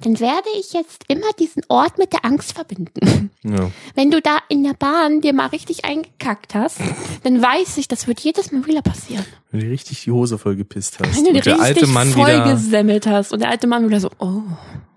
dann 0.03 0.19
werde 0.19 0.49
ich 0.59 0.73
jetzt 0.73 1.05
immer 1.09 1.31
diesen 1.39 1.63
Ort 1.69 1.99
mit 1.99 2.15
der 2.15 2.25
Angst 2.25 2.55
verbinden. 2.55 3.31
Ja. 3.43 3.71
Wenn 3.95 4.11
du 4.11 4.23
da 4.23 4.39
in 4.49 4.65
der 4.65 4.73
Bahn 4.73 5.21
dir 5.21 5.35
mal 5.35 5.49
richtig 5.49 5.85
eingekackt 5.85 6.55
hast, 6.55 6.79
dann 7.23 7.43
weiß 7.43 7.77
ich, 7.77 7.87
das 7.87 8.07
wird 8.07 8.21
jedes 8.21 8.53
Mal 8.53 8.67
wieder 8.67 8.83
passieren. 8.83 9.25
Wenn 9.51 9.61
du 9.61 9.67
richtig 9.67 10.05
die 10.05 10.13
Hose 10.13 10.39
voll 10.39 10.57
gepisst 10.57 10.99
hast. 11.01 11.15
Wenn 11.15 11.25
du 11.25 11.31
und 11.31 11.37
dir 11.37 11.43
der 11.43 11.55
richtig 11.55 11.67
alte 11.67 11.87
Mann 11.87 12.15
wieder, 12.15 12.45
vollgesemmelt 12.45 13.07
hast 13.07 13.33
und 13.33 13.41
der 13.41 13.51
alte 13.51 13.67
Mann 13.67 13.87
wieder 13.87 14.01
so, 14.01 14.11
oh. 14.19 14.43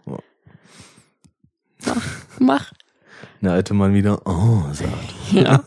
Ja. 0.05 0.17
Mach, 1.85 2.05
mach. 2.39 2.71
Der 3.43 3.53
alte 3.53 3.73
Mann 3.73 3.93
wieder, 3.93 4.21
oh, 4.25 4.63
sagt. 4.73 5.13
Ja. 5.31 5.61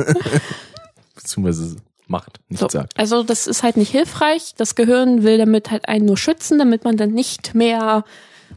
Beziehungsweise 1.15 1.77
macht, 2.07 2.41
nicht 2.49 2.61
So. 2.61 2.69
sagt. 2.69 2.99
Also 2.99 3.23
das 3.23 3.47
ist 3.47 3.63
halt 3.63 3.77
nicht 3.77 3.91
hilfreich. 3.91 4.55
Das 4.57 4.75
Gehirn 4.75 5.23
will 5.23 5.39
damit 5.39 5.71
halt 5.71 5.89
einen 5.89 6.07
nur 6.07 6.17
schützen, 6.17 6.59
damit 6.59 6.85
man 6.85 6.97
dann 6.97 7.11
nicht 7.11 7.55
mehr, 7.55 8.05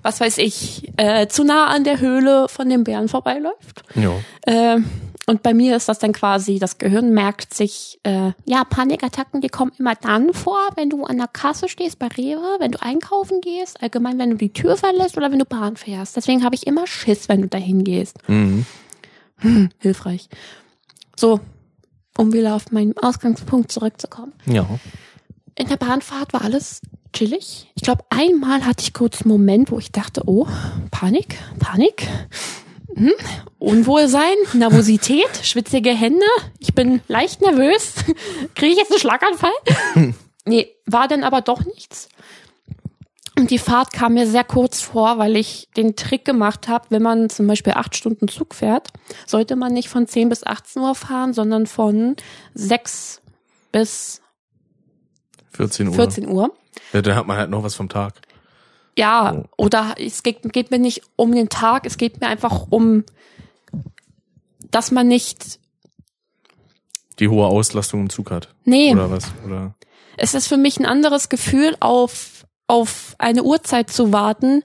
was 0.03 0.19
weiß 0.19 0.37
ich, 0.37 0.91
äh, 0.97 1.27
zu 1.27 1.43
nah 1.43 1.67
an 1.67 1.83
der 1.83 1.99
Höhle 1.99 2.47
von 2.47 2.69
dem 2.69 2.83
Bären 2.83 3.07
vorbeiläuft. 3.07 3.83
Ja. 3.95 4.13
Äh, 4.43 4.81
und 5.25 5.43
bei 5.43 5.53
mir 5.53 5.75
ist 5.75 5.87
das 5.87 5.99
dann 5.99 6.11
quasi, 6.11 6.57
das 6.57 6.79
Gehirn 6.79 7.13
merkt 7.13 7.53
sich, 7.53 7.99
äh, 8.01 8.31
ja, 8.45 8.63
Panikattacken, 8.63 9.41
die 9.41 9.49
kommen 9.49 9.71
immer 9.77 9.93
dann 9.93 10.33
vor, 10.33 10.57
wenn 10.75 10.89
du 10.89 11.03
an 11.03 11.17
der 11.17 11.27
Kasse 11.27 11.69
stehst 11.69 11.99
bei 11.99 12.07
Rewe, 12.07 12.57
wenn 12.57 12.71
du 12.71 12.81
einkaufen 12.81 13.39
gehst, 13.39 13.83
allgemein, 13.83 14.17
wenn 14.17 14.31
du 14.31 14.37
die 14.37 14.53
Tür 14.53 14.75
verlässt 14.75 15.17
oder 15.17 15.31
wenn 15.31 15.37
du 15.37 15.45
Bahn 15.45 15.77
fährst. 15.77 16.15
Deswegen 16.15 16.43
habe 16.43 16.55
ich 16.55 16.65
immer 16.65 16.87
Schiss, 16.87 17.29
wenn 17.29 17.43
du 17.43 17.47
dahin 17.47 17.83
gehst. 17.83 18.17
Mhm. 18.27 18.65
Hilfreich. 19.79 20.29
So, 21.15 21.39
um 22.17 22.33
wieder 22.33 22.55
auf 22.55 22.71
meinen 22.71 22.97
Ausgangspunkt 22.97 23.71
zurückzukommen. 23.71 24.33
Ja. 24.45 24.67
In 25.55 25.67
der 25.67 25.77
Bahnfahrt 25.77 26.33
war 26.33 26.41
alles 26.41 26.81
chillig. 27.13 27.71
Ich 27.75 27.83
glaube, 27.83 28.03
einmal 28.09 28.65
hatte 28.65 28.83
ich 28.83 28.93
kurz 28.93 29.21
einen 29.21 29.31
Moment, 29.31 29.71
wo 29.71 29.79
ich 29.79 29.91
dachte, 29.91 30.23
oh, 30.25 30.47
Panik, 30.91 31.37
Panik, 31.59 32.07
hm, 32.95 33.13
Unwohlsein, 33.57 34.35
Nervosität, 34.53 35.29
schwitzige 35.43 35.91
Hände. 35.91 36.25
Ich 36.59 36.73
bin 36.73 37.01
leicht 37.07 37.41
nervös. 37.41 37.95
Kriege 38.55 38.73
ich 38.73 38.77
jetzt 38.77 38.91
einen 38.91 38.99
Schlaganfall? 38.99 39.51
nee, 40.45 40.67
war 40.85 41.07
dann 41.07 41.23
aber 41.23 41.41
doch 41.41 41.65
nichts. 41.65 42.09
Und 43.39 43.51
die 43.51 43.57
Fahrt 43.57 43.93
kam 43.93 44.15
mir 44.15 44.27
sehr 44.27 44.43
kurz 44.43 44.81
vor, 44.81 45.17
weil 45.17 45.37
ich 45.37 45.69
den 45.77 45.95
Trick 45.95 46.25
gemacht 46.25 46.67
habe, 46.67 46.87
wenn 46.89 47.01
man 47.01 47.29
zum 47.29 47.47
Beispiel 47.47 47.73
acht 47.73 47.95
Stunden 47.95 48.27
Zug 48.27 48.53
fährt, 48.53 48.89
sollte 49.25 49.55
man 49.55 49.71
nicht 49.73 49.87
von 49.87 50.07
10 50.07 50.27
bis 50.27 50.43
18 50.45 50.81
Uhr 50.81 50.93
fahren, 50.93 51.33
sondern 51.33 51.65
von 51.65 52.17
6 52.53 53.21
bis 53.71 54.21
14 55.51 55.87
Uhr. 55.87 55.93
14 55.93 56.27
Uhr. 56.27 56.53
Ja, 56.91 57.01
dann 57.01 57.15
hat 57.15 57.27
man 57.27 57.37
halt 57.37 57.49
noch 57.49 57.63
was 57.63 57.75
vom 57.75 57.87
Tag. 57.87 58.15
Ja, 58.97 59.33
Oh. 59.35 59.45
oder 59.57 59.95
es 59.97 60.23
geht, 60.23 60.43
geht 60.51 60.71
mir 60.71 60.79
nicht 60.79 61.03
um 61.15 61.31
den 61.33 61.47
Tag, 61.47 61.85
es 61.85 61.97
geht 61.97 62.19
mir 62.19 62.27
einfach 62.27 62.67
um, 62.69 63.05
dass 64.69 64.91
man 64.91 65.07
nicht, 65.07 65.59
Die 67.19 67.29
hohe 67.29 67.47
Auslastung 67.47 68.01
im 68.01 68.09
Zug 68.09 68.31
hat. 68.31 68.49
nee, 68.65 68.91
Oder 68.93 69.09
was? 69.09 69.31
Oder? 69.45 69.75
es 70.17 70.33
ist 70.33 70.47
für 70.47 70.57
mich 70.57 70.77
ein 70.79 70.85
anderes 70.85 71.29
Gefühl, 71.29 71.77
auf, 71.79 72.38
auf 72.69 73.15
eine 73.17 73.43
Uhrzeit 73.43 73.89
zu 73.89 74.13
warten, 74.13 74.63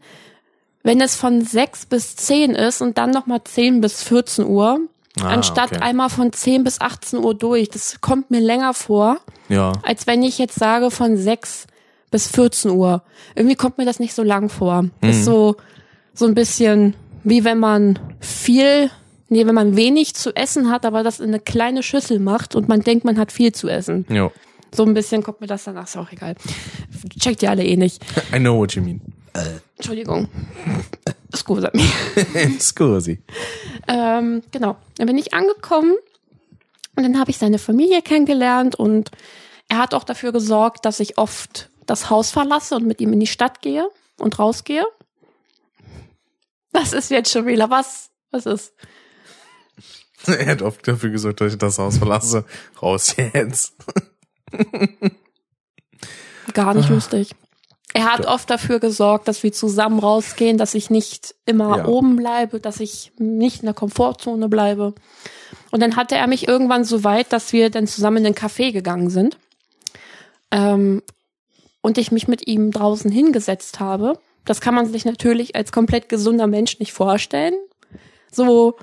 wenn 0.82 1.00
es 1.00 1.16
von 1.16 1.40
6 1.42 1.86
bis 1.86 2.14
10 2.16 2.50
ist 2.54 2.82
und 2.82 2.98
dann 2.98 3.10
nochmal 3.10 3.42
10 3.42 3.80
bis 3.80 4.02
14 4.02 4.46
Uhr, 4.46 4.80
Ah, 5.20 5.28
anstatt 5.28 5.70
okay. 5.72 5.80
einmal 5.80 6.10
von 6.10 6.32
10 6.32 6.64
bis 6.64 6.80
18 6.80 7.20
Uhr 7.20 7.34
durch. 7.34 7.68
Das 7.70 8.00
kommt 8.00 8.32
mir 8.32 8.40
länger 8.40 8.74
vor, 8.74 9.18
Ja. 9.48 9.70
als 9.84 10.06
wenn 10.08 10.22
ich 10.24 10.38
jetzt 10.38 10.56
sage 10.58 10.90
von 10.90 11.16
6 11.16 11.66
bis 12.10 12.26
14 12.26 12.72
Uhr. 12.72 13.02
Irgendwie 13.36 13.54
kommt 13.54 13.78
mir 13.78 13.84
das 13.84 14.00
nicht 14.00 14.12
so 14.14 14.22
lang 14.24 14.48
vor. 14.48 14.86
Das 15.00 15.16
ist 15.18 15.24
so, 15.24 15.54
so 16.14 16.26
ein 16.26 16.34
bisschen 16.34 16.94
wie 17.22 17.44
wenn 17.44 17.58
man 17.58 17.98
viel, 18.20 18.90
nee, 19.28 19.46
wenn 19.46 19.54
man 19.54 19.76
wenig 19.76 20.14
zu 20.14 20.34
essen 20.36 20.68
hat, 20.70 20.84
aber 20.84 21.02
das 21.04 21.20
in 21.20 21.28
eine 21.28 21.40
kleine 21.40 21.82
Schüssel 21.84 22.18
macht 22.18 22.54
und 22.56 22.68
man 22.68 22.80
denkt, 22.82 23.04
man 23.04 23.16
hat 23.18 23.32
viel 23.32 23.52
zu 23.52 23.68
essen. 23.68 24.04
Ja. 24.10 24.30
So 24.74 24.84
ein 24.84 24.94
bisschen 24.94 25.22
kommt 25.22 25.40
mir 25.40 25.46
das 25.46 25.64
danach, 25.64 25.84
ist 25.84 25.96
auch 25.96 26.10
egal. 26.10 26.34
Checkt 27.18 27.42
ihr 27.42 27.50
alle 27.50 27.64
eh 27.64 27.76
nicht. 27.76 28.02
I 28.34 28.38
know 28.38 28.58
what 28.58 28.72
you 28.72 28.82
mean. 28.82 29.00
Entschuldigung. 29.76 30.28
Scusa. 31.34 31.70
Scusi. 32.58 33.22
ähm, 33.88 34.42
genau. 34.50 34.76
Dann 34.96 35.06
bin 35.06 35.18
ich 35.18 35.32
angekommen 35.34 35.94
und 36.96 37.02
dann 37.02 37.18
habe 37.18 37.30
ich 37.30 37.38
seine 37.38 37.58
Familie 37.58 38.02
kennengelernt 38.02 38.74
und 38.76 39.10
er 39.68 39.78
hat 39.78 39.94
auch 39.94 40.04
dafür 40.04 40.32
gesorgt, 40.32 40.84
dass 40.84 41.00
ich 41.00 41.18
oft 41.18 41.70
das 41.86 42.10
Haus 42.10 42.30
verlasse 42.30 42.76
und 42.76 42.86
mit 42.86 43.00
ihm 43.00 43.12
in 43.12 43.20
die 43.20 43.26
Stadt 43.26 43.62
gehe 43.62 43.88
und 44.18 44.38
rausgehe. 44.38 44.84
Was 46.72 46.92
ist 46.92 47.10
jetzt 47.10 47.30
schon 47.30 47.46
wieder? 47.46 47.70
Was? 47.70 48.10
Was 48.30 48.46
ist? 48.46 48.72
Er 50.26 50.46
hat 50.46 50.62
oft 50.62 50.88
dafür 50.88 51.10
gesorgt, 51.10 51.42
dass 51.42 51.52
ich 51.52 51.58
das 51.58 51.78
Haus 51.78 51.98
verlasse. 51.98 52.46
Raus 52.80 53.14
jetzt. 53.16 53.74
Gar 56.52 56.74
nicht 56.74 56.88
lustig. 56.88 57.34
Er 57.94 58.12
hat 58.12 58.26
oft 58.26 58.50
dafür 58.50 58.80
gesorgt, 58.80 59.28
dass 59.28 59.42
wir 59.44 59.52
zusammen 59.52 60.00
rausgehen, 60.00 60.58
dass 60.58 60.74
ich 60.74 60.90
nicht 60.90 61.34
immer 61.46 61.78
Ja. 61.78 61.86
oben 61.86 62.16
bleibe, 62.16 62.58
dass 62.58 62.80
ich 62.80 63.12
nicht 63.18 63.60
in 63.60 63.66
der 63.66 63.74
Komfortzone 63.74 64.48
bleibe. 64.48 64.94
Und 65.70 65.80
dann 65.80 65.94
hatte 65.96 66.16
er 66.16 66.26
mich 66.26 66.48
irgendwann 66.48 66.84
so 66.84 67.04
weit, 67.04 67.32
dass 67.32 67.52
wir 67.52 67.70
dann 67.70 67.86
zusammen 67.86 68.18
in 68.18 68.24
den 68.24 68.34
Café 68.34 68.72
gegangen 68.72 69.10
sind. 69.10 69.38
Ähm, 70.50 71.02
und 71.82 71.98
ich 71.98 72.10
mich 72.10 72.26
mit 72.26 72.46
ihm 72.48 72.72
draußen 72.72 73.10
hingesetzt 73.10 73.78
habe. 73.78 74.18
Das 74.44 74.60
kann 74.60 74.74
man 74.74 74.86
sich 74.90 75.04
natürlich 75.04 75.54
als 75.54 75.70
komplett 75.70 76.08
gesunder 76.08 76.46
Mensch 76.46 76.78
nicht 76.80 76.92
vorstellen. 76.92 77.54
So, 78.32 78.76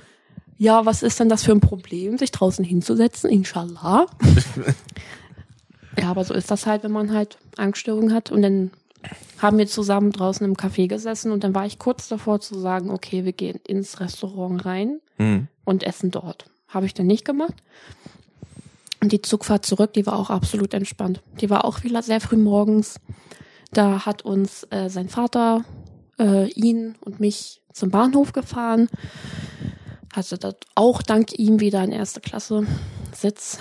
ja, 0.58 0.86
was 0.86 1.04
ist 1.04 1.20
denn 1.20 1.28
das 1.30 1.44
für 1.44 1.52
ein 1.52 1.60
Problem, 1.60 2.18
sich 2.18 2.32
draußen 2.32 2.64
hinzusetzen? 2.64 3.30
Inshallah. 3.30 4.06
ja, 6.00 6.10
aber 6.10 6.24
so 6.24 6.34
ist 6.34 6.52
das 6.52 6.66
halt, 6.66 6.84
wenn 6.84 6.92
man 6.92 7.14
halt 7.14 7.38
Angststörungen 7.58 8.14
hat. 8.14 8.32
Und 8.32 8.42
dann 8.42 8.72
haben 9.40 9.58
wir 9.58 9.68
zusammen 9.68 10.12
draußen 10.12 10.46
im 10.46 10.56
Café 10.56 10.88
gesessen 10.88 11.32
und 11.32 11.44
dann 11.44 11.56
war 11.56 11.66
ich 11.66 11.80
kurz 11.80 12.08
davor 12.08 12.40
zu 12.40 12.58
sagen, 12.60 12.92
okay, 12.92 13.26
wir 13.26 13.34
gehen 13.34 13.60
ins 13.68 14.00
Restaurant 14.00 14.66
rein 14.66 15.00
Hm. 15.18 15.48
und 15.66 15.84
essen 15.84 16.12
dort. 16.12 16.46
Habe 16.68 16.86
ich 16.86 16.94
dann 16.94 17.08
nicht 17.08 17.26
gemacht. 17.26 17.56
Und 19.02 19.12
die 19.12 19.22
Zugfahrt 19.22 19.66
zurück, 19.66 19.94
die 19.94 20.06
war 20.06 20.18
auch 20.18 20.30
absolut 20.30 20.74
entspannt. 20.74 21.22
Die 21.42 21.50
war 21.50 21.66
auch 21.66 21.84
wieder 21.84 22.02
sehr 22.04 22.22
früh 22.22 22.38
morgens. 22.38 23.00
Da 23.74 24.06
hat 24.06 24.22
uns 24.24 24.68
äh, 24.70 24.90
sein 24.90 25.10
Vater 25.10 25.66
äh, 26.20 26.50
ihn 26.52 26.96
und 27.02 27.20
mich 27.20 27.62
zum 27.74 27.90
Bahnhof 27.90 28.34
gefahren. 28.34 28.90
Hatte 30.14 30.38
dort 30.38 30.66
auch 30.76 31.02
dank 31.02 31.38
ihm 31.40 31.60
wieder 31.60 31.80
ein 31.80 31.92
erste 31.92 32.20
Klasse 32.22 32.66
Sitz. 33.14 33.60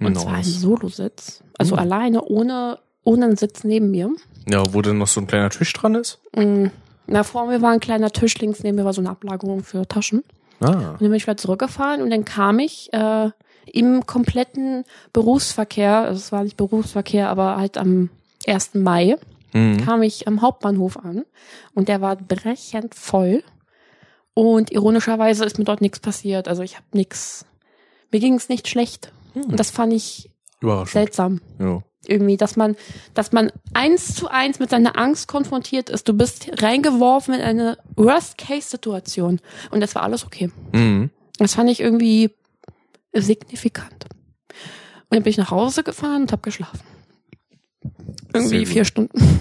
Und 0.00 0.18
zwar 0.18 0.32
ein 0.32 0.38
Nice. 0.40 0.60
Solositz. 0.60 1.42
Also 1.58 1.74
Mhm. 1.74 1.80
alleine, 1.80 2.22
ohne, 2.24 2.78
ohne 3.04 3.24
einen 3.26 3.36
Sitz 3.36 3.64
neben 3.64 3.90
mir. 3.90 4.10
Ja, 4.48 4.62
wo 4.74 4.82
denn 4.82 4.98
noch 4.98 5.06
so 5.08 5.20
ein 5.20 5.26
kleiner 5.26 5.50
Tisch 5.50 5.72
dran 5.72 5.94
ist? 5.94 6.18
Mm, 6.36 6.66
Na, 7.08 7.24
vor 7.24 7.46
mir 7.46 7.60
war 7.60 7.72
ein 7.72 7.80
kleiner 7.80 8.10
Tisch, 8.10 8.38
links 8.38 8.62
neben 8.62 8.76
mir 8.76 8.84
war 8.84 8.92
so 8.92 9.00
eine 9.00 9.10
Ablagerung 9.10 9.62
für 9.64 9.86
Taschen. 9.86 10.22
Ah. 10.60 10.66
Und 10.68 10.82
dann 10.82 10.98
bin 10.98 11.14
ich 11.14 11.24
wieder 11.26 11.36
zurückgefahren 11.36 12.00
und 12.00 12.10
dann 12.10 12.24
kam 12.24 12.58
ich 12.60 12.92
äh, 12.92 13.30
im 13.66 14.06
kompletten 14.06 14.84
Berufsverkehr, 15.12 15.98
also 16.04 16.18
es 16.18 16.30
war 16.32 16.44
nicht 16.44 16.56
Berufsverkehr, 16.56 17.28
aber 17.28 17.56
halt 17.56 17.76
am 17.76 18.08
1. 18.46 18.74
Mai, 18.74 19.16
Mhm. 19.52 19.84
kam 19.84 20.02
ich 20.02 20.26
am 20.28 20.40
Hauptbahnhof 20.40 20.96
an 20.96 21.24
und 21.74 21.88
der 21.88 22.00
war 22.00 22.16
brechend 22.16 22.94
voll. 22.94 23.42
Und 24.34 24.70
ironischerweise 24.72 25.44
ist 25.44 25.58
mir 25.58 25.64
dort 25.64 25.80
nichts 25.82 26.00
passiert. 26.00 26.48
Also 26.48 26.62
ich 26.62 26.76
habe 26.76 26.86
nichts, 26.92 27.44
mir 28.10 28.20
ging 28.20 28.34
es 28.34 28.48
nicht 28.48 28.66
schlecht. 28.68 29.12
Und 29.34 29.58
das 29.58 29.70
fand 29.70 29.92
ich 29.92 30.30
seltsam 30.86 31.40
Ja. 31.58 31.82
irgendwie, 32.06 32.36
dass 32.36 32.56
man, 32.56 32.76
dass 33.14 33.32
man 33.32 33.50
eins 33.74 34.14
zu 34.14 34.28
eins 34.28 34.58
mit 34.58 34.70
seiner 34.70 34.96
Angst 34.98 35.28
konfrontiert 35.28 35.90
ist. 35.90 36.08
Du 36.08 36.12
bist 36.14 36.50
reingeworfen 36.62 37.34
in 37.34 37.40
eine 37.40 37.78
Worst-Case-Situation 37.96 39.40
und 39.70 39.80
das 39.80 39.94
war 39.94 40.02
alles 40.02 40.24
okay. 40.24 40.50
Mhm. 40.72 41.10
Das 41.38 41.54
fand 41.54 41.70
ich 41.70 41.80
irgendwie 41.80 42.30
signifikant. 43.12 44.06
Und 45.10 45.16
dann 45.16 45.22
bin 45.22 45.30
ich 45.30 45.36
nach 45.38 45.50
Hause 45.50 45.82
gefahren 45.82 46.22
und 46.22 46.32
habe 46.32 46.42
geschlafen. 46.42 46.80
Irgendwie 48.32 48.64
vier 48.66 48.84
Stunden. 48.84 49.40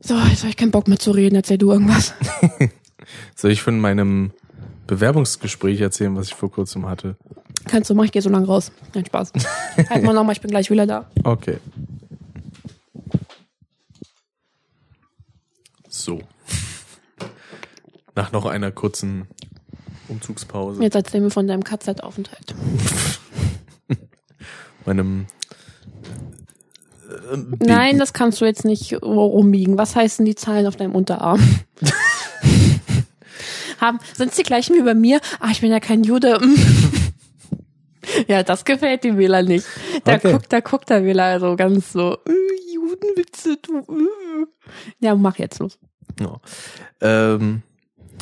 So, 0.00 0.14
jetzt 0.18 0.40
habe 0.40 0.50
ich 0.50 0.56
keinen 0.56 0.70
Bock 0.70 0.88
mehr 0.88 0.98
zu 0.98 1.10
reden. 1.10 1.34
Erzähl 1.36 1.58
du 1.58 1.72
irgendwas. 1.72 2.14
Soll 3.34 3.50
ich 3.50 3.62
von 3.62 3.80
meinem 3.80 4.32
Bewerbungsgespräch 4.86 5.80
erzählen, 5.80 6.14
was 6.16 6.26
ich 6.28 6.34
vor 6.34 6.50
kurzem 6.50 6.86
hatte? 6.86 7.16
Kannst 7.68 7.90
du 7.90 7.94
machen, 7.94 8.06
ich 8.06 8.12
gehe 8.12 8.22
so 8.22 8.30
lang 8.30 8.44
raus. 8.44 8.70
Nein, 8.94 9.06
Spaß. 9.06 9.32
halt 9.90 10.04
mal 10.04 10.12
nochmal, 10.12 10.34
ich 10.34 10.40
bin 10.40 10.50
gleich 10.50 10.70
wieder 10.70 10.86
da. 10.86 11.10
Okay. 11.24 11.58
So. 15.88 16.20
Nach 18.14 18.32
noch 18.32 18.46
einer 18.46 18.70
kurzen 18.70 19.26
Umzugspause, 20.08 20.82
Jetzt 20.82 20.94
erzähl 20.94 21.20
mir 21.20 21.30
von 21.30 21.48
deinem 21.48 21.64
KZ-Aufenthalt. 21.64 22.54
meinem 24.86 25.26
äh, 27.08 27.36
Nein, 27.60 27.98
das 27.98 28.12
kannst 28.12 28.40
du 28.40 28.44
jetzt 28.44 28.64
nicht 28.64 29.02
rumbiegen. 29.02 29.78
Was 29.78 29.96
heißen 29.96 30.24
die 30.24 30.34
Zahlen 30.34 30.66
auf 30.66 30.76
deinem 30.76 30.94
Unterarm? 30.94 31.40
Haben, 33.80 33.98
sind 34.14 34.36
die 34.38 34.42
gleichen 34.42 34.74
wie 34.76 34.82
bei 34.82 34.94
mir? 34.94 35.20
Ah, 35.40 35.48
ich 35.50 35.60
bin 35.60 35.70
ja 35.70 35.80
kein 35.80 36.02
Jude. 36.02 36.40
ja, 38.28 38.42
das 38.42 38.64
gefällt 38.64 39.04
dem 39.04 39.18
Wähler 39.18 39.42
nicht. 39.42 39.66
Da 40.04 40.14
Okay. 40.16 40.32
guckt, 40.32 40.52
da 40.52 40.60
guckt 40.60 40.90
der 40.90 41.04
Wähler 41.04 41.40
so 41.40 41.56
ganz 41.56 41.92
so, 41.92 42.18
äh, 42.26 42.74
Judenwitze, 42.74 43.56
du. 43.62 43.78
Äh. 43.78 44.46
Ja, 45.00 45.14
mach 45.14 45.36
jetzt 45.38 45.58
los. 45.58 45.78
Ja. 46.20 46.40
Ähm, 47.00 47.62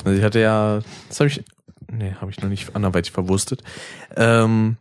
also 0.05 0.19
ich 0.19 0.25
hatte 0.25 0.41
ja, 0.41 0.81
das 1.09 1.21
habe 1.21 1.29
ich, 1.29 1.43
nee, 1.91 2.15
habe 2.21 2.31
ich 2.31 2.41
noch 2.41 2.49
nicht 2.49 2.75
anderweitig 2.75 3.13
verwurstet. 3.13 3.63
Ähm, 4.17 4.77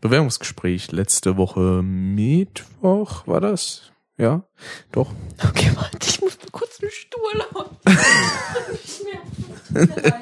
Bewerbungsgespräch 0.00 0.92
letzte 0.92 1.36
Woche 1.36 1.82
Mittwoch 1.82 3.26
war 3.26 3.40
das? 3.40 3.90
Ja, 4.16 4.44
doch. 4.92 5.10
Okay, 5.48 5.70
warte, 5.74 5.98
ich 6.06 6.20
muss 6.20 6.38
mir 6.38 6.50
kurz 6.52 6.80
einen 6.80 6.90
Stuhl 6.92 7.44
holen. 7.54 7.66
Nicht 8.70 9.04
mehr. 9.04 9.86
Tut 9.86 9.96
mir 9.96 10.02
leid. 10.02 10.20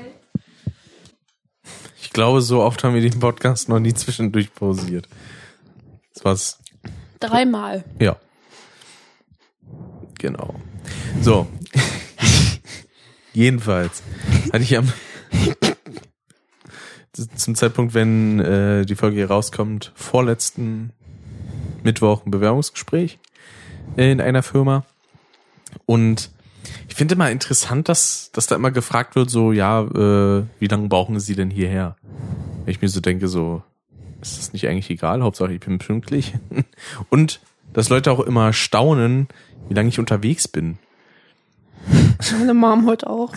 Ich 2.12 2.14
glaube, 2.14 2.42
so 2.42 2.60
oft 2.60 2.84
haben 2.84 2.92
wir 2.92 3.00
den 3.00 3.20
Podcast 3.20 3.70
noch 3.70 3.78
nie 3.78 3.94
zwischendurch 3.94 4.54
pausiert. 4.54 5.08
Das 6.12 6.24
war's. 6.26 6.58
Dreimal. 7.20 7.84
Ja. 7.98 8.18
Genau. 10.18 10.56
So. 11.22 11.46
Jedenfalls 13.32 14.02
hatte 14.52 14.62
ich 14.62 14.76
am 14.76 14.92
zum 17.34 17.54
Zeitpunkt, 17.54 17.94
wenn 17.94 18.40
äh, 18.40 18.84
die 18.84 18.94
Folge 18.94 19.16
hier 19.16 19.30
rauskommt, 19.30 19.92
vorletzten 19.94 20.92
Mittwoch 21.82 22.26
ein 22.26 22.30
Bewerbungsgespräch 22.30 23.20
in 23.96 24.20
einer 24.20 24.42
Firma. 24.42 24.84
Und 25.86 26.30
ich 26.88 26.94
finde 26.94 27.14
immer 27.14 27.30
interessant, 27.30 27.88
dass, 27.88 28.30
dass 28.32 28.46
da 28.46 28.56
immer 28.56 28.70
gefragt 28.70 29.16
wird, 29.16 29.30
so, 29.30 29.52
ja, 29.52 29.82
äh, 29.82 30.44
wie 30.58 30.66
lange 30.66 30.88
brauchen 30.88 31.18
Sie 31.20 31.34
denn 31.34 31.50
hierher? 31.50 31.96
Wenn 32.64 32.72
ich 32.72 32.82
mir 32.82 32.88
so 32.88 33.00
denke, 33.00 33.28
so, 33.28 33.62
ist 34.20 34.38
das 34.38 34.52
nicht 34.52 34.68
eigentlich 34.68 34.90
egal? 34.90 35.22
Hauptsache, 35.22 35.52
ich 35.52 35.60
bin 35.60 35.78
pünktlich. 35.78 36.34
Und 37.10 37.40
dass 37.72 37.88
Leute 37.88 38.12
auch 38.12 38.20
immer 38.20 38.52
staunen, 38.52 39.28
wie 39.68 39.74
lange 39.74 39.88
ich 39.88 39.98
unterwegs 39.98 40.48
bin. 40.48 40.78
Meine 42.38 42.54
Mom 42.54 42.86
heute 42.86 43.08
auch. 43.08 43.32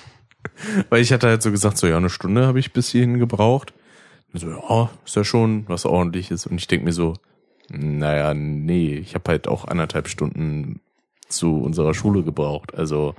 Weil 0.88 1.02
ich 1.02 1.12
hatte 1.12 1.28
halt 1.28 1.42
so 1.42 1.50
gesagt, 1.50 1.78
so 1.78 1.86
ja, 1.86 1.96
eine 1.96 2.10
Stunde 2.10 2.46
habe 2.46 2.58
ich 2.58 2.72
bis 2.72 2.90
hierhin 2.90 3.18
gebraucht. 3.18 3.72
Und 4.32 4.40
so, 4.40 4.50
ja, 4.50 4.90
ist 5.04 5.16
ja 5.16 5.24
schon 5.24 5.64
was 5.68 5.86
ordentliches. 5.86 6.46
Und 6.46 6.58
ich 6.58 6.66
denk 6.66 6.84
mir 6.84 6.92
so, 6.92 7.14
naja, 7.68 8.34
nee, 8.34 8.94
ich 8.94 9.14
habe 9.14 9.30
halt 9.30 9.48
auch 9.48 9.66
anderthalb 9.66 10.08
Stunden 10.08 10.80
zu 11.30 11.56
unserer 11.56 11.94
Schule 11.94 12.22
gebraucht. 12.22 12.74
Also 12.74 13.14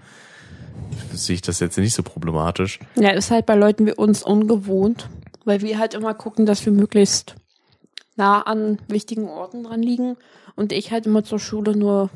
sehe 1.14 1.36
ich 1.36 1.41
das 1.41 1.59
jetzt 1.59 1.78
nicht 1.78 1.93
so 1.93 2.03
problematisch. 2.03 2.80
Ja, 2.95 3.12
ist 3.12 3.32
halt 3.32 3.45
bei 3.45 3.55
Leuten 3.55 3.86
wie 3.86 3.93
uns 3.93 4.24
ungewohnt, 4.24 5.09
weil 5.45 5.62
wir 5.62 5.80
halt 5.80 5.93
immer 5.93 6.14
gucken, 6.14 6.45
dass 6.45 6.66
wir 6.66 6.74
möglichst 6.74 7.36
nah 8.16 8.41
an 8.41 8.80
wichtigen 8.88 9.28
Orten 9.28 9.64
dran 9.64 9.82
liegen 9.82 10.18
und 10.55 10.72
ich 10.72 10.91
halt 10.91 11.05
immer 11.05 11.24
zur 11.24 11.39
Schule 11.39 11.76
nur 11.76 12.09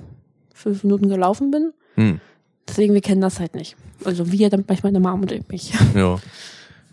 fünf 0.53 0.83
Minuten 0.83 1.09
gelaufen 1.09 1.51
bin. 1.51 1.73
Hm, 1.95 2.19
Deswegen, 2.67 2.93
wir 2.93 3.01
kennen 3.01 3.21
das 3.21 3.39
halt 3.39 3.55
nicht. 3.55 3.75
Also 4.03 4.31
wir, 4.31 4.49
dann 4.49 4.65
manchmal 4.67 4.91
meine 4.91 5.07
Mom 5.07 5.21
und 5.21 5.31
ich 5.31 5.47
mich. 5.47 5.73
ja. 5.95 6.19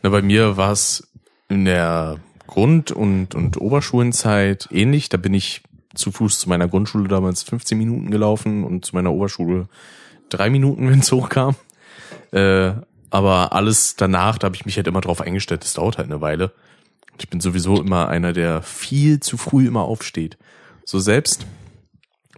Na, 0.02 0.10
bei 0.10 0.22
mir 0.22 0.56
war 0.56 0.72
es 0.72 1.08
in 1.48 1.64
der 1.64 2.18
Grund- 2.46 2.92
und, 2.92 3.34
und 3.34 3.60
Oberschulenzeit 3.60 4.68
ähnlich. 4.70 5.08
Da 5.08 5.16
bin 5.16 5.34
ich 5.34 5.62
zu 5.94 6.12
Fuß 6.12 6.38
zu 6.38 6.48
meiner 6.48 6.68
Grundschule 6.68 7.08
damals 7.08 7.42
15 7.42 7.76
Minuten 7.76 8.10
gelaufen 8.10 8.64
und 8.64 8.84
zu 8.84 8.94
meiner 8.94 9.12
Oberschule 9.12 9.68
drei 10.28 10.50
Minuten, 10.50 10.88
wenn 10.90 11.00
es 11.00 11.12
hochkam. 11.12 11.54
Äh, 12.32 12.72
aber 13.10 13.52
alles 13.52 13.96
danach, 13.96 14.38
da 14.38 14.46
habe 14.46 14.56
ich 14.56 14.64
mich 14.64 14.76
halt 14.76 14.86
immer 14.86 15.02
drauf 15.02 15.20
eingestellt, 15.20 15.62
das 15.64 15.74
dauert 15.74 15.98
halt 15.98 16.10
eine 16.10 16.20
Weile. 16.20 16.52
Ich 17.18 17.28
bin 17.28 17.40
sowieso 17.40 17.78
immer 17.80 18.08
einer, 18.08 18.32
der 18.32 18.62
viel 18.62 19.20
zu 19.20 19.36
früh 19.36 19.66
immer 19.66 19.82
aufsteht. 19.82 20.38
So 20.84 20.98
selbst 20.98 21.46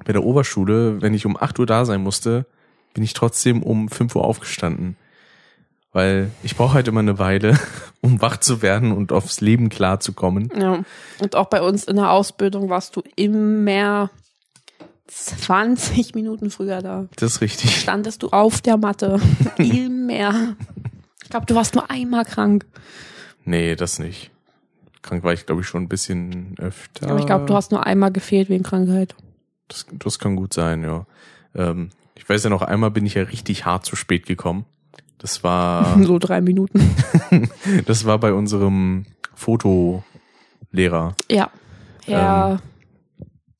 bei 0.05 0.13
der 0.13 0.25
Oberschule, 0.25 1.01
wenn 1.01 1.15
ich 1.15 1.27
um 1.27 1.37
8 1.37 1.59
Uhr 1.61 1.67
da 1.67 1.85
sein 1.85 2.03
musste, 2.03 2.47
bin 2.93 3.05
ich 3.05 3.15
trotzdem 3.15 3.63
um 3.63 3.89
5 3.89 4.17
Uhr 4.17 4.25
aufgestanden. 4.25 4.97
Weil 5.95 6.33
ich 6.43 6.57
brauche 6.57 6.75
halt 6.75 6.89
immer 6.89 7.01
eine 7.01 7.21
Weile, 7.21 7.59
um 8.03 8.21
wach 8.21 8.37
zu 8.37 8.61
werden 8.61 8.93
und 8.93 9.13
aufs 9.13 9.41
Leben 9.41 9.71
klar 9.71 10.01
zu 10.01 10.13
kommen. 10.13 10.51
Ja. 10.55 10.85
Und 11.21 11.37
auch 11.37 11.47
bei 11.47 11.63
uns 11.63 11.85
in 11.85 11.97
der 11.97 12.11
Ausbildung 12.11 12.69
warst 12.69 12.97
du 12.97 13.03
immer 13.17 14.11
20 15.07 16.17
Minuten 16.17 16.51
früher 16.51 16.83
da. 16.83 17.07
Das 17.17 17.37
ist 17.37 17.41
richtig. 17.41 17.81
Standest 17.81 18.25
du 18.25 18.31
auf 18.31 18.61
der 18.61 18.77
Matte. 18.77 19.21
Immer. 19.59 20.57
Ich 21.23 21.31
glaube, 21.31 21.47
du 21.47 21.55
warst 21.55 21.77
nur 21.77 21.89
einmal 21.91 22.25
krank. 22.25 22.67
Nee, 23.45 23.77
das 23.77 24.01
nicht. 24.01 24.33
Krank 25.03 25.23
war 25.23 25.33
ich, 25.33 25.47
glaube 25.47 25.61
ich, 25.61 25.69
schon 25.69 25.83
ein 25.83 25.89
bisschen 25.89 26.57
öfter. 26.59 27.09
Aber 27.09 27.21
ich 27.21 27.27
glaube, 27.27 27.47
du 27.47 27.55
hast 27.55 27.71
nur 27.71 27.87
einmal 27.87 28.11
gefehlt 28.11 28.49
wegen 28.49 28.65
Krankheit. 28.65 29.15
Das, 29.69 29.87
das 29.93 30.19
kann 30.19 30.35
gut 30.35 30.55
sein, 30.55 30.83
ja. 30.83 31.07
Ähm, 31.55 31.91
ich 32.17 32.29
weiß 32.29 32.43
ja 32.43 32.51
noch, 32.51 32.63
einmal 32.63 32.91
bin 32.91 33.07
ich 33.07 33.15
ja 33.15 33.23
richtig 33.23 33.65
hart 33.65 33.87
zu 33.87 33.95
spät 33.95 34.27
gekommen. 34.27 34.65
Das 35.19 35.43
war, 35.45 35.99
So 36.03 36.19
drei 36.19 36.41
Minuten. 36.41 36.81
das 37.87 38.05
war 38.05 38.19
bei 38.19 38.33
unserem 38.33 39.07
Fotolehrer. 39.35 41.15
Ja. 41.31 41.51
Ja. 42.07 42.61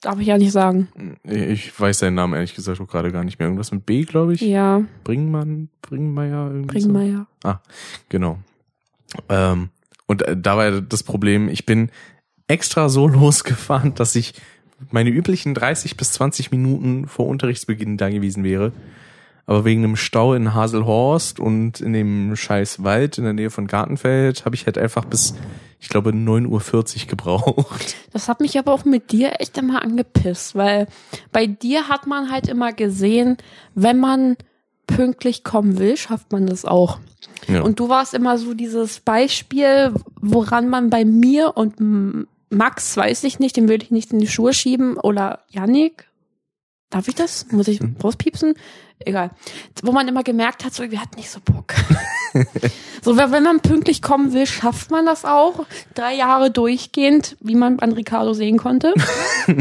Darf 0.01 0.21
ich 0.21 0.27
ja 0.27 0.37
nicht 0.37 0.53
sagen. 0.53 0.89
Ich 1.23 1.81
weiß 1.81 2.01
seinen 2.01 2.15
Namen 2.15 2.35
ehrlich 2.35 2.55
gesagt 2.55 2.79
auch 2.79 2.87
gerade 2.87 3.11
gar 3.11 3.25
nicht 3.25 3.39
mehr. 3.39 3.49
Irgendwas 3.49 3.73
mit 3.73 3.87
B, 3.87 4.03
glaube 4.03 4.35
ich. 4.35 4.43
Ja, 4.43 4.83
Bringmann, 5.03 5.71
Bringmeier, 5.81 6.51
irgendwie 6.51 6.81
so. 6.81 6.93
Bringmeier. 6.93 7.27
Genau. 8.11 8.39
Ähm, 9.31 9.71
und 10.07 10.23
äh, 10.23 10.37
da 10.37 10.57
war 10.57 10.81
das 10.81 11.03
Problem, 11.03 11.49
ich 11.49 11.65
bin 11.67 11.91
extra 12.49 12.89
so 12.89 13.09
losgefahren, 13.09 13.95
dass 13.95 14.15
ich 14.15 14.35
meine 14.91 15.11
üblichen 15.11 15.55
30 15.55 15.97
bis 15.97 16.13
20 16.13 16.51
Minuten 16.51 17.09
vor 17.09 17.27
Unterrichtsbeginn 17.27 17.97
da 17.97 18.11
gewesen 18.11 18.45
wäre. 18.45 18.73
Aber 19.47 19.65
wegen 19.65 19.85
einem 19.85 19.97
Stau 19.97 20.33
in 20.35 20.55
Haselhorst 20.55 21.39
und 21.39 21.81
in 21.81 21.93
dem 21.93 22.35
scheiß 22.35 22.83
Wald 22.83 23.19
in 23.19 23.25
der 23.25 23.35
Nähe 23.35 23.51
von 23.51 23.67
Gartenfeld 23.67 24.45
habe 24.45 24.55
ich 24.55 24.65
halt 24.65 24.79
einfach 24.79 25.05
bis, 25.05 25.35
ich 25.81 25.89
glaube, 25.89 26.11
9.40 26.11 26.49
Uhr 27.03 27.09
gebraucht. 27.09 27.97
Das 28.13 28.29
hat 28.29 28.41
mich 28.41 28.59
aber 28.59 28.73
auch 28.73 28.85
mit 28.87 29.13
dir 29.13 29.41
echt 29.41 29.59
immer 29.59 29.83
angepisst, 29.83 30.55
weil 30.55 30.87
bei 31.31 31.47
dir 31.47 31.89
hat 31.89 32.07
man 32.07 32.31
halt 32.31 32.49
immer 32.49 32.73
gesehen, 32.73 33.37
wenn 33.75 34.01
man 34.01 34.37
pünktlich 34.87 35.45
kommen 35.45 35.79
will, 35.79 35.97
schafft 35.97 36.33
man 36.33 36.47
das 36.47 36.65
auch. 36.65 36.99
Ja. 37.49 37.63
Und 37.63 37.81
du 37.81 37.89
warst 37.89 38.15
immer 38.15 38.39
so 38.39 38.55
dieses 38.55 39.01
Beispiel, 39.01 39.93
woran 40.21 40.69
man 40.69 40.89
bei 40.89 41.05
mir 41.05 41.57
und 41.57 41.75
Max, 42.51 42.97
weiß 42.97 43.25
ich 43.25 43.39
nicht, 43.39 43.57
den 43.57 43.69
würde 43.69 43.85
ich 43.85 43.91
nicht 43.91 44.13
in 44.13 44.21
die 44.21 44.29
Schuhe 44.29 44.55
schieben, 44.55 44.97
oder 44.97 45.41
Yannick, 45.51 46.09
darf 46.95 47.09
ich 47.09 47.15
das? 47.15 47.47
Muss 47.51 47.69
ich 47.69 47.81
rauspiepsen? 48.03 48.55
Egal. 49.01 49.31
Wo 49.83 49.91
man 49.91 50.07
immer 50.07 50.23
gemerkt 50.23 50.65
hat, 50.65 50.73
so, 50.73 50.89
wir 50.89 51.01
hatten 51.01 51.17
nicht 51.17 51.31
so 51.31 51.41
Bock. 51.41 51.75
so, 53.03 53.17
wenn 53.17 53.43
man 53.43 53.61
pünktlich 53.61 54.01
kommen 54.01 54.33
will, 54.33 54.47
schafft 54.47 54.91
man 54.91 55.05
das 55.05 55.25
auch. 55.25 55.67
Drei 55.95 56.15
Jahre 56.15 56.51
durchgehend, 56.51 57.37
wie 57.41 57.57
man 57.57 57.81
an 57.81 57.93
Ricardo 57.93 58.33
sehen 58.33 58.59
konnte. 58.59 58.95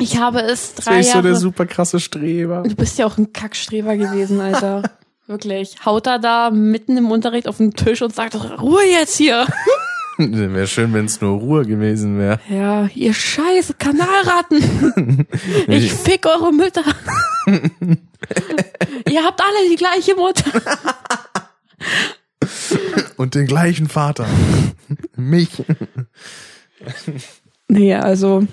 Ich 0.00 0.16
habe 0.16 0.40
es 0.42 0.76
drei 0.76 1.00
ist 1.00 1.10
so 1.10 1.22
der 1.22 1.32
Jahre. 1.32 1.40
super 1.40 1.66
krasse 1.66 1.98
Streber. 1.98 2.62
Du 2.62 2.76
bist 2.76 2.98
ja 2.98 3.06
auch 3.06 3.18
ein 3.18 3.32
Kackstreber 3.32 3.96
gewesen, 3.96 4.40
Alter. 4.40 4.84
Wirklich. 5.26 5.84
Haut 5.84 6.06
er 6.06 6.20
da 6.20 6.50
mitten 6.50 6.96
im 6.96 7.10
Unterricht 7.10 7.48
auf 7.48 7.56
den 7.56 7.74
Tisch 7.74 8.00
und 8.00 8.14
sagt, 8.14 8.36
Ruhe 8.60 8.84
jetzt 8.84 9.16
hier. 9.16 9.44
Wäre 10.18 10.66
schön, 10.66 10.92
wenn 10.94 11.04
es 11.04 11.20
nur 11.20 11.38
Ruhe 11.38 11.64
gewesen 11.64 12.18
wäre. 12.18 12.40
Ja, 12.48 12.88
ihr 12.94 13.14
scheiße 13.14 13.74
Kanalratten. 13.74 15.26
Ich 15.68 15.92
fick 15.92 16.26
eure 16.26 16.52
Mütter. 16.52 16.82
ihr 17.46 19.24
habt 19.24 19.40
alle 19.40 19.68
die 19.70 19.76
gleiche 19.76 20.16
Mutter. 20.16 20.50
Und 23.16 23.34
den 23.34 23.46
gleichen 23.46 23.88
Vater. 23.88 24.26
Mich. 25.16 25.50
Nee, 27.68 27.94
also, 27.94 28.46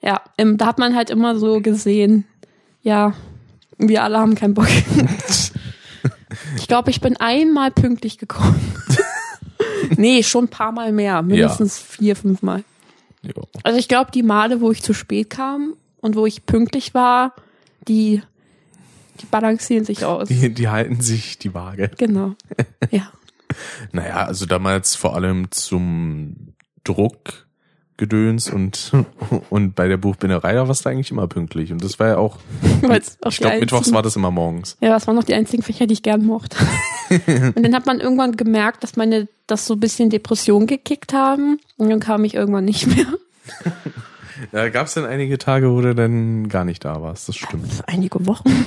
ja, 0.00 0.20
da 0.36 0.66
hat 0.66 0.78
man 0.78 0.94
halt 0.94 1.10
immer 1.10 1.38
so 1.38 1.60
gesehen, 1.60 2.24
ja, 2.82 3.14
wir 3.78 4.04
alle 4.04 4.18
haben 4.18 4.34
keinen 4.34 4.54
Bock. 4.54 4.68
Ich 6.56 6.66
glaube, 6.66 6.90
ich 6.90 7.00
bin 7.00 7.16
einmal 7.16 7.70
pünktlich 7.70 8.18
gekommen. 8.18 8.60
nee, 9.96 10.22
schon 10.22 10.44
ein 10.44 10.48
paar 10.48 10.72
Mal 10.72 10.92
mehr. 10.92 11.22
Mindestens 11.22 11.78
vier, 11.78 12.16
fünf 12.16 12.42
Mal. 12.42 12.64
Jo. 13.22 13.48
Also 13.62 13.78
ich 13.78 13.88
glaube, 13.88 14.10
die 14.12 14.22
Male, 14.22 14.60
wo 14.60 14.70
ich 14.70 14.82
zu 14.82 14.92
spät 14.92 15.30
kam 15.30 15.74
und 16.00 16.16
wo 16.16 16.26
ich 16.26 16.46
pünktlich 16.46 16.94
war, 16.94 17.34
die, 17.88 18.22
die 19.20 19.26
balancieren 19.26 19.84
sich 19.84 20.04
aus. 20.04 20.28
Die, 20.28 20.52
die 20.52 20.68
halten 20.68 21.00
sich 21.00 21.38
die 21.38 21.54
Waage. 21.54 21.90
Genau. 21.96 22.34
Ja. 22.90 23.10
Naja, 23.92 24.24
also 24.24 24.46
damals 24.46 24.96
vor 24.96 25.14
allem 25.14 25.52
zum 25.52 26.54
Druckgedöns 26.82 28.50
und, 28.50 28.90
und 29.50 29.76
bei 29.76 29.86
der 29.86 29.96
Buchbinderei, 29.96 30.54
da 30.54 30.66
warst 30.66 30.84
du 30.84 30.88
eigentlich 30.88 31.12
immer 31.12 31.28
pünktlich. 31.28 31.70
Und 31.70 31.84
das 31.84 32.00
war 32.00 32.08
ja 32.08 32.16
auch, 32.16 32.38
ich 33.28 33.36
glaube, 33.38 33.60
mittwochs 33.60 33.92
war 33.92 34.02
das 34.02 34.16
immer 34.16 34.32
morgens. 34.32 34.76
Ja, 34.80 34.88
das 34.88 35.06
waren 35.06 35.14
noch 35.14 35.22
die 35.22 35.34
einzigen 35.34 35.62
Fächer, 35.62 35.86
die 35.86 35.92
ich 35.92 36.02
gern 36.02 36.24
mochte. 36.24 36.56
Und 37.54 37.62
dann 37.62 37.74
hat 37.74 37.86
man 37.86 38.00
irgendwann 38.00 38.36
gemerkt, 38.36 38.82
dass 38.82 38.96
meine, 38.96 39.28
dass 39.46 39.66
so 39.66 39.74
ein 39.74 39.80
bisschen 39.80 40.10
Depressionen 40.10 40.66
gekickt 40.66 41.12
haben. 41.12 41.58
Und 41.76 41.90
dann 41.90 42.00
kam 42.00 42.24
ich 42.24 42.34
irgendwann 42.34 42.64
nicht 42.64 42.86
mehr. 42.86 43.06
Ja, 44.52 44.68
gab 44.68 44.88
es 44.88 44.94
denn 44.94 45.04
einige 45.04 45.38
Tage, 45.38 45.70
wo 45.70 45.80
du 45.80 45.94
dann 45.94 46.48
gar 46.48 46.64
nicht 46.64 46.84
da 46.84 47.00
warst? 47.00 47.28
Das 47.28 47.36
stimmt. 47.36 47.82
Einige 47.86 48.26
Wochen. 48.26 48.66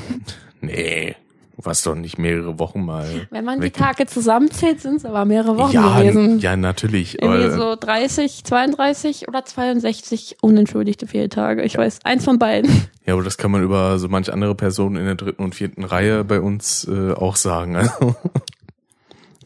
Nee, 0.62 1.16
warst 1.58 1.86
doch 1.86 1.96
nicht 1.96 2.18
mehrere 2.18 2.60
Wochen 2.60 2.86
mal. 2.86 3.28
Wenn 3.32 3.44
man 3.44 3.62
weg. 3.62 3.74
die 3.74 3.80
Tage 3.80 4.06
zusammenzählt, 4.06 4.82
sind 4.82 4.98
es 4.98 5.06
aber 5.06 5.26
mehrere 5.26 5.58
Wochen 5.58 5.74
ja, 5.74 6.00
gewesen. 6.00 6.40
ja, 6.40 6.56
natürlich. 6.56 7.22
Irgendwie 7.22 7.50
so 7.50 7.76
30, 7.76 8.44
32 8.44 9.28
oder 9.28 9.44
62 9.44 10.38
unentschuldigte 10.42 11.08
Fehltage. 11.08 11.64
Ich 11.64 11.78
weiß, 11.78 12.00
eins 12.04 12.24
von 12.24 12.38
beiden. 12.40 12.70
ja, 13.06 13.14
aber 13.14 13.24
das 13.24 13.38
kann 13.38 13.52
man 13.52 13.64
über 13.64 13.98
so 14.00 14.08
manch 14.08 14.32
andere 14.32 14.56
Person 14.56 14.96
in 14.96 15.06
der 15.06 15.16
dritten 15.16 15.44
und 15.44 15.56
vierten 15.56 15.84
Reihe 15.84 16.24
bei 16.24 16.40
uns 16.40 16.88
äh, 16.88 17.14
auch 17.14 17.36
sagen. 17.36 17.76
Also, 17.76 18.16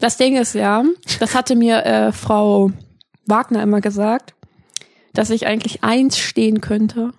Das 0.02 0.16
Ding 0.16 0.36
ist 0.36 0.54
ja, 0.54 0.82
das 1.20 1.36
hatte 1.36 1.54
mir 1.54 1.86
äh, 1.86 2.10
Frau 2.10 2.72
Wagner 3.24 3.62
immer 3.62 3.80
gesagt, 3.80 4.34
dass 5.12 5.30
ich 5.30 5.46
eigentlich 5.46 5.84
eins 5.84 6.18
stehen 6.18 6.60
könnte, 6.60 7.12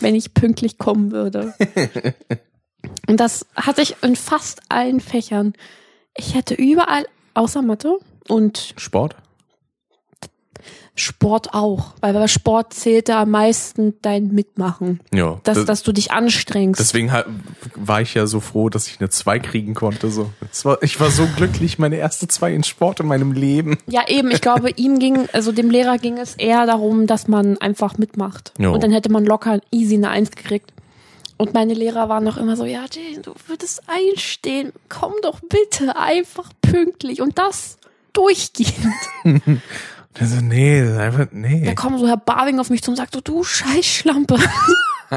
wenn 0.00 0.14
ich 0.14 0.34
pünktlich 0.34 0.76
kommen 0.76 1.12
würde. 1.12 1.54
Und 3.08 3.18
das 3.20 3.46
hatte 3.54 3.82
ich 3.82 3.96
in 4.02 4.16
fast 4.16 4.62
allen 4.68 5.00
Fächern. 5.00 5.52
Ich 6.16 6.34
hätte 6.34 6.54
überall, 6.54 7.06
außer 7.34 7.62
Mathe 7.62 7.98
und 8.28 8.74
Sport? 8.76 9.16
Sport 10.98 11.52
auch, 11.52 11.92
weil 12.00 12.14
bei 12.14 12.26
Sport 12.26 12.72
zählt 12.72 13.10
da 13.10 13.20
am 13.22 13.30
meisten 13.30 14.00
dein 14.00 14.28
Mitmachen. 14.28 15.00
Ja. 15.12 15.38
Dass, 15.44 15.58
das- 15.58 15.66
dass 15.66 15.82
du 15.82 15.92
dich 15.92 16.10
anstrengst. 16.10 16.80
Deswegen 16.80 17.12
war 17.74 18.00
ich 18.00 18.14
ja 18.14 18.26
so 18.26 18.40
froh, 18.40 18.70
dass 18.70 18.88
ich 18.88 18.98
eine 18.98 19.10
2 19.10 19.38
kriegen 19.40 19.74
konnte. 19.74 20.10
So. 20.10 20.30
War, 20.62 20.82
ich 20.82 20.98
war 20.98 21.10
so 21.10 21.26
glücklich, 21.36 21.78
meine 21.78 21.96
erste 21.96 22.28
2 22.28 22.54
in 22.54 22.64
Sport 22.64 23.00
in 23.00 23.06
meinem 23.08 23.32
Leben. 23.32 23.76
Ja, 23.86 24.08
eben. 24.08 24.30
Ich 24.30 24.40
glaube, 24.40 24.70
ihm 24.70 24.98
ging, 24.98 25.28
also 25.34 25.52
dem 25.52 25.68
Lehrer 25.68 25.98
ging 25.98 26.16
es 26.16 26.34
eher 26.34 26.64
darum, 26.64 27.06
dass 27.06 27.28
man 27.28 27.58
einfach 27.58 27.98
mitmacht. 27.98 28.54
Jo. 28.58 28.72
Und 28.72 28.82
dann 28.82 28.90
hätte 28.90 29.12
man 29.12 29.26
locker 29.26 29.60
easy 29.70 29.96
eine 29.96 30.08
Eins 30.08 30.30
gekriegt. 30.30 30.72
Und 31.38 31.52
meine 31.54 31.74
Lehrer 31.74 32.08
waren 32.08 32.24
noch 32.24 32.36
immer 32.38 32.56
so, 32.56 32.64
ja, 32.64 32.84
Jane, 32.90 33.20
du 33.22 33.34
würdest 33.46 33.82
einstehen. 33.88 34.72
Komm 34.88 35.12
doch 35.22 35.40
bitte 35.40 35.96
einfach 35.96 36.50
pünktlich. 36.62 37.20
Und 37.20 37.38
das 37.38 37.76
durchgehend. 38.12 38.94
Also, 40.18 40.36
nee, 40.36 40.80
das 40.80 40.92
ist 40.92 40.96
einfach, 40.98 41.26
Da 41.26 41.36
nee. 41.36 41.74
kommt 41.74 42.00
so 42.00 42.08
Herr 42.08 42.16
Barwing 42.16 42.58
auf 42.58 42.70
mich 42.70 42.82
zu 42.82 42.90
und 42.90 42.96
sagt 42.96 43.12
so, 43.12 43.20
du 43.20 43.44
Scheißschlampe. 43.44 44.36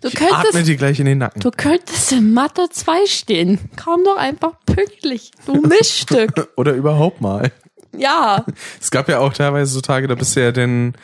du 0.00 0.08
Ich 0.08 0.22
atme 0.22 0.42
könntest, 0.52 0.68
dir 0.68 0.76
gleich 0.76 1.00
in 1.00 1.06
den 1.06 1.18
Nacken. 1.18 1.40
du 1.40 1.50
könntest 1.50 2.12
in 2.12 2.32
Mathe 2.32 2.68
2 2.70 3.06
stehen. 3.06 3.58
Komm 3.82 4.04
doch 4.04 4.16
einfach 4.16 4.52
pünktlich. 4.66 5.32
Du 5.46 5.54
Miststück. 5.62 6.48
Oder 6.56 6.74
überhaupt 6.74 7.20
mal. 7.20 7.50
ja. 7.90 8.44
Es 8.80 8.92
gab 8.92 9.08
ja 9.08 9.18
auch 9.18 9.32
teilweise 9.32 9.72
so 9.72 9.80
Tage, 9.80 10.06
da 10.06 10.14
bist 10.14 10.36
du 10.36 10.40
ja 10.42 10.52
dann, 10.52 10.94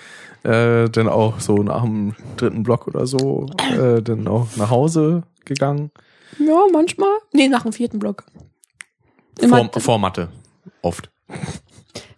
äh, 0.44 0.88
dann 0.88 1.08
auch 1.08 1.40
so 1.40 1.56
nach 1.56 1.82
dem 1.82 2.14
dritten 2.36 2.62
Block 2.62 2.86
oder 2.86 3.06
so, 3.06 3.46
äh, 3.72 4.02
dann 4.02 4.28
auch 4.28 4.56
nach 4.56 4.70
Hause 4.70 5.24
gegangen. 5.44 5.90
Ja, 6.38 6.66
manchmal. 6.72 7.10
Nee, 7.32 7.48
nach 7.48 7.62
dem 7.62 7.72
vierten 7.72 7.98
Block. 7.98 8.24
Vor, 9.40 9.70
vor 9.78 9.98
Mathe. 9.98 10.28
Oft. 10.82 11.10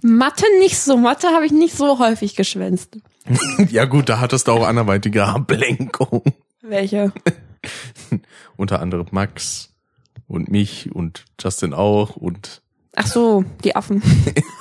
Mathe 0.03 0.45
nicht 0.59 0.79
so. 0.79 0.97
Mathe 0.97 1.29
habe 1.29 1.47
ich 1.47 1.53
nicht 1.53 1.77
so 1.77 1.99
häufig 1.99 2.37
geschwänzt. 2.37 2.99
Ja 3.71 3.87
gut, 3.87 4.09
da 4.09 4.21
hattest 4.21 4.47
du 4.47 4.53
auch 4.53 4.65
anderweitige 4.65 5.25
Ablenkung. 5.25 6.23
Welche? 6.63 7.13
Unter 8.57 8.81
anderem 8.81 9.07
Max 9.11 9.75
und 10.29 10.49
mich 10.49 10.95
und 10.95 11.25
Justin 11.41 11.75
auch 11.75 12.17
und 12.17 12.63
Ach 12.95 13.07
so, 13.07 13.45
die 13.65 13.77
Affen. 13.77 14.01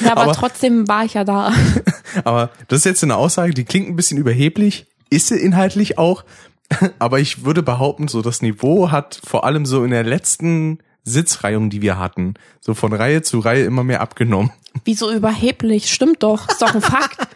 ja, 0.00 0.12
aber, 0.12 0.22
Aber- 0.22 0.32
trotzdem 0.32 0.88
war 0.88 1.04
ich 1.04 1.14
ja 1.14 1.24
da. 1.24 1.52
Aber 2.24 2.50
das 2.68 2.80
ist 2.80 2.84
jetzt 2.86 3.04
eine 3.04 3.16
Aussage, 3.16 3.54
die 3.54 3.64
klingt 3.64 3.88
ein 3.88 3.96
bisschen 3.96 4.18
überheblich, 4.18 4.86
ist 5.10 5.28
sie 5.28 5.36
inhaltlich 5.36 5.96
auch, 5.96 6.24
aber 6.98 7.18
ich 7.20 7.44
würde 7.44 7.62
behaupten, 7.62 8.08
so 8.08 8.20
das 8.22 8.42
Niveau 8.42 8.90
hat 8.90 9.20
vor 9.24 9.44
allem 9.44 9.64
so 9.66 9.84
in 9.84 9.90
der 9.90 10.04
letzten 10.04 10.78
Sitzreihung, 11.04 11.70
die 11.70 11.82
wir 11.82 11.98
hatten, 11.98 12.34
so 12.60 12.74
von 12.74 12.92
Reihe 12.92 13.22
zu 13.22 13.38
Reihe 13.40 13.64
immer 13.64 13.84
mehr 13.84 14.00
abgenommen. 14.00 14.50
Wieso 14.84 15.10
überheblich? 15.10 15.90
Stimmt 15.92 16.22
doch. 16.22 16.48
Ist 16.48 16.62
doch 16.62 16.74
ein 16.74 16.80
Fakt. 16.80 17.26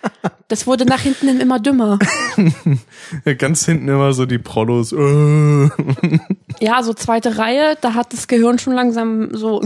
Das 0.46 0.66
wurde 0.68 0.86
nach 0.86 1.00
hinten 1.00 1.26
hin 1.26 1.40
immer 1.40 1.58
dümmer. 1.58 1.98
Ganz 3.38 3.64
hinten 3.64 3.88
immer 3.88 4.12
so 4.12 4.24
die 4.26 4.38
Prollos. 4.38 4.92
Äh. 4.92 5.70
Ja, 6.60 6.82
so 6.82 6.94
zweite 6.94 7.38
Reihe, 7.38 7.76
da 7.80 7.94
hat 7.94 8.12
das 8.12 8.28
Gehirn 8.28 8.58
schon 8.60 8.74
langsam 8.74 9.34
so. 9.34 9.60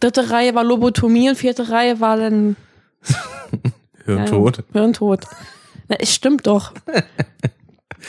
Dritte 0.00 0.30
Reihe 0.30 0.54
war 0.54 0.64
Lobotomie 0.64 1.28
und 1.28 1.36
vierte 1.36 1.70
Reihe 1.70 2.00
war 2.00 2.16
dann 2.16 2.56
Hirntod. 4.04 4.58
Ja, 4.58 4.64
Hirntod. 4.80 5.24
Na, 5.88 5.96
es 5.98 6.14
stimmt 6.14 6.46
doch. 6.46 6.72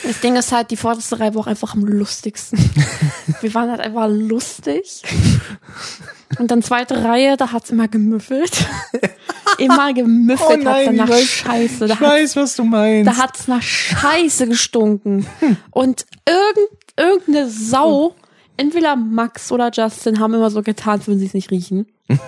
Das 0.04 0.20
Ding 0.20 0.36
ist 0.36 0.52
halt, 0.52 0.70
die 0.70 0.76
vorderste 0.76 1.18
Reihe 1.18 1.34
war 1.34 1.42
auch 1.42 1.46
einfach 1.46 1.74
am 1.74 1.84
lustigsten. 1.84 2.58
Wir 3.40 3.54
waren 3.54 3.70
halt 3.70 3.80
einfach 3.80 4.08
lustig. 4.08 5.02
Und 6.38 6.50
dann 6.50 6.62
zweite 6.62 7.02
Reihe, 7.04 7.36
da 7.36 7.52
hat's 7.52 7.70
immer 7.70 7.88
gemüffelt. 7.88 8.66
Immer 9.56 9.92
gemüffelt 9.94 10.46
Oh 10.46 10.52
hat's 10.52 10.64
nein, 10.64 10.96
dann 10.98 11.08
nach 11.08 11.18
Scheiße. 11.18 11.86
Da 11.86 11.94
Ich 11.94 12.00
weiß, 12.00 12.36
was 12.36 12.54
du 12.54 12.64
meinst. 12.64 13.10
da 13.10 13.16
hat's 13.16 13.48
nach 13.48 13.62
Scheiße 13.62 14.46
gestunken. 14.46 15.26
Und 15.70 16.04
irgend, 16.26 16.68
irgendeine 16.96 17.48
Sau, 17.48 18.14
entweder 18.58 18.94
Max 18.96 19.50
oder 19.50 19.70
Justin, 19.72 20.20
haben 20.20 20.34
immer 20.34 20.50
so 20.50 20.62
getan, 20.62 20.98
als 20.98 21.06
würden 21.06 21.18
sie 21.18 21.26
es 21.26 21.34
nicht 21.34 21.50
riechen. 21.50 21.86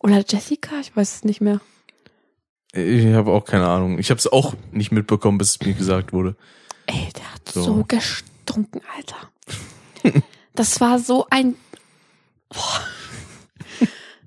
Oder 0.00 0.24
Jessica, 0.28 0.78
ich 0.80 0.94
weiß 0.96 1.16
es 1.16 1.24
nicht 1.24 1.40
mehr. 1.40 1.60
Ich 2.72 3.06
habe 3.14 3.32
auch 3.32 3.44
keine 3.44 3.66
Ahnung. 3.66 3.98
Ich 3.98 4.10
habe 4.10 4.18
es 4.18 4.26
auch 4.26 4.54
nicht 4.70 4.92
mitbekommen, 4.92 5.38
bis 5.38 5.50
es 5.50 5.60
mir 5.60 5.74
gesagt 5.74 6.12
wurde. 6.12 6.36
Ey, 6.86 7.08
der 7.16 7.34
hat 7.34 7.48
So. 7.48 7.62
so, 7.62 7.84
gestunken, 7.86 8.80
Alter. 8.96 10.22
Das 10.54 10.80
war 10.80 10.98
so 10.98 11.26
ein. 11.30 11.54
Boah. 12.48 12.80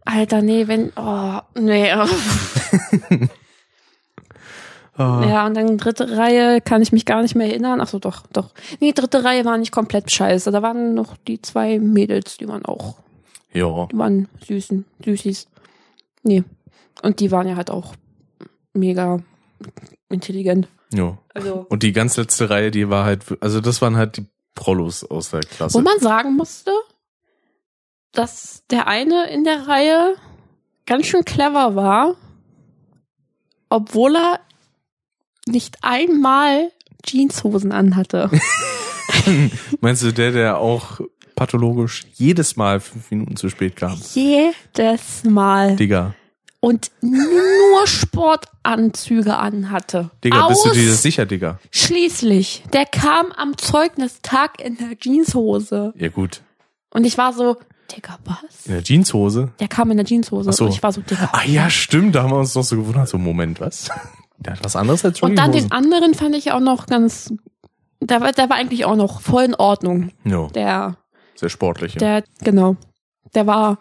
Alter, 0.06 0.42
nee, 0.42 0.66
wenn. 0.68 0.94
Oh, 0.96 1.40
nee. 1.60 1.92
Ah, 4.98 5.24
Ja, 5.28 5.46
und 5.46 5.56
dann 5.56 5.78
dritte 5.78 6.18
Reihe 6.18 6.62
kann 6.62 6.82
ich 6.82 6.92
mich 6.92 7.06
gar 7.06 7.22
nicht 7.22 7.36
mehr 7.36 7.48
erinnern. 7.48 7.80
Ach 7.82 7.88
so, 7.88 8.00
doch, 8.00 8.28
doch. 8.34 8.50
Nee, 8.80 8.92
dritte 8.92 9.24
Reihe 9.24 9.46
war 9.46 9.58
nicht 9.58 9.72
komplett 9.72 10.12
scheiße. 10.12 10.52
Da 10.52 10.62
waren 10.62 10.94
noch 10.94 11.16
die 11.28 11.42
zwei 11.42 11.80
Mädels, 11.80 12.38
die 12.38 12.48
waren 12.48 12.66
auch, 12.66 12.96
ja. 13.54 13.88
die 13.92 13.98
waren 13.98 14.28
süßen, 14.46 14.86
süßis. 15.04 15.48
Nee. 16.24 16.44
Und 17.02 17.20
die 17.20 17.32
waren 17.32 17.48
ja 17.48 17.56
halt 17.56 17.72
auch 17.72 17.96
mega 18.74 19.20
intelligent. 20.10 20.68
ja. 20.94 21.18
Also. 21.34 21.66
Und 21.70 21.84
die 21.84 21.94
ganz 21.94 22.18
letzte 22.18 22.50
Reihe, 22.50 22.72
die 22.72 22.90
war 22.90 23.06
halt, 23.06 23.24
also 23.40 23.62
das 23.62 23.82
waren 23.82 23.96
halt 23.96 24.18
die 24.18 24.26
Prollos 24.56 25.04
aus 25.10 25.32
der 25.32 25.40
Klasse. 25.40 25.76
Wo 25.76 25.82
man 25.82 25.98
sagen 26.00 26.36
musste, 26.36 26.72
dass 28.12 28.64
der 28.70 28.88
eine 28.88 29.30
in 29.30 29.46
der 29.46 29.68
Reihe 29.70 30.16
ganz 30.86 31.06
schön 31.06 31.24
clever 31.24 31.76
war, 31.76 32.16
obwohl 33.70 34.16
er 34.18 34.40
nicht 35.48 35.78
einmal 35.82 36.72
Jeanshosen 37.06 37.72
anhatte. 37.72 38.30
Meinst 39.82 40.04
du 40.04 40.12
der, 40.12 40.32
der 40.32 40.58
auch 40.58 41.02
pathologisch 41.36 42.04
jedes 42.16 42.56
Mal 42.56 42.80
fünf 42.80 43.10
Minuten 43.12 43.36
zu 43.36 43.50
spät 43.50 43.76
kam? 43.76 44.00
Jedes 44.14 45.24
Mal. 45.24 45.76
Digga. 45.76 46.14
Und 46.60 46.92
nur 47.02 47.88
Sportanzüge 47.88 49.36
anhatte. 49.38 50.12
Digga, 50.24 50.48
bist 50.48 50.64
du 50.64 50.72
dir 50.72 50.90
das 50.90 51.02
sicher, 51.02 51.26
Digga? 51.26 51.60
Schließlich. 51.72 52.64
Der 52.72 52.86
kam 52.86 53.32
am 53.32 53.58
Zeugnistag 53.58 54.62
in 54.62 54.78
der 54.78 54.96
Jeanshose. 54.96 55.94
Ja 55.98 56.10
gut. 56.10 56.42
Und 56.92 57.06
ich 57.06 57.18
war 57.18 57.34
so, 57.34 57.58
Digga, 57.92 58.20
was? 58.26 58.68
In 58.68 58.74
der 58.74 58.84
Jeanshose? 58.84 59.52
Der 59.60 59.68
kam 59.68 59.90
in 59.90 59.98
der 59.98 60.06
Jeanshose. 60.06 60.52
Ach 60.52 60.54
so. 60.54 60.66
Und 60.66 60.72
ich 60.72 60.84
war 60.84 60.92
so, 60.92 61.02
Digga. 61.02 61.30
Ah 61.34 61.44
ja, 61.46 61.70
stimmt, 61.72 62.14
da 62.14 62.24
haben 62.24 62.32
wir 62.32 62.38
uns 62.38 62.54
noch 62.54 62.64
so 62.64 62.76
gewundert. 62.76 63.10
So, 63.10 63.18
Moment, 63.18 63.60
was? 63.60 63.90
Hat 64.48 64.64
was 64.64 64.76
anderes 64.76 65.06
als 65.06 65.22
Und 65.22 65.36
dann 65.36 65.52
den 65.52 65.72
anderen 65.72 66.14
fand 66.14 66.36
ich 66.36 66.52
auch 66.52 66.60
noch 66.60 66.88
ganz, 66.88 67.34
der 68.00 68.22
war, 68.22 68.32
der 68.32 68.50
war 68.50 68.58
eigentlich 68.58 68.86
auch 68.86 68.96
noch 68.96 69.22
voll 69.22 69.44
in 69.44 69.56
Ordnung. 69.56 70.12
Ja, 70.26 70.48
Der, 70.48 70.98
sehr 71.36 71.50
sportlich. 71.50 71.94
Ja. 71.96 72.00
der, 72.00 72.24
genau. 72.44 72.76
Der 73.36 73.46
war, 73.48 73.80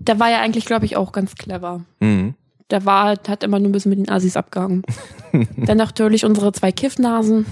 der 0.00 0.18
war 0.18 0.30
ja 0.30 0.40
eigentlich, 0.40 0.64
glaube 0.64 0.84
ich, 0.84 0.96
auch 0.96 1.12
ganz 1.12 1.34
clever. 1.36 1.84
Mhm. 2.00 2.34
Der 2.70 2.84
war, 2.84 3.16
hat 3.28 3.42
immer 3.42 3.58
nur 3.58 3.68
ein 3.68 3.72
bisschen 3.72 3.90
mit 3.90 3.98
den 3.98 4.08
Assis 4.10 4.36
abgehangen. 4.36 4.82
dann 5.56 5.78
natürlich 5.78 6.24
unsere 6.24 6.52
zwei 6.52 6.72
Kiffnasen. 6.72 7.46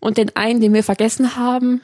Und 0.00 0.18
den 0.18 0.34
einen, 0.36 0.60
den 0.60 0.72
wir 0.74 0.84
vergessen 0.84 1.36
haben, 1.36 1.80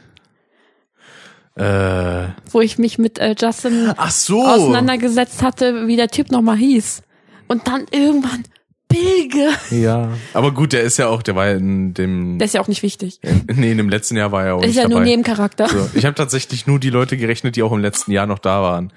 Äh, 1.56 2.28
wo 2.50 2.60
ich 2.60 2.78
mich 2.78 2.98
mit 2.98 3.18
äh, 3.18 3.34
Justin 3.38 3.92
ach 3.96 4.10
so. 4.10 4.44
auseinandergesetzt 4.46 5.42
hatte, 5.42 5.86
wie 5.88 5.96
der 5.96 6.08
Typ 6.08 6.30
nochmal 6.30 6.56
hieß. 6.56 7.02
Und 7.48 7.66
dann 7.66 7.86
irgendwann 7.90 8.44
Bilge. 8.90 9.48
Ja. 9.70 10.10
Aber 10.34 10.52
gut, 10.52 10.72
der 10.74 10.82
ist 10.82 10.98
ja 10.98 11.08
auch, 11.08 11.22
der 11.22 11.34
war 11.36 11.46
ja 11.46 11.54
in 11.54 11.94
dem, 11.94 12.38
Der 12.38 12.44
ist 12.46 12.54
ja 12.54 12.60
auch 12.60 12.68
nicht 12.68 12.82
wichtig. 12.82 13.20
nee, 13.54 13.70
in 13.70 13.78
dem 13.78 13.88
letzten 13.88 14.16
Jahr 14.16 14.32
war 14.32 14.44
er 14.44 14.56
auch 14.56 14.60
ist 14.62 14.66
nicht 14.68 14.76
ja 14.76 14.82
nur 14.82 14.98
dabei. 14.98 15.04
Nebencharakter. 15.04 15.68
So, 15.68 15.88
ich 15.94 16.04
habe 16.04 16.14
tatsächlich 16.14 16.66
nur 16.66 16.78
die 16.78 16.90
Leute 16.90 17.16
gerechnet, 17.16 17.56
die 17.56 17.62
auch 17.62 17.72
im 17.72 17.80
letzten 17.80 18.12
Jahr 18.12 18.26
noch 18.26 18.38
da 18.38 18.60
waren. 18.62 18.92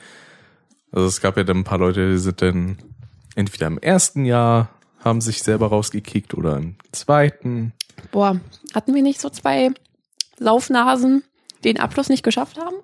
Also 0.92 1.08
es 1.08 1.22
gab 1.22 1.38
ja 1.38 1.44
dann 1.44 1.58
ein 1.60 1.64
paar 1.64 1.78
Leute, 1.78 2.12
die 2.12 2.18
sind 2.18 2.42
dann 2.42 2.78
entweder 3.36 3.68
im 3.68 3.78
ersten 3.80 4.26
Jahr 4.26 4.70
haben 5.04 5.22
sich 5.22 5.44
selber 5.44 5.68
rausgekickt 5.68 6.34
oder 6.34 6.58
im 6.58 6.76
zweiten. 6.92 7.74
Boah, 8.12 8.40
hatten 8.74 8.94
wir 8.96 9.02
nicht 9.02 9.20
so 9.22 9.30
zwei 9.30 9.72
Laufnasen, 10.40 11.24
die 11.64 11.74
den 11.74 11.80
Abschluss 11.80 12.10
nicht 12.10 12.24
geschafft 12.24 12.58
haben? 12.58 12.76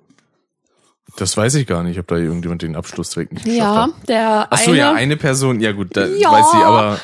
Das 1.18 1.36
weiß 1.36 1.56
ich 1.56 1.68
gar 1.68 1.84
nicht, 1.84 2.00
ob 2.00 2.08
da 2.08 2.16
irgendjemand 2.18 2.62
den 2.62 2.76
Abschluss 2.76 3.10
direkt 3.12 3.34
nicht 3.34 3.46
geschafft 3.46 3.60
Ja, 3.60 3.82
hat. 3.84 4.10
der 4.10 4.48
Ach 4.50 4.58
so, 4.58 4.72
eine. 4.72 4.80
ja, 4.80 4.94
eine 4.94 5.18
Person, 5.18 5.60
ja 5.60 5.72
gut, 5.72 5.96
da 5.98 6.06
Ja. 6.06 6.32
weiß 6.32 6.46
ich, 6.54 6.60
aber 6.60 7.00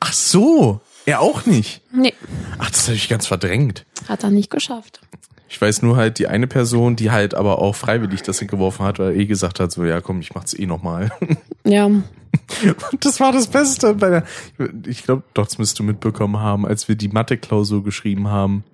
ach 0.00 0.12
so, 0.12 0.80
er 1.06 1.20
auch 1.20 1.46
nicht. 1.46 1.80
Nee, 1.92 2.14
Ach, 2.58 2.70
das 2.70 2.86
habe 2.88 2.96
ich 2.96 3.08
ganz 3.08 3.26
verdrängt. 3.26 3.84
hat 4.08 4.24
er 4.24 4.30
nicht 4.30 4.50
geschafft. 4.50 5.00
Ich 5.50 5.58
weiß 5.60 5.80
nur 5.80 5.96
halt 5.96 6.18
die 6.18 6.26
eine 6.26 6.46
Person, 6.46 6.94
die 6.94 7.10
halt 7.10 7.34
aber 7.34 7.60
auch 7.60 7.74
freiwillig 7.74 8.20
das 8.22 8.38
geworfen 8.40 8.84
hat, 8.84 8.98
weil 8.98 9.12
er 9.12 9.16
eh 9.16 9.24
gesagt 9.24 9.60
hat, 9.60 9.72
so 9.72 9.82
ja 9.84 10.02
komm, 10.02 10.20
ich 10.20 10.34
mach's 10.34 10.52
eh 10.54 10.66
nochmal. 10.66 11.10
Ja, 11.64 11.84
Und 11.86 12.04
das 13.00 13.20
war 13.20 13.32
das 13.32 13.46
Beste 13.46 13.94
bei 13.94 14.08
der, 14.10 14.24
ich 14.86 15.02
glaube, 15.04 15.22
doch, 15.34 15.46
das 15.46 15.58
müsst 15.58 15.78
du 15.78 15.82
mitbekommen 15.82 16.38
haben, 16.38 16.66
als 16.66 16.88
wir 16.88 16.94
die 16.94 17.08
Mathe-Klausur 17.08 17.82
geschrieben 17.84 18.28
haben. 18.28 18.64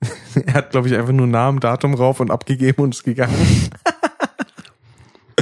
er 0.46 0.54
hat, 0.54 0.70
glaube 0.70 0.88
ich, 0.88 0.94
einfach 0.94 1.12
nur 1.12 1.26
Namen, 1.26 1.60
Datum 1.60 1.94
rauf 1.94 2.20
und 2.20 2.30
abgegeben 2.30 2.82
und 2.82 2.94
ist 2.94 3.04
gegangen. 3.04 3.70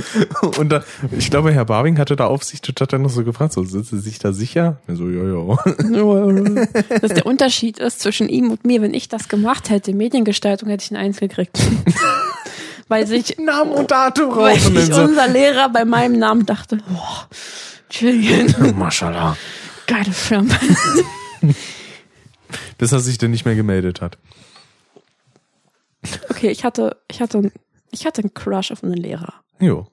und 0.58 0.70
da, 0.70 0.82
ich 1.16 1.30
glaube, 1.30 1.52
Herr 1.52 1.64
Barbing 1.64 1.98
hatte 1.98 2.16
da 2.16 2.26
Aufsicht 2.26 2.68
und 2.68 2.80
hat 2.80 2.92
dann 2.92 3.02
noch 3.02 3.10
so 3.10 3.24
gefragt, 3.24 3.52
so, 3.52 3.64
sind 3.64 3.86
Sie 3.86 3.98
sich 3.98 4.18
da 4.18 4.32
sicher? 4.32 4.80
Er 4.86 4.96
so, 4.96 5.08
ja, 5.08 5.24
ja. 5.24 5.56
dass 7.00 7.14
der 7.14 7.26
Unterschied 7.26 7.78
ist 7.78 8.00
zwischen 8.00 8.28
ihm 8.28 8.50
und 8.50 8.64
mir, 8.64 8.82
wenn 8.82 8.94
ich 8.94 9.08
das 9.08 9.28
gemacht 9.28 9.70
hätte, 9.70 9.92
Mediengestaltung, 9.94 10.68
hätte 10.68 10.84
ich 10.84 10.90
ein 10.90 10.96
Eins 10.96 11.20
gekriegt. 11.20 11.58
weil 12.88 13.06
sich, 13.06 13.38
Namen 13.38 13.70
und 13.72 13.90
Datum 13.90 14.34
weil 14.36 14.54
rauf 14.54 14.66
und 14.66 14.76
sich 14.76 14.94
so, 14.94 15.02
unser 15.02 15.28
Lehrer 15.28 15.68
bei 15.68 15.84
meinem 15.84 16.18
Namen 16.18 16.46
dachte, 16.46 16.78
boah, 16.88 17.28
Julian, 17.90 18.76
Mashallah. 18.78 19.36
geile 19.86 20.12
Firma. 20.12 20.54
Bis 22.78 22.92
er 22.92 23.00
sich 23.00 23.18
dann 23.18 23.30
nicht 23.30 23.44
mehr 23.44 23.54
gemeldet 23.56 24.00
hat. 24.00 24.18
Okay, 26.30 26.50
ich 26.50 26.64
hatte, 26.64 26.96
ich 27.10 27.20
hatte, 27.20 27.50
ich 27.90 28.06
hatte 28.06 28.22
einen 28.22 28.34
Crush 28.34 28.70
auf 28.70 28.84
einen 28.84 28.94
Lehrer. 28.94 29.34
Jo. 29.60 29.88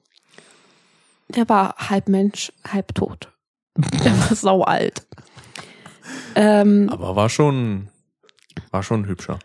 Der 1.28 1.48
war 1.48 1.74
halb 1.76 2.08
Mensch, 2.08 2.52
halb 2.66 2.94
tot. 2.94 3.32
Der 3.76 4.12
war 4.18 4.26
sau 4.36 4.62
alt. 4.62 5.06
Ähm, 6.34 6.88
Aber 6.90 7.16
war 7.16 7.28
schon, 7.28 7.88
war 8.70 8.82
schon 8.82 9.06
hübscher. 9.06 9.38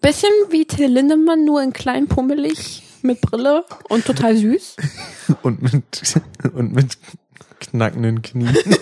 bisschen 0.00 0.30
wie 0.50 0.66
Till 0.66 0.90
Lindemann, 0.90 1.44
nur 1.44 1.62
in 1.62 1.72
klein 1.72 2.08
pummelig 2.08 2.82
mit 3.02 3.20
Brille 3.20 3.64
und 3.88 4.04
total 4.04 4.36
süß. 4.36 4.76
Und 5.42 5.62
mit, 5.62 6.20
und 6.54 6.72
mit 6.72 6.98
knackenden 7.60 8.22
Knien. 8.22 8.56
ist 8.56 8.80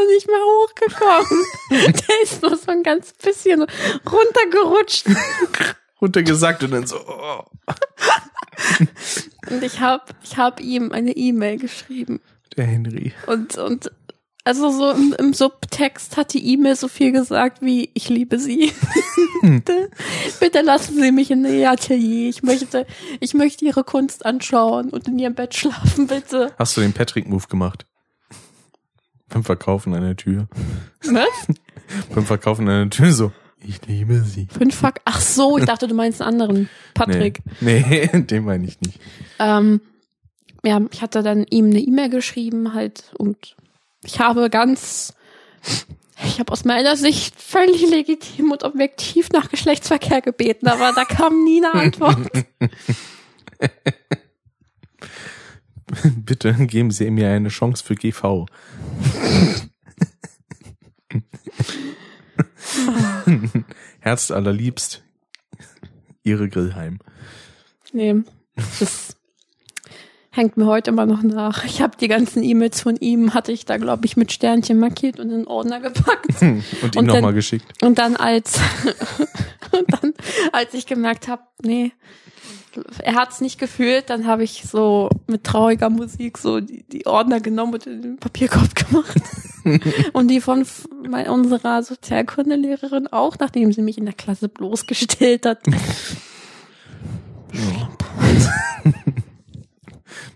er 0.00 0.06
nicht 0.14 0.26
mehr 0.26 0.36
hochgekommen. 0.36 1.44
Der 1.70 2.22
ist 2.22 2.42
nur 2.42 2.56
so 2.56 2.70
ein 2.70 2.82
ganz 2.82 3.12
bisschen 3.12 3.66
runtergerutscht. 4.10 5.06
runtergesackt 6.00 6.62
und 6.64 6.70
dann 6.72 6.86
so, 6.86 6.96
oh. 6.96 7.44
Und 9.50 9.62
ich 9.62 9.80
habe 9.80 10.04
ich 10.22 10.36
hab 10.36 10.60
ihm 10.60 10.92
eine 10.92 11.12
E-Mail 11.12 11.58
geschrieben. 11.58 12.20
der 12.56 12.66
Henry. 12.66 13.12
Und, 13.26 13.56
und 13.56 13.90
also 14.44 14.70
so 14.70 14.90
im, 14.90 15.14
im 15.18 15.34
Subtext 15.34 16.16
hat 16.16 16.32
die 16.32 16.52
E-Mail 16.52 16.74
so 16.74 16.88
viel 16.88 17.12
gesagt 17.12 17.60
wie, 17.60 17.90
ich 17.94 18.08
liebe 18.08 18.38
sie. 18.38 18.72
bitte, 19.42 19.90
bitte 20.40 20.62
lassen 20.62 20.94
Sie 20.94 21.12
mich 21.12 21.30
in 21.30 21.44
Ihr 21.44 21.70
Atelier. 21.70 22.30
Ich 22.30 22.42
möchte, 22.42 22.86
ich 23.20 23.34
möchte 23.34 23.64
Ihre 23.64 23.84
Kunst 23.84 24.24
anschauen 24.24 24.90
und 24.90 25.06
in 25.06 25.18
Ihrem 25.18 25.34
Bett 25.34 25.54
schlafen, 25.54 26.06
bitte. 26.06 26.52
Hast 26.58 26.76
du 26.76 26.80
den 26.80 26.94
Patrick-Move 26.94 27.46
gemacht? 27.48 27.84
Beim 29.28 29.44
Verkaufen 29.44 29.94
einer 29.94 30.16
Tür. 30.16 30.48
Was? 31.04 31.46
Beim 32.14 32.24
Verkaufen 32.24 32.68
einer 32.68 32.90
Tür 32.90 33.12
so, 33.12 33.32
ich 33.60 33.84
liebe 33.86 34.20
sie. 34.20 34.46
Fünf 34.46 34.74
Fuck. 34.76 34.94
Ach 35.04 35.20
so, 35.20 35.58
ich 35.58 35.64
dachte, 35.64 35.88
du 35.88 35.94
meinst 35.94 36.22
einen 36.22 36.40
anderen. 36.40 36.68
Patrick. 36.94 37.40
Nee, 37.60 37.84
nee 38.12 38.20
den 38.26 38.44
meine 38.44 38.66
ich 38.66 38.80
nicht. 38.80 39.00
Ähm, 39.38 39.80
ja, 40.64 40.80
ich 40.90 41.02
hatte 41.02 41.22
dann 41.22 41.44
ihm 41.50 41.66
eine 41.66 41.80
E-Mail 41.80 42.08
geschrieben 42.10 42.74
halt 42.74 43.12
und 43.18 43.56
ich 44.04 44.20
habe 44.20 44.48
ganz, 44.50 45.14
ich 46.24 46.40
habe 46.40 46.52
aus 46.52 46.64
meiner 46.64 46.96
Sicht 46.96 47.40
völlig 47.40 47.88
legitim 47.88 48.52
und 48.52 48.64
objektiv 48.64 49.30
nach 49.30 49.50
Geschlechtsverkehr 49.50 50.20
gebeten, 50.20 50.68
aber 50.68 50.92
da 50.92 51.04
kam 51.04 51.44
nie 51.44 51.64
eine 51.64 51.74
Antwort. 51.74 52.18
Bitte 56.24 56.54
geben 56.54 56.90
Sie 56.90 57.10
mir 57.10 57.30
eine 57.30 57.48
Chance 57.48 57.84
für 57.84 57.94
GV. 57.94 58.46
Herz 64.00 64.30
allerliebst. 64.30 65.02
Ihre 66.22 66.48
Grillheim. 66.48 66.98
Nee, 67.92 68.16
das 68.54 69.17
hängt 70.30 70.56
mir 70.56 70.66
heute 70.66 70.90
immer 70.90 71.06
noch 71.06 71.22
nach. 71.22 71.64
Ich 71.64 71.80
habe 71.82 71.96
die 71.98 72.08
ganzen 72.08 72.42
E-Mails 72.42 72.80
von 72.80 72.96
ihm, 72.96 73.34
hatte 73.34 73.50
ich 73.52 73.64
da, 73.64 73.76
glaube 73.76 74.06
ich, 74.06 74.16
mit 74.16 74.30
Sternchen 74.32 74.78
markiert 74.78 75.18
und 75.18 75.30
in 75.30 75.38
den 75.38 75.46
Ordner 75.46 75.80
gepackt. 75.80 76.40
Und 76.42 76.96
ihm 76.96 77.06
nochmal 77.06 77.32
geschickt. 77.34 77.66
Und 77.82 77.98
dann 77.98 78.14
als 78.16 78.58
und 79.72 79.92
dann, 79.92 80.14
als 80.52 80.74
ich 80.74 80.86
gemerkt 80.86 81.28
habe, 81.28 81.42
nee, 81.62 81.92
er 83.02 83.14
hat's 83.16 83.40
nicht 83.40 83.58
gefühlt, 83.58 84.08
dann 84.10 84.26
habe 84.26 84.44
ich 84.44 84.62
so 84.70 85.08
mit 85.26 85.42
trauriger 85.44 85.90
Musik 85.90 86.38
so 86.38 86.60
die, 86.60 86.84
die 86.84 87.06
Ordner 87.06 87.40
genommen 87.40 87.74
und 87.74 87.86
in 87.86 88.02
den 88.02 88.16
Papierkorb 88.18 88.74
gemacht. 88.74 89.16
und 90.12 90.28
die 90.28 90.40
von 90.40 90.62
f- 90.62 90.86
mei- 91.08 91.28
unserer 91.28 91.82
Sozialkundelehrerin 91.82 93.08
auch, 93.08 93.36
nachdem 93.40 93.72
sie 93.72 93.82
mich 93.82 93.98
in 93.98 94.04
der 94.04 94.14
Klasse 94.14 94.48
bloßgestellt 94.48 95.44
hat. 95.46 95.58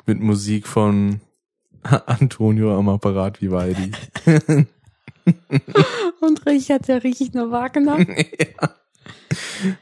Mit 0.07 0.21
Musik 0.21 0.67
von 0.67 1.21
Antonio 1.83 2.79
am 2.79 2.89
Apparat 2.89 3.41
Vivaldi. 3.43 3.93
Und 6.21 6.47
Richard, 6.47 6.89
der 6.89 7.05
riecht 7.05 7.35
nur 7.35 7.51
wahrgenommen. 7.51 8.07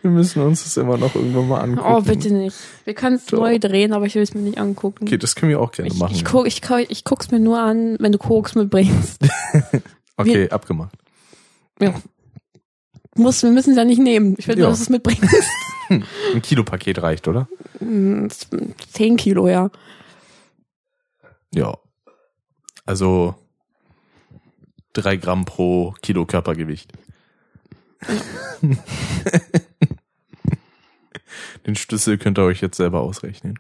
Wir 0.02 0.10
müssen 0.10 0.42
uns 0.42 0.62
das 0.64 0.76
immer 0.76 0.96
noch 0.96 1.14
irgendwann 1.14 1.48
mal 1.48 1.60
angucken. 1.60 1.88
Oh, 1.92 2.00
bitte 2.00 2.32
nicht. 2.32 2.56
Wir 2.84 2.94
können 2.94 3.16
es 3.16 3.30
neu 3.32 3.58
drehen, 3.58 3.92
aber 3.92 4.06
ich 4.06 4.14
will 4.14 4.22
es 4.22 4.32
mir 4.34 4.42
nicht 4.42 4.58
angucken. 4.58 5.04
Okay, 5.06 5.18
das 5.18 5.34
können 5.34 5.50
wir 5.50 5.60
auch 5.60 5.72
gerne 5.72 5.90
ich, 5.90 5.98
machen. 5.98 6.14
ich, 6.14 6.24
guck, 6.24 6.46
ich, 6.46 6.60
ich 6.88 7.04
guck's 7.04 7.30
mir 7.30 7.40
nur 7.40 7.58
an, 7.58 7.96
wenn 7.98 8.12
du 8.12 8.18
Koks 8.18 8.54
mitbringst. 8.54 9.26
okay, 10.16 10.48
abgemacht. 10.50 10.92
Ja. 11.80 11.94
Muss, 13.16 13.42
wir 13.42 13.50
müssen 13.50 13.70
es 13.70 13.76
ja 13.76 13.84
nicht 13.84 14.00
nehmen. 14.00 14.36
Ich 14.38 14.46
will 14.46 14.54
nur, 14.56 14.64
Ja. 14.64 14.70
dass 14.70 14.78
du 14.78 14.84
es 14.84 14.88
mitbringst. 14.90 15.24
Ein 16.34 16.42
Kilopaket 16.42 17.02
reicht, 17.02 17.28
oder? 17.28 17.48
Zehn 18.92 19.16
Kilo, 19.16 19.48
ja. 19.48 19.70
Ja. 21.54 21.76
Also 22.86 23.34
drei 24.92 25.16
Gramm 25.16 25.44
pro 25.44 25.94
Kilo 26.02 26.26
Körpergewicht. 26.26 26.92
Den 31.66 31.76
Schlüssel 31.76 32.16
könnt 32.18 32.38
ihr 32.38 32.44
euch 32.44 32.60
jetzt 32.60 32.76
selber 32.76 33.00
ausrechnen. 33.00 33.58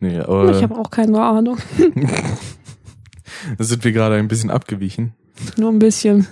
Nee, 0.00 0.18
aber 0.18 0.50
Ich 0.56 0.62
habe 0.62 0.76
auch 0.76 0.90
keine 0.90 1.22
Ahnung. 1.22 1.58
da 3.58 3.64
sind 3.64 3.84
wir 3.84 3.92
gerade 3.92 4.16
ein 4.16 4.28
bisschen 4.28 4.50
abgewichen. 4.50 5.14
Nur 5.56 5.70
ein 5.70 5.78
bisschen 5.78 6.26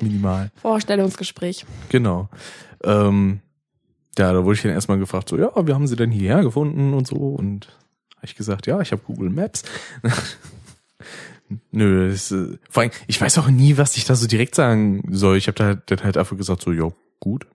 Minimal. 0.00 0.50
Vorstellungsgespräch. 0.56 1.64
Genau. 1.88 2.28
Ähm, 2.84 3.40
ja, 4.18 4.32
da 4.32 4.44
wurde 4.44 4.56
ich 4.56 4.62
dann 4.62 4.72
erstmal 4.72 4.98
gefragt, 4.98 5.28
so, 5.28 5.36
ja, 5.36 5.50
wie 5.66 5.72
haben 5.72 5.86
sie 5.86 5.96
denn 5.96 6.10
hierher 6.10 6.42
gefunden 6.42 6.94
und 6.94 7.06
so? 7.06 7.16
Und 7.16 7.68
habe 8.16 8.26
ich 8.26 8.36
gesagt, 8.36 8.66
ja, 8.66 8.80
ich 8.80 8.92
habe 8.92 9.02
Google 9.02 9.30
Maps. 9.30 9.62
Nö, 11.70 12.10
das, 12.10 12.32
äh, 12.32 12.58
vor 12.68 12.82
allem, 12.82 12.92
ich 13.06 13.20
weiß 13.20 13.38
auch 13.38 13.48
nie, 13.48 13.76
was 13.76 13.96
ich 13.96 14.04
da 14.04 14.16
so 14.16 14.26
direkt 14.26 14.54
sagen 14.54 15.02
soll. 15.10 15.36
Ich 15.36 15.46
habe 15.46 15.56
da 15.56 15.74
dann 15.74 16.02
halt 16.04 16.16
einfach 16.16 16.36
gesagt, 16.36 16.62
so, 16.62 16.72
ja, 16.72 16.90
gut. 17.20 17.46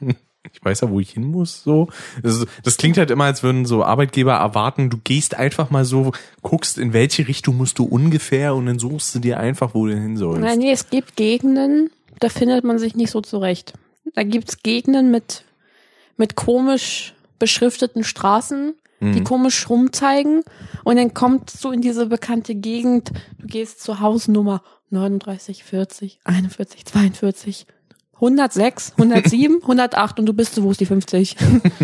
Ich 0.52 0.64
weiß 0.64 0.80
ja, 0.80 0.90
wo 0.90 1.00
ich 1.00 1.10
hin 1.10 1.24
muss, 1.24 1.62
so. 1.62 1.88
Das, 2.22 2.46
das 2.64 2.78
klingt 2.78 2.96
halt 2.96 3.10
immer, 3.10 3.24
als 3.24 3.42
würden 3.42 3.66
so 3.66 3.84
Arbeitgeber 3.84 4.34
erwarten, 4.34 4.88
du 4.88 4.96
gehst 4.96 5.34
einfach 5.36 5.70
mal 5.70 5.84
so, 5.84 6.12
guckst, 6.42 6.78
in 6.78 6.94
welche 6.94 7.28
Richtung 7.28 7.58
musst 7.58 7.78
du 7.78 7.84
ungefähr 7.84 8.54
und 8.54 8.66
dann 8.66 8.78
suchst 8.78 9.14
du 9.14 9.18
dir 9.18 9.38
einfach, 9.38 9.74
wo 9.74 9.86
du 9.86 9.94
hin 9.94 10.16
sollst. 10.16 10.40
Nein, 10.40 10.58
nee, 10.58 10.72
es 10.72 10.88
gibt 10.88 11.16
Gegenden, 11.16 11.90
da 12.20 12.30
findet 12.30 12.64
man 12.64 12.78
sich 12.78 12.94
nicht 12.94 13.10
so 13.10 13.20
zurecht. 13.20 13.74
Da 14.14 14.22
gibt's 14.22 14.62
Gegenden 14.62 15.10
mit, 15.10 15.44
mit 16.20 16.36
komisch 16.36 17.14
beschrifteten 17.38 18.04
Straßen, 18.04 18.74
die 19.00 19.20
Mhm. 19.20 19.24
komisch 19.24 19.70
rumzeigen. 19.70 20.42
Und 20.84 20.96
dann 20.96 21.14
kommst 21.14 21.64
du 21.64 21.70
in 21.70 21.80
diese 21.80 22.04
bekannte 22.06 22.54
Gegend, 22.54 23.10
du 23.38 23.46
gehst 23.46 23.82
zur 23.82 24.00
Hausnummer 24.00 24.62
39, 24.90 25.64
40, 25.64 26.20
41, 26.24 26.84
42, 26.84 27.66
106, 28.16 28.92
107, 28.98 29.62
108 29.62 30.18
und 30.18 30.26
du 30.26 30.34
bist 30.34 30.54
so, 30.54 30.62
wo 30.62 30.70
ist 30.72 30.80
die 30.80 30.86
50? 30.86 31.36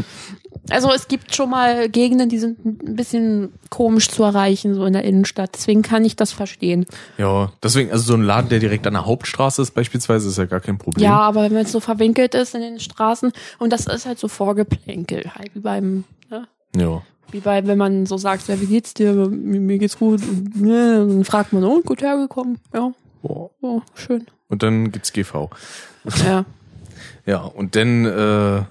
Also 0.71 0.93
es 0.93 1.09
gibt 1.09 1.35
schon 1.35 1.51
mal 1.51 1.89
Gegenden, 1.89 2.29
die 2.29 2.39
sind 2.39 2.65
ein 2.65 2.97
bisschen 2.97 3.53
komisch 3.71 4.09
zu 4.09 4.23
erreichen, 4.25 4.75
so 4.75 4.85
in 4.85 4.93
der 4.93 5.05
Innenstadt. 5.05 5.51
Deswegen 5.55 5.83
kann 5.83 6.05
ich 6.05 6.17
das 6.17 6.33
verstehen. 6.33 6.87
Ja, 7.19 7.53
deswegen, 7.63 7.93
also 7.93 8.05
so 8.05 8.15
ein 8.15 8.23
Laden, 8.23 8.49
der 8.49 8.59
direkt 8.59 8.87
an 8.87 8.95
der 8.95 9.07
Hauptstraße 9.07 9.63
ist 9.63 9.73
beispielsweise, 9.73 10.29
ist 10.29 10.39
ja 10.39 10.47
gar 10.47 10.61
kein 10.61 10.79
Problem. 10.79 11.05
Ja, 11.05 11.19
aber 11.21 11.51
wenn 11.51 11.57
es 11.59 11.73
so 11.73 11.81
verwinkelt 11.81 12.35
ist 12.35 12.55
in 12.55 12.63
den 12.63 12.81
Straßen 12.81 13.33
und 13.59 13.73
das 13.73 13.87
ist 13.87 14.07
halt 14.07 14.19
so 14.19 14.29
Vorgeplänkel, 14.29 15.31
halt 15.35 15.55
wie 15.55 15.61
beim, 15.61 16.05
ne? 16.31 16.49
Ja. 16.77 17.03
wie 17.31 17.41
bei, 17.41 17.67
wenn 17.67 17.79
man 17.79 18.07
so 18.07 18.17
sagt, 18.19 18.49
ja, 18.49 18.61
wie 18.61 18.67
geht's 18.67 18.93
dir? 18.95 19.13
Mir, 19.15 19.61
mir 19.61 19.79
geht's 19.79 19.99
gut. 19.99 20.21
Ne, 20.55 21.07
dann 21.07 21.25
fragt 21.25 21.53
man, 21.53 21.65
oh, 21.65 21.81
gut 21.83 22.03
hergekommen. 22.03 22.59
Ja, 22.75 22.93
Boah. 23.23 23.51
oh, 23.61 23.83
schön. 23.95 24.27
Und 24.49 24.63
dann 24.63 24.91
gibt's 24.91 25.13
GV. 25.13 25.51
Ja. 26.25 26.45
Ja, 27.27 27.41
und 27.41 27.75
dann 27.75 28.05
äh, 28.05 28.63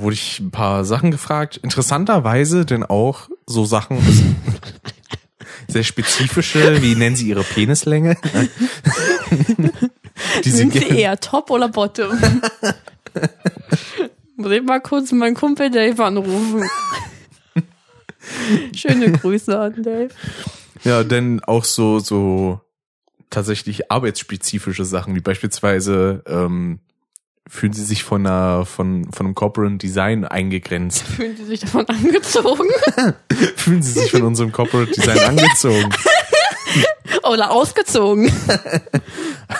wurde 0.00 0.14
ich 0.14 0.40
ein 0.40 0.50
paar 0.50 0.84
Sachen 0.84 1.10
gefragt. 1.10 1.56
Interessanterweise 1.56 2.64
denn 2.66 2.82
auch 2.84 3.28
so 3.46 3.64
Sachen, 3.64 3.98
sehr 5.68 5.84
spezifische, 5.84 6.82
wie 6.82 6.94
nennen 6.94 7.16
Sie 7.16 7.28
Ihre 7.28 7.44
Penislänge? 7.44 8.16
Die 10.44 10.50
Sind 10.50 10.72
Sie 10.72 10.88
eher 10.88 11.18
Top 11.18 11.50
oder 11.50 11.68
Bottom? 11.68 12.18
Muss 14.36 14.52
ich 14.52 14.62
mal 14.62 14.80
kurz 14.80 15.12
meinen 15.12 15.34
Kumpel 15.34 15.70
Dave 15.70 16.04
anrufen. 16.04 16.68
Schöne 18.74 19.12
Grüße 19.12 19.58
an 19.58 19.82
Dave. 19.82 20.10
Ja, 20.84 21.04
denn 21.04 21.42
auch 21.44 21.64
so, 21.64 21.98
so 21.98 22.60
tatsächlich 23.30 23.90
arbeitsspezifische 23.90 24.84
Sachen, 24.84 25.14
wie 25.14 25.20
beispielsweise 25.20 26.22
ähm, 26.26 26.80
fühlen 27.48 27.72
sie 27.72 27.84
sich 27.84 28.04
von 28.04 28.26
einer, 28.26 28.66
von, 28.66 29.10
von 29.12 29.26
einem 29.26 29.34
Corporate 29.34 29.76
Design 29.76 30.24
eingegrenzt. 30.24 31.02
Fühlen 31.06 31.36
Sie 31.36 31.44
sich 31.44 31.60
davon 31.60 31.86
angezogen? 31.88 32.68
fühlen 33.56 33.82
sie 33.82 33.92
sich 34.00 34.10
von 34.10 34.22
unserem 34.22 34.52
Corporate 34.52 34.90
Design 34.90 35.18
angezogen. 35.18 35.90
Oder 37.22 37.50
ausgezogen? 37.50 38.30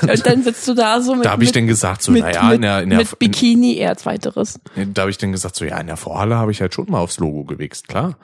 Und 0.03 0.27
dann 0.27 0.43
sitzt 0.43 0.67
du 0.69 0.75
da 0.75 1.01
so 1.01 1.15
mit, 1.15 1.25
Da 1.25 1.31
habe 1.31 1.43
ich 1.43 1.53
dann 1.53 1.67
gesagt, 1.67 2.03
so, 2.03 2.13
naja, 2.13 2.53
in 2.53 2.63
der, 2.63 2.83
in 2.83 2.91
der, 2.91 2.99
mit 3.01 3.19
Bikini 3.19 3.77
eher 3.77 3.97
zweiteres. 3.97 4.61
in, 4.77 4.95
da 4.95 5.03
habe 5.03 5.11
ich 5.11 5.19
dann 5.19 5.33
gesagt, 5.33 5.57
so, 5.57 5.65
ja, 5.65 5.79
in 5.79 5.89
der 5.89 5.97
Vorhalle 5.97 6.37
habe 6.37 6.53
ich 6.53 6.61
halt 6.61 6.75
schon 6.75 6.91
mal 6.91 7.01
aufs 7.01 7.19
Logo 7.19 7.45
gewichst, 7.45 7.89
klar. 7.89 8.19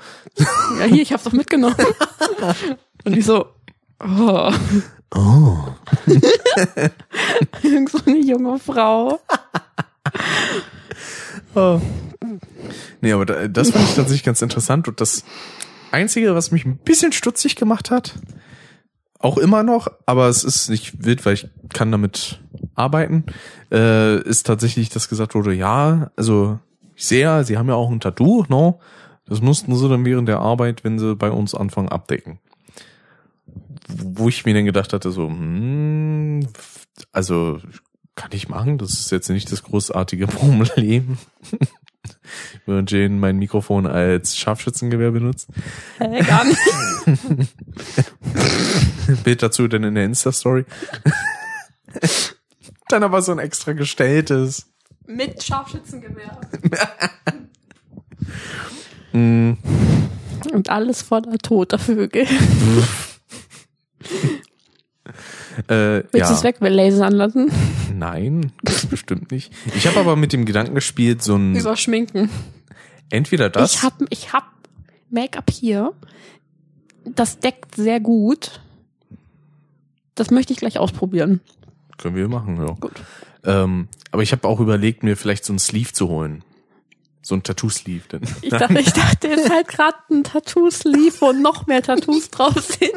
Ja, 0.79 0.85
hier, 0.85 1.03
ich 1.03 1.13
hab's 1.13 1.25
doch 1.25 1.33
mitgenommen. 1.33 1.75
Und 3.05 3.17
ich 3.17 3.25
so, 3.25 3.47
oh, 4.01 4.53
Oh. 5.15 5.59
irgend 7.63 7.91
so 7.91 7.99
eine 8.07 8.19
junge 8.19 8.59
Frau. 8.59 9.21
Nee, 13.03 13.13
aber 13.13 13.27
da, 13.27 13.49
das 13.49 13.71
fand 13.71 13.85
ich 13.85 13.95
tatsächlich 13.95 14.25
ganz 14.25 14.41
interessant. 14.41 14.89
Und 14.89 15.01
das 15.01 15.25
Einzige, 15.91 16.35
was 16.35 16.51
mich 16.51 16.65
ein 16.65 16.79
bisschen 16.79 17.13
stutzig 17.13 17.57
gemacht 17.57 17.91
hat, 17.91 18.15
auch 19.19 19.37
immer 19.37 19.63
noch, 19.63 19.89
aber 20.07 20.29
es 20.29 20.45
ist 20.45 20.71
nicht 20.71 21.05
wild, 21.05 21.25
weil 21.27 21.35
ich 21.35 21.49
kann 21.73 21.93
damit 21.93 22.41
arbeiten, 22.75 23.25
äh, 23.71 24.21
ist 24.23 24.47
tatsächlich, 24.47 24.89
dass 24.89 25.09
gesagt 25.09 25.35
wurde, 25.35 25.53
ja, 25.53 26.11
also 26.17 26.59
ich 26.95 27.07
sehe 27.07 27.21
ja, 27.21 27.45
sie 27.45 27.59
haben 27.59 27.69
ja 27.69 27.75
auch 27.75 27.91
ein 27.91 28.01
Tattoo, 28.01 28.45
no? 28.49 28.81
Das 29.27 29.41
mussten 29.41 29.77
sie 29.77 29.89
dann 29.89 30.05
während 30.05 30.29
der 30.29 30.41
Arbeit, 30.41 30.85
wenn 30.85 30.99
sie 30.99 31.15
bei 31.15 31.31
uns 31.31 31.55
anfangen, 31.55 31.89
abdecken. 31.89 32.41
Wo 33.89 34.29
ich 34.29 34.45
mir 34.45 34.55
dann 34.55 34.65
gedacht 34.65 34.93
hatte, 34.93 35.11
so, 35.13 35.29
hm, 35.29 36.47
also 37.13 37.61
kann 38.15 38.31
ich 38.33 38.49
machen, 38.49 38.79
das 38.79 38.93
ist 38.93 39.11
jetzt 39.11 39.29
nicht 39.31 39.51
das 39.51 39.63
großartige 39.63 40.27
Problem. 40.29 41.19
Während 42.67 42.91
Jane 42.91 43.11
mein 43.17 43.37
Mikrofon 43.39 43.87
als 43.87 44.37
Scharfschützengewehr 44.37 45.11
benutzt. 45.13 45.49
Hä, 45.99 46.23
gar 46.23 46.45
nicht. 46.45 46.59
Bild 49.25 49.43
dazu 49.43 49.69
dann 49.69 49.85
in 49.85 49.95
der 49.95 50.05
Insta-Story. 50.05 50.65
dann 52.89 53.03
aber 53.03 53.23
so 53.23 53.33
ein 53.33 53.39
extra 53.39 53.73
gestelltes. 53.73 54.67
Mit 55.07 55.43
Scharfschützengewehr. 55.43 56.41
Mm, 59.13 59.53
Und 60.53 60.71
alles 60.71 61.03
voller 61.03 61.39
toter 61.39 61.79
Vögel. 61.79 62.27
Äh, 65.69 66.03
Willst 66.03 66.15
du 66.15 66.19
ja, 66.19 66.33
es 66.33 66.45
weglasern 66.45 67.13
lassen? 67.13 67.51
nein, 67.95 68.53
das 68.63 68.87
bestimmt 68.87 69.31
nicht. 69.33 69.53
Ich 69.75 69.87
habe 69.87 70.01
aber 70.01 70.17
mit 70.17 70.33
dem 70.33 70.45
Gedanken 70.45 70.75
gespielt, 70.75 71.23
so 71.23 71.37
ein 71.37 71.57
Überschminken. 71.57 72.31
entweder 73.11 73.51
das. 73.51 73.75
Ich 73.75 73.83
hab, 73.83 73.95
ich 74.11 74.33
hab 74.33 74.45
Make-up 75.11 75.51
hier. 75.51 75.93
Das 77.05 77.39
deckt 77.41 77.75
sehr 77.75 78.01
gut. 78.01 78.61
Das 80.15 80.31
möchte 80.31 80.53
ich 80.53 80.59
gleich 80.59 80.79
ausprobieren. 80.79 81.41
Können 81.99 82.17
wir 82.17 82.29
machen, 82.29 82.57
ja. 82.57 82.73
Gut. 82.81 82.93
Ähm, 83.45 83.89
aber 84.11 84.23
ich 84.23 84.33
habe 84.33 84.47
auch 84.47 84.61
überlegt, 84.61 85.03
mir 85.03 85.17
vielleicht 85.17 85.45
so 85.45 85.53
ein 85.53 85.59
Sleeve 85.59 85.93
zu 85.93 86.09
holen. 86.09 86.45
So 87.23 87.35
ein 87.35 87.43
Tattoo-Sleeve. 87.43 88.03
Denn. 88.11 88.23
Ich 88.43 88.51
dachte, 88.51 88.79
ich 88.79 88.93
dachte, 88.93 89.29
ist 89.29 89.51
halt 89.51 89.69
gerade 89.69 89.97
ein 90.11 90.25
Tattoo-Sleeve, 90.25 91.15
wo 91.21 91.33
noch 91.33 91.67
mehr 91.67 91.83
Tattoos 91.83 92.31
drauf 92.31 92.59
sind. 92.61 92.93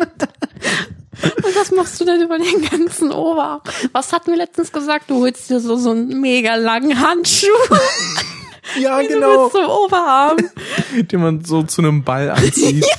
Und 1.21 1.55
was 1.55 1.71
machst 1.71 1.99
du 1.99 2.05
denn 2.05 2.21
über 2.21 2.37
den 2.37 2.61
ganzen 2.69 3.11
Oberarm? 3.11 3.61
Was 3.91 4.11
hatten 4.11 4.31
wir 4.31 4.37
letztens 4.37 4.71
gesagt? 4.71 5.09
Du 5.09 5.21
holst 5.21 5.49
dir 5.49 5.59
so, 5.59 5.75
so 5.77 5.91
einen 5.91 6.19
mega 6.19 6.55
langen 6.55 6.99
Handschuh. 6.99 7.47
ja, 8.79 9.01
Du 9.01 9.09
willst 9.09 9.55
zum 9.55 9.65
Oberarm. 9.65 10.37
Den 10.93 11.21
man 11.21 11.45
so 11.45 11.63
zu 11.63 11.81
einem 11.81 12.03
Ball 12.03 12.29
anzieht. 12.29 12.85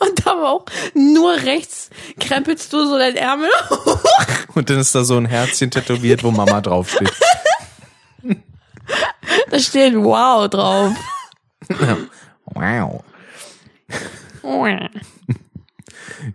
Und 0.00 0.26
aber 0.26 0.50
auch 0.50 0.64
nur 0.94 1.32
rechts 1.32 1.90
krempelst 2.18 2.72
du 2.72 2.84
so 2.84 2.98
deinen 2.98 3.16
Ärmel 3.16 3.50
hoch. 3.70 4.04
Und 4.54 4.70
dann 4.70 4.78
ist 4.78 4.94
da 4.94 5.04
so 5.04 5.16
ein 5.16 5.26
Herzchen 5.26 5.70
tätowiert, 5.70 6.24
wo 6.24 6.30
Mama 6.30 6.60
draufsteht. 6.60 7.12
Da 9.50 9.58
steht 9.58 9.94
wow 9.94 10.48
drauf. 10.48 10.92
Wow. 12.44 13.04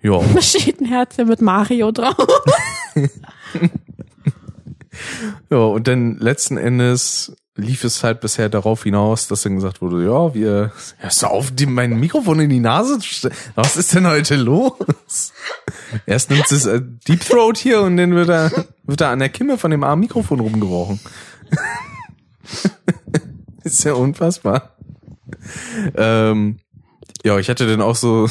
Ja. 0.04 0.20
Da 0.34 0.42
steht 0.42 0.82
ein 0.82 0.86
Herzchen 0.86 1.28
mit 1.28 1.42
Mario 1.42 1.92
drauf. 1.92 2.16
Ja, 5.50 5.58
und 5.58 5.88
dann 5.88 6.18
letzten 6.18 6.58
Endes 6.58 7.36
lief 7.56 7.84
es 7.84 8.04
halt 8.04 8.20
bisher 8.22 8.50
darauf 8.50 8.84
hinaus, 8.84 9.28
dass 9.28 9.44
dann 9.44 9.56
gesagt 9.56 9.82
wurde, 9.82 10.04
ja, 10.04 10.34
wir, 10.34 10.72
hörst 10.98 11.22
du 11.22 11.28
auf, 11.28 11.52
die, 11.52 11.66
mein 11.66 12.00
Mikrofon 12.00 12.40
in 12.40 12.50
die 12.50 12.60
Nase 12.60 13.00
zu 13.00 13.08
stecken? 13.08 13.36
Was 13.56 13.78
ist 13.78 13.94
denn 13.94 14.08
heute 14.08 14.36
los? 14.36 15.34
Erst 16.06 16.32
nimmt 16.32 16.52
es 16.52 16.66
äh, 16.66 16.82
Deep 17.08 17.22
Throat 17.22 17.58
hier 17.58 17.82
und 17.82 17.98
dann 17.98 18.16
wird 18.16 18.30
er, 18.30 18.52
wird 18.84 19.02
er 19.02 19.10
an 19.10 19.20
der 19.20 19.30
Kimme 19.30 19.58
von 19.58 19.72
dem 19.72 19.84
armen 19.84 20.02
Mikrofon 20.02 20.40
rumgerochen. 20.40 21.00
ist 23.64 23.84
ja 23.84 23.94
unfassbar. 23.94 24.76
Ähm, 25.96 26.60
ja, 27.24 27.38
ich 27.38 27.50
hatte 27.50 27.68
dann 27.68 27.82
auch 27.82 27.96
so, 27.96 28.28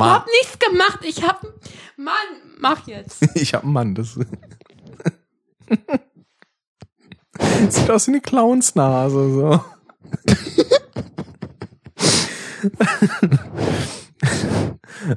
Ich 0.00 0.06
Ma- 0.06 0.14
hab 0.14 0.26
nichts 0.26 0.58
gemacht. 0.58 1.00
Ich 1.02 1.22
hab, 1.22 1.42
Mann, 1.98 2.14
mach 2.58 2.86
jetzt. 2.86 3.22
ich 3.36 3.52
hab 3.52 3.64
einen 3.64 3.74
Mann, 3.74 3.94
das 3.94 4.14
sieht 7.68 7.90
aus 7.90 8.06
wie 8.06 8.12
eine 8.12 8.22
Clownsnase, 8.22 9.30
so. 9.34 9.62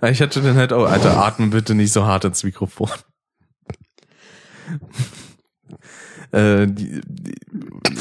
Ich 0.09 0.21
hatte 0.21 0.41
dann 0.41 0.55
halt 0.55 0.73
auch, 0.73 0.85
Alter, 0.89 1.17
atme 1.17 1.47
bitte 1.47 1.75
nicht 1.75 1.91
so 1.93 2.05
hart 2.05 2.25
ins 2.25 2.43
Mikrofon. 2.43 2.89
Äh, 6.31 6.67
die, 6.67 7.01
die, 7.05 7.35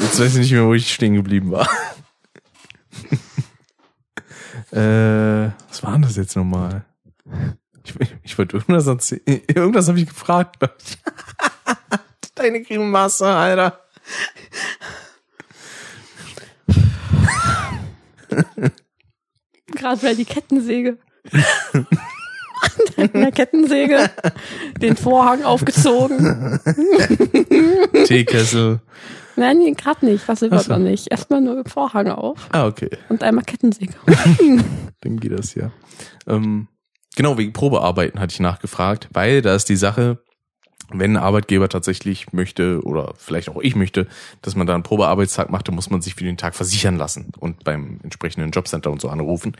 jetzt 0.01 0.19
weiß 0.19 0.33
ich 0.33 0.39
nicht 0.39 0.51
mehr, 0.51 0.65
wo 0.65 0.73
ich 0.73 0.93
stehen 0.93 1.13
geblieben 1.15 1.51
war. 1.51 1.69
Äh, 4.73 5.51
was 5.69 5.83
war 5.83 5.93
denn 5.93 6.01
das 6.01 6.15
jetzt 6.15 6.35
nochmal? 6.35 6.85
Ich, 7.83 7.93
ich 8.23 8.37
wollte 8.37 8.57
irgendwas 8.57 8.87
erzählen. 8.87 9.21
Irgendwas 9.47 9.87
habe 9.87 9.99
ich 9.99 10.07
gefragt, 10.07 10.59
glaub 10.59 10.75
ich. 10.83 10.97
Deine 12.35 12.61
Grimasse, 12.63 13.27
Alter. 13.27 13.79
Gerade 19.67 20.01
bei 20.01 20.13
die 20.15 20.25
Kettensäge. 20.25 20.97
An 22.97 23.09
der 23.13 23.31
Kettensäge 23.31 24.09
den 24.81 24.95
Vorhang 24.95 25.43
aufgezogen. 25.43 26.59
Teekessel. 28.05 28.81
Nein, 29.35 29.75
gerade 29.75 30.05
nicht. 30.05 30.27
Was 30.27 30.41
überhaupt 30.41 30.67
so. 30.67 30.73
noch 30.73 30.79
nicht. 30.79 31.09
Erstmal 31.11 31.41
nur 31.41 31.63
Vorhang 31.65 32.09
auf 32.09 32.49
Ah, 32.51 32.65
okay. 32.67 32.89
und 33.09 33.23
einmal 33.23 33.43
Kettensäge. 33.43 33.93
Dann 35.01 35.19
geht 35.19 35.31
das 35.31 35.55
ja. 35.55 35.71
Ähm, 36.27 36.67
genau, 37.15 37.37
wegen 37.37 37.53
Probearbeiten 37.53 38.19
hatte 38.19 38.33
ich 38.33 38.39
nachgefragt, 38.39 39.09
weil 39.11 39.41
da 39.41 39.55
ist 39.55 39.69
die 39.69 39.75
Sache, 39.75 40.19
wenn 40.89 41.13
ein 41.13 41.23
Arbeitgeber 41.23 41.69
tatsächlich 41.69 42.33
möchte 42.33 42.81
oder 42.83 43.13
vielleicht 43.17 43.49
auch 43.49 43.61
ich 43.61 43.75
möchte, 43.75 44.07
dass 44.41 44.55
man 44.55 44.67
da 44.67 44.73
einen 44.73 44.83
Probearbeitstag 44.83 45.49
macht, 45.49 45.67
dann 45.67 45.75
muss 45.75 45.89
man 45.89 46.01
sich 46.01 46.15
für 46.15 46.23
den 46.23 46.37
Tag 46.37 46.55
versichern 46.55 46.97
lassen 46.97 47.31
und 47.39 47.63
beim 47.63 47.99
entsprechenden 48.03 48.51
Jobcenter 48.51 48.91
und 48.91 49.01
so 49.01 49.09
anrufen. 49.09 49.55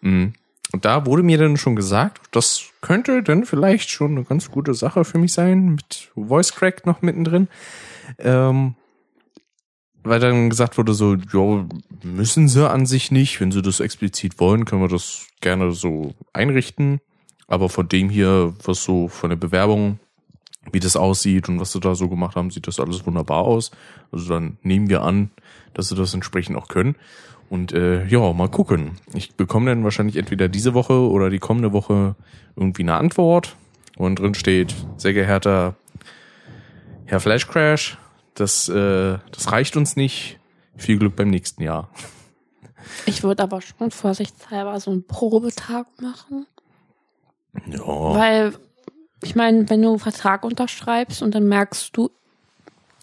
Mm. 0.00 0.26
Und 0.72 0.84
da 0.84 1.06
wurde 1.06 1.22
mir 1.22 1.38
dann 1.38 1.56
schon 1.56 1.76
gesagt, 1.76 2.20
das 2.32 2.64
könnte 2.80 3.22
dann 3.22 3.44
vielleicht 3.44 3.88
schon 3.88 4.16
eine 4.16 4.24
ganz 4.24 4.50
gute 4.50 4.74
Sache 4.74 5.04
für 5.04 5.18
mich 5.18 5.32
sein, 5.32 5.76
mit 5.76 6.10
Voice 6.16 6.52
Crack 6.54 6.84
noch 6.86 7.02
mittendrin. 7.02 7.46
Ähm, 8.18 8.74
weil 10.06 10.20
dann 10.20 10.50
gesagt 10.50 10.78
wurde 10.78 10.94
so, 10.94 11.14
ja, 11.14 11.66
müssen 12.02 12.48
sie 12.48 12.68
an 12.68 12.86
sich 12.86 13.10
nicht. 13.10 13.40
Wenn 13.40 13.52
sie 13.52 13.62
das 13.62 13.80
explizit 13.80 14.38
wollen, 14.38 14.64
können 14.64 14.82
wir 14.82 14.88
das 14.88 15.26
gerne 15.40 15.72
so 15.72 16.14
einrichten. 16.32 17.00
Aber 17.48 17.68
von 17.68 17.88
dem 17.88 18.08
hier, 18.10 18.54
was 18.64 18.82
so 18.82 19.08
von 19.08 19.30
der 19.30 19.36
Bewerbung, 19.36 19.98
wie 20.72 20.80
das 20.80 20.96
aussieht 20.96 21.48
und 21.48 21.60
was 21.60 21.72
sie 21.72 21.80
da 21.80 21.94
so 21.94 22.08
gemacht 22.08 22.36
haben, 22.36 22.50
sieht 22.50 22.66
das 22.66 22.80
alles 22.80 23.06
wunderbar 23.06 23.44
aus. 23.44 23.70
Also 24.10 24.28
dann 24.28 24.58
nehmen 24.62 24.88
wir 24.88 25.02
an, 25.02 25.30
dass 25.74 25.88
sie 25.88 25.94
das 25.94 26.14
entsprechend 26.14 26.56
auch 26.56 26.68
können. 26.68 26.96
Und 27.48 27.72
äh, 27.72 28.04
ja, 28.06 28.32
mal 28.32 28.48
gucken. 28.48 28.92
Ich 29.14 29.34
bekomme 29.34 29.70
dann 29.70 29.84
wahrscheinlich 29.84 30.16
entweder 30.16 30.48
diese 30.48 30.74
Woche 30.74 30.94
oder 30.94 31.30
die 31.30 31.38
kommende 31.38 31.72
Woche 31.72 32.16
irgendwie 32.56 32.82
eine 32.82 32.94
Antwort. 32.94 33.56
Und 33.96 34.18
drin 34.18 34.34
steht, 34.34 34.74
sehr 34.96 35.12
geehrter 35.12 35.76
Herr 37.04 37.20
Flashcrash, 37.20 37.98
das, 38.36 38.68
äh, 38.68 39.18
das 39.32 39.50
reicht 39.52 39.76
uns 39.76 39.96
nicht. 39.96 40.38
Viel 40.76 40.98
Glück 40.98 41.16
beim 41.16 41.28
nächsten 41.30 41.62
Jahr. 41.62 41.88
Ich 43.06 43.22
würde 43.22 43.42
aber 43.42 43.60
schon 43.62 43.90
vorsichtshalber 43.90 44.78
so 44.78 44.90
einen 44.90 45.06
Probetag 45.06 45.86
machen. 46.00 46.46
Ja. 47.66 47.80
Weil, 47.86 48.52
ich 49.22 49.34
meine, 49.34 49.68
wenn 49.70 49.82
du 49.82 49.88
einen 49.90 49.98
Vertrag 49.98 50.44
unterschreibst 50.44 51.22
und 51.22 51.34
dann 51.34 51.48
merkst 51.48 51.96
du, 51.96 52.10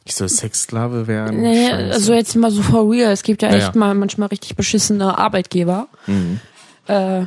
Ich 0.05 0.15
soll 0.15 0.29
Sexsklave 0.29 1.07
werden. 1.07 1.41
nee, 1.41 1.69
Scheiße. 1.69 1.93
also 1.93 2.13
jetzt 2.13 2.35
mal 2.35 2.51
so 2.51 2.61
for 2.61 2.89
real, 2.89 3.11
es 3.11 3.23
gibt 3.23 3.41
ja 3.41 3.49
Ja, 3.49 3.55
echt 3.55 3.73
ja. 3.73 3.79
mal 3.79 3.95
manchmal 3.95 4.27
richtig 4.29 4.55
beschissene 4.55 5.17
Arbeitgeber. 5.17 5.87
Mhm. 6.07 6.39
Äh, 6.87 7.25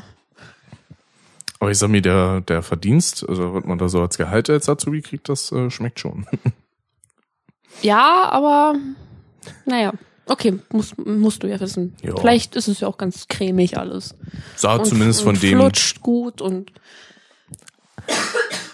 Aber 1.58 1.70
ich 1.70 1.78
sag 1.78 1.88
mir, 1.88 2.02
der, 2.02 2.42
der 2.42 2.62
Verdienst, 2.62 3.28
also 3.28 3.54
was 3.54 3.64
man 3.64 3.78
da 3.78 3.88
so 3.88 4.00
als 4.00 4.16
Gehalt 4.16 4.48
als 4.48 4.68
Azubi 4.68 5.02
kriegt, 5.02 5.28
das 5.28 5.50
äh, 5.52 5.70
schmeckt 5.70 5.98
schon. 6.00 6.26
ja, 7.82 8.28
aber 8.30 8.74
naja. 9.64 9.92
Okay, 10.28 10.58
musst, 10.72 10.98
musst 10.98 11.44
du 11.44 11.46
ja 11.46 11.60
wissen. 11.60 11.94
Ja. 12.02 12.16
Vielleicht 12.16 12.56
ist 12.56 12.66
es 12.66 12.80
ja 12.80 12.88
auch 12.88 12.98
ganz 12.98 13.28
cremig 13.28 13.78
alles. 13.78 14.16
Sah 14.56 14.74
Und- 14.76 14.86
zumindest 14.86 15.22
von 15.22 15.34
und 15.36 15.42
dem. 15.42 15.58
Flutscht 15.60 16.00
gut 16.00 16.40
und 16.40 16.72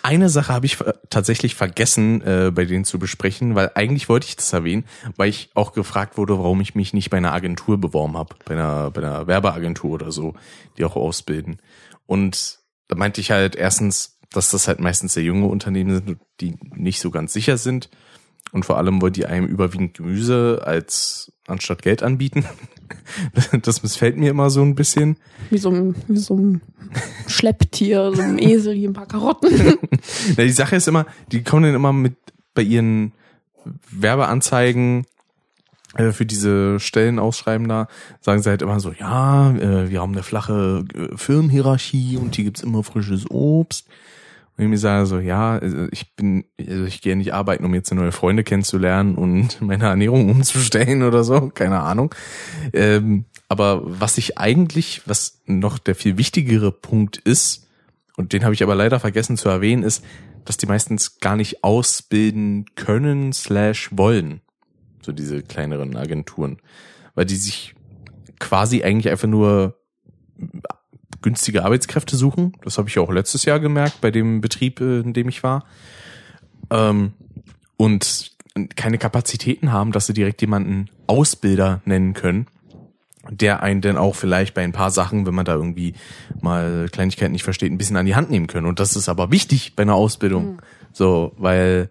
Eine 0.03 0.28
Sache 0.30 0.53
habe 0.53 0.66
ich 0.66 0.78
tatsächlich 1.11 1.55
vergessen, 1.55 2.22
äh, 2.22 2.50
bei 2.53 2.64
denen 2.64 2.84
zu 2.84 2.98
besprechen, 2.98 3.55
weil 3.55 3.70
eigentlich 3.76 4.09
wollte 4.09 4.26
ich 4.26 4.34
das 4.36 4.53
erwähnen, 4.53 4.84
weil 5.16 5.28
ich 5.28 5.50
auch 5.55 5.72
gefragt 5.72 6.16
wurde, 6.18 6.36
warum 6.38 6.61
ich 6.61 6.74
mich 6.74 6.92
nicht 6.92 7.09
bei 7.11 7.18
einer 7.18 7.32
Agentur 7.32 7.78
beworben 7.78 8.16
habe, 8.16 8.34
bei 8.44 8.55
einer, 8.55 8.90
bei 8.90 9.00
einer 9.03 9.26
Werbeagentur 9.28 9.92
oder 9.92 10.11
so, 10.11 10.34
die 10.76 10.84
auch 10.84 10.96
ausbilden. 10.96 11.59
Und 12.07 12.59
da 12.88 12.96
meinte 12.96 13.20
ich 13.20 13.30
halt 13.30 13.55
erstens, 13.55 14.18
dass 14.32 14.50
das 14.50 14.66
halt 14.66 14.80
meistens 14.80 15.14
sehr 15.14 15.22
junge 15.22 15.46
Unternehmen 15.46 15.94
sind, 16.05 16.18
die 16.40 16.57
nicht 16.74 17.00
so 17.00 17.11
ganz 17.11 17.32
sicher 17.32 17.57
sind. 17.57 17.88
Und 18.53 18.66
vor 18.66 18.76
allem 18.76 19.00
wollen 19.00 19.14
die 19.14 19.26
einem 19.26 19.46
überwiegend 19.46 19.94
Gemüse 19.94 20.62
als 20.64 21.32
anstatt 21.46 21.82
Geld 21.82 22.03
anbieten. 22.03 22.44
Das 23.62 23.82
missfällt 23.82 24.18
mir 24.18 24.30
immer 24.30 24.50
so 24.50 24.61
ein 24.61 24.74
bisschen. 24.74 25.16
wie 25.48 25.57
so 25.57 25.70
ein, 25.70 25.94
wie 26.09 26.18
so 26.18 26.36
ein 26.36 26.61
Schlepptier, 27.26 28.12
so 28.14 28.20
ein 28.20 28.38
Esel, 28.38 28.74
hier 28.74 28.90
ein 28.90 28.92
paar 28.92 29.07
Karotten. 29.07 29.50
Na, 30.36 30.44
die 30.44 30.50
Sache 30.50 30.76
ist 30.76 30.88
immer, 30.88 31.07
die 31.30 31.42
kommen 31.42 31.62
dann 31.62 31.74
immer 31.74 31.94
mit 31.94 32.16
bei 32.55 32.61
ihren 32.61 33.12
Werbeanzeigen 33.90 35.07
äh, 35.94 36.12
für 36.12 36.26
diese 36.26 36.80
Stellen 36.80 37.18
ausschreiben 37.18 37.68
da, 37.68 37.88
sagen 38.20 38.42
sie 38.42 38.50
halt 38.50 38.62
immer 38.62 38.80
so, 38.80 38.92
ja, 38.92 39.50
äh, 39.53 39.90
wir 39.90 40.00
haben 40.00 40.12
eine 40.12 40.22
flache 40.22 40.84
äh, 40.94 41.16
Firmenhierarchie 41.16 42.18
und 42.18 42.36
hier 42.36 42.44
gibt's 42.44 42.62
immer 42.62 42.82
frisches 42.82 43.30
Obst. 43.30 43.86
Und 44.57 44.64
ich 44.64 44.70
mir 44.70 44.78
sage 44.78 45.07
so, 45.07 45.18
ja, 45.18 45.59
also 45.59 45.86
ich 45.90 46.14
bin, 46.14 46.44
also 46.61 46.84
ich 46.84 47.00
gehe 47.00 47.16
nicht 47.16 47.32
arbeiten, 47.32 47.64
um 47.64 47.74
jetzt 47.74 47.92
neue 47.92 48.12
Freunde 48.12 48.44
kennenzulernen 48.44 49.14
und 49.14 49.61
meine 49.62 49.84
Ernährung 49.84 50.28
umzustellen 50.30 51.03
oder 51.03 51.24
so, 51.24 51.48
keine 51.48 51.80
Ahnung. 51.80 52.14
Ähm, 52.72 53.24
aber 53.48 53.82
was 53.84 54.18
ich 54.18 54.38
eigentlich, 54.38 55.03
was 55.07 55.42
noch 55.46 55.78
der 55.78 55.94
viel 55.94 56.18
wichtigere 56.18 56.72
Punkt 56.72 57.16
ist, 57.18 57.68
und 58.16 58.32
den 58.32 58.44
habe 58.44 58.55
ich 58.55 58.62
aber 58.62 58.74
leider 58.74 59.00
vergessen 59.00 59.36
zu 59.36 59.48
erwähnen, 59.48 59.82
ist, 59.82 60.05
dass 60.44 60.57
die 60.57 60.66
meistens 60.66 61.18
gar 61.18 61.36
nicht 61.36 61.64
ausbilden 61.64 62.66
können 62.74 63.32
slash 63.32 63.90
wollen. 63.92 64.42
So 65.00 65.12
diese 65.12 65.42
kleineren 65.42 65.96
Agenturen. 65.96 66.59
Weil 67.14 67.24
die 67.24 67.36
sich 67.36 67.74
quasi 68.38 68.82
eigentlich 68.82 69.11
einfach 69.11 69.28
nur 69.28 69.78
günstige 71.23 71.64
Arbeitskräfte 71.64 72.16
suchen. 72.16 72.53
Das 72.64 72.79
habe 72.79 72.89
ich 72.89 72.99
auch 72.99 73.11
letztes 73.11 73.45
Jahr 73.45 73.61
gemerkt 73.61 74.01
bei 74.01 74.11
dem 74.11 74.41
Betrieb, 74.41 74.81
äh, 74.81 75.01
in 75.01 75.12
dem 75.12 75.29
ich 75.29 75.43
war. 75.43 75.64
Ähm, 76.70 77.12
und 77.77 78.33
keine 78.77 78.99
Kapazitäten 78.99 79.73
haben, 79.73 79.93
dass 79.93 80.07
sie 80.07 80.12
direkt 80.12 80.41
jemanden 80.41 80.89
Ausbilder 81.07 81.81
nennen 81.85 82.12
können, 82.12 82.47
der 83.31 83.62
einen 83.62 83.81
dann 83.81 83.97
auch 83.97 84.14
vielleicht 84.14 84.55
bei 84.55 84.62
ein 84.62 84.73
paar 84.73 84.91
Sachen, 84.91 85.27
wenn 85.27 85.35
man 85.35 85.45
da 85.45 85.55
irgendwie 85.55 85.95
mal 86.41 86.89
Kleinigkeiten 86.93 87.33
nicht 87.33 87.45
versteht, 87.45 87.73
ein 87.73 87.79
bisschen 87.79 87.97
an 87.97 88.07
die 88.07 88.14
Hand 88.14 88.31
nehmen 88.31 88.49
können. 88.49 88.66
Und 88.66 88.79
das 88.79 88.97
ist 88.97 89.09
aber 89.09 89.31
wichtig 89.31 89.75
bei 89.75 89.83
einer 89.83 89.95
Ausbildung. 89.95 90.61
So, 90.93 91.33
weil 91.39 91.89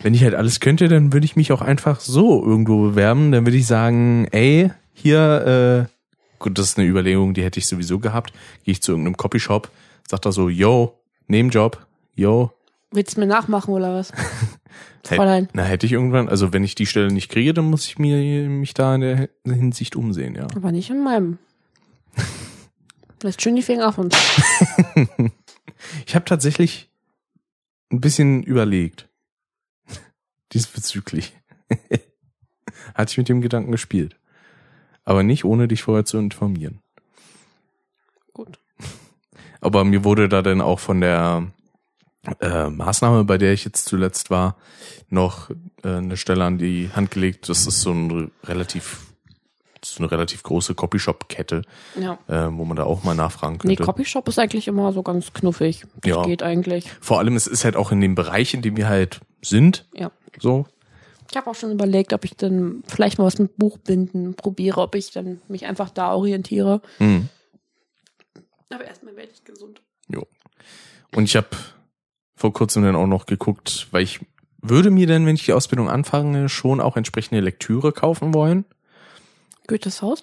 wenn 0.00 0.14
ich 0.14 0.22
halt 0.22 0.34
alles 0.34 0.60
könnte, 0.60 0.88
dann 0.88 1.12
würde 1.12 1.24
ich 1.24 1.36
mich 1.36 1.52
auch 1.52 1.62
einfach 1.62 2.00
so 2.00 2.44
irgendwo 2.44 2.82
bewerben. 2.82 3.32
Dann 3.32 3.46
würde 3.46 3.56
ich 3.56 3.66
sagen, 3.66 4.28
ey, 4.30 4.70
hier, 4.92 5.88
äh, 5.88 5.97
gut, 6.38 6.58
das 6.58 6.70
ist 6.70 6.78
eine 6.78 6.88
Überlegung, 6.88 7.34
die 7.34 7.42
hätte 7.42 7.58
ich 7.58 7.66
sowieso 7.66 7.98
gehabt. 7.98 8.32
Gehe 8.64 8.72
ich 8.72 8.82
zu 8.82 8.92
irgendeinem 8.92 9.16
Copyshop, 9.16 9.70
sagt 10.08 10.26
er 10.26 10.32
so, 10.32 10.48
yo, 10.48 10.98
Nebenjob, 11.26 11.86
yo. 12.14 12.52
Willst 12.90 13.16
du 13.16 13.20
mir 13.20 13.26
nachmachen 13.26 13.74
oder 13.74 13.94
was? 13.94 14.12
Fräulein. 15.04 15.48
Na, 15.52 15.62
hätte 15.62 15.86
ich 15.86 15.92
irgendwann, 15.92 16.28
also 16.28 16.52
wenn 16.52 16.64
ich 16.64 16.74
die 16.74 16.86
Stelle 16.86 17.12
nicht 17.12 17.30
kriege, 17.30 17.54
dann 17.54 17.66
muss 17.66 17.86
ich 17.86 17.98
mir 17.98 18.48
mich 18.48 18.74
da 18.74 18.94
in 18.94 19.00
der 19.00 19.28
Hinsicht 19.44 19.96
umsehen, 19.96 20.34
ja. 20.34 20.46
Aber 20.54 20.72
nicht 20.72 20.90
in 20.90 21.02
meinem. 21.02 21.38
Lässt 23.22 23.42
schön 23.42 23.56
die 23.56 23.62
Finger 23.62 23.88
auf 23.88 23.98
uns. 23.98 24.16
Ich 26.06 26.14
habe 26.14 26.24
tatsächlich 26.24 26.90
ein 27.90 28.00
bisschen 28.00 28.42
überlegt. 28.42 29.08
Diesbezüglich. 30.52 31.34
Hatte 32.94 33.12
ich 33.12 33.18
mit 33.18 33.28
dem 33.28 33.40
Gedanken 33.40 33.70
gespielt. 33.70 34.16
Aber 35.08 35.22
nicht 35.22 35.46
ohne 35.46 35.68
dich 35.68 35.82
vorher 35.82 36.04
zu 36.04 36.18
informieren. 36.18 36.80
Gut. 38.34 38.58
Aber 39.62 39.82
mir 39.84 40.04
wurde 40.04 40.28
da 40.28 40.42
dann 40.42 40.60
auch 40.60 40.80
von 40.80 41.00
der 41.00 41.46
äh, 42.40 42.68
Maßnahme, 42.68 43.24
bei 43.24 43.38
der 43.38 43.54
ich 43.54 43.64
jetzt 43.64 43.86
zuletzt 43.86 44.28
war, 44.28 44.56
noch 45.08 45.48
äh, 45.82 45.88
eine 45.88 46.18
Stelle 46.18 46.44
an 46.44 46.58
die 46.58 46.90
Hand 46.94 47.10
gelegt. 47.10 47.48
Das 47.48 47.66
ist 47.66 47.80
so 47.80 47.90
ein 47.90 48.30
relativ 48.44 49.06
so 49.82 50.02
eine 50.02 50.10
relativ 50.10 50.42
große 50.42 50.74
Copyshop-Kette, 50.74 51.62
Ja. 51.98 52.18
äh, 52.26 52.48
wo 52.52 52.66
man 52.66 52.76
da 52.76 52.82
auch 52.84 53.04
mal 53.04 53.14
nachfragen 53.14 53.54
Nee, 53.62 53.76
könnte. 53.76 53.84
Copyshop 53.84 54.28
ist 54.28 54.38
eigentlich 54.38 54.68
immer 54.68 54.92
so 54.92 55.02
ganz 55.02 55.32
knuffig. 55.32 55.84
Das 56.02 56.10
Ja. 56.10 56.22
geht 56.24 56.42
eigentlich. 56.42 56.84
Vor 57.00 57.18
allem, 57.20 57.34
es 57.36 57.46
ist 57.46 57.64
halt 57.64 57.76
auch 57.76 57.92
in 57.92 58.00
dem 58.02 58.14
Bereich, 58.14 58.52
in 58.52 58.60
dem 58.60 58.76
wir 58.76 58.88
halt 58.88 59.20
sind, 59.40 59.86
Ja. 59.94 60.10
so. 60.38 60.66
Ich 61.30 61.36
habe 61.36 61.50
auch 61.50 61.54
schon 61.54 61.72
überlegt, 61.72 62.12
ob 62.12 62.24
ich 62.24 62.36
dann 62.36 62.82
vielleicht 62.86 63.18
mal 63.18 63.24
was 63.24 63.38
mit 63.38 63.56
Buchbinden 63.56 64.34
probiere, 64.34 64.80
ob 64.80 64.94
ich 64.94 65.10
dann 65.10 65.40
mich 65.48 65.66
einfach 65.66 65.90
da 65.90 66.14
orientiere. 66.14 66.80
Hm. 66.98 67.28
Aber 68.70 68.84
erstmal 68.84 69.16
werde 69.16 69.32
ich 69.32 69.44
gesund. 69.44 69.82
Jo. 70.08 70.26
Und 71.14 71.24
ich 71.24 71.36
habe 71.36 71.48
vor 72.34 72.52
kurzem 72.52 72.82
dann 72.82 72.96
auch 72.96 73.06
noch 73.06 73.26
geguckt, 73.26 73.88
weil 73.90 74.02
ich 74.02 74.20
würde 74.60 74.90
mir 74.90 75.06
denn, 75.06 75.26
wenn 75.26 75.34
ich 75.34 75.44
die 75.44 75.52
Ausbildung 75.52 75.88
anfange, 75.88 76.48
schon 76.48 76.80
auch 76.80 76.96
entsprechende 76.96 77.40
Lektüre 77.40 77.92
kaufen 77.92 78.34
wollen. 78.34 78.64
Goethes 79.66 80.02
Haus? 80.02 80.22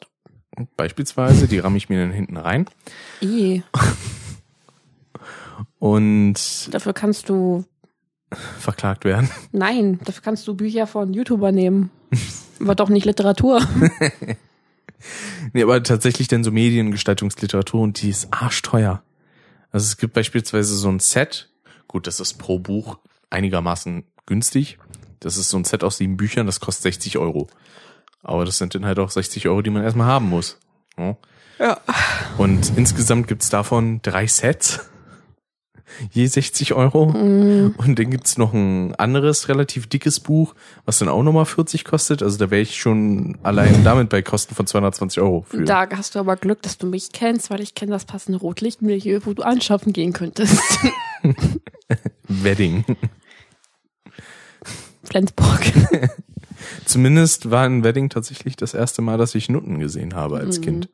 Beispielsweise, 0.78 1.47
die 1.47 1.60
ramme 1.60 1.78
ich 1.78 1.89
mir 1.89 1.99
dann 1.99 2.12
hinten 2.12 2.38
rein. 2.38 2.66
I. 3.22 3.64
Und 5.80 6.74
Dafür 6.74 6.93
kannst 6.93 7.30
du, 7.30 7.66
verklagt 8.59 9.05
werden. 9.05 9.30
nein, 9.51 9.99
dafür 10.03 10.23
kannst 10.23 10.47
du 10.47 10.55
Bücher 10.55 10.88
von 10.88 11.13
YouTuber 11.13 11.51
nehmen. 11.51 11.89
Aber 12.59 12.76
doch 12.76 12.89
nicht 12.89 13.05
Literatur. 13.05 13.61
Nee, 15.53 15.63
aber 15.63 15.84
tatsächlich 15.84 16.28
dann 16.28 16.43
so 16.43 16.51
Mediengestaltungsliteratur 16.51 17.82
und 17.82 18.01
die 18.01 18.09
ist 18.09 18.28
arschteuer. 18.32 19.03
Also 19.71 19.86
es 19.86 19.97
gibt 19.97 20.13
beispielsweise 20.13 20.76
so 20.76 20.89
ein 20.89 20.99
Set, 20.99 21.49
gut, 21.88 22.07
das 22.07 22.19
ist 22.19 22.36
pro 22.36 22.59
Buch 22.59 22.97
einigermaßen 23.30 24.03
günstig. 24.26 24.80
Das 25.19 25.38
ist 25.38 25.49
so 25.49 25.57
ein 25.57 25.63
Set 25.63 25.84
aus 25.84 25.97
sieben 25.97 26.17
Büchern, 26.17 26.45
das 26.45 26.59
kostet 26.59 26.84
60 26.84 27.17
Euro. 27.17 27.47
Aber 28.23 28.45
das 28.45 28.57
sind 28.57 28.73
dann 28.73 28.86
halt 28.86 28.99
auch 28.99 29.11
60 29.11 29.47
Euro, 29.47 29.61
die 29.61 29.69
man 29.69 29.84
erstmal 29.84 30.07
haben 30.07 30.30
muss. 30.30 30.57
Ja. 30.97 31.17
Ja. 31.59 31.80
Und 32.38 32.73
insgesamt 32.76 33.28
gibt's 33.28 33.49
davon 33.49 34.01
drei 34.01 34.28
Sets. 34.28 34.89
Je 36.12 36.26
60 36.26 36.74
Euro. 36.74 37.08
Mhm. 37.08 37.76
Und 37.78 38.00
dann 38.00 38.10
gibt's 38.10 38.38
noch 38.38 38.54
ein 38.54 38.96
anderes 38.96 39.50
relativ 39.50 39.88
dickes 39.88 40.20
Buch, 40.20 40.56
was 40.86 41.00
dann 41.00 41.10
auch 41.10 41.24
nochmal 41.24 41.46
40 41.46 41.86
kostet. 41.86 42.24
Also 42.24 42.38
da 42.38 42.52
wäre 42.52 42.62
ich 42.62 42.78
schon 42.78 43.38
allein 43.44 43.84
damit 43.84 44.10
bei 44.10 44.22
Kosten 44.22 44.56
von 44.56 44.68
220 44.68 45.22
Euro 45.22 45.46
für. 45.48 45.64
Da 45.64 45.88
hast 45.92 46.16
du 46.16 46.20
aber 46.20 46.36
Glück, 46.36 46.62
dass 46.62 46.78
du 46.78 46.88
mich 46.88 47.12
kennst, 47.12 47.50
weil 47.50 47.62
ich 47.62 47.76
kenne 47.76 47.92
das 47.92 48.06
passende 48.06 48.40
Rotlichtmilieu, 48.40 49.22
wo 49.26 49.34
du 49.34 49.44
anschaffen 49.44 49.94
gehen 49.94 50.14
könntest. 50.14 50.60
Wedding. 52.28 52.84
Flensburg. 55.04 55.62
Zumindest 56.86 57.52
war 57.52 57.66
in 57.66 57.84
Wedding 57.84 58.10
tatsächlich 58.10 58.56
das 58.56 58.74
erste 58.74 59.02
Mal, 59.02 59.18
dass 59.18 59.36
ich 59.36 59.50
Nutten 59.50 59.80
gesehen 59.80 60.16
habe 60.16 60.38
als 60.38 60.62
Kind. 60.62 60.90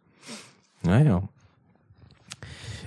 Naja. 0.83 1.23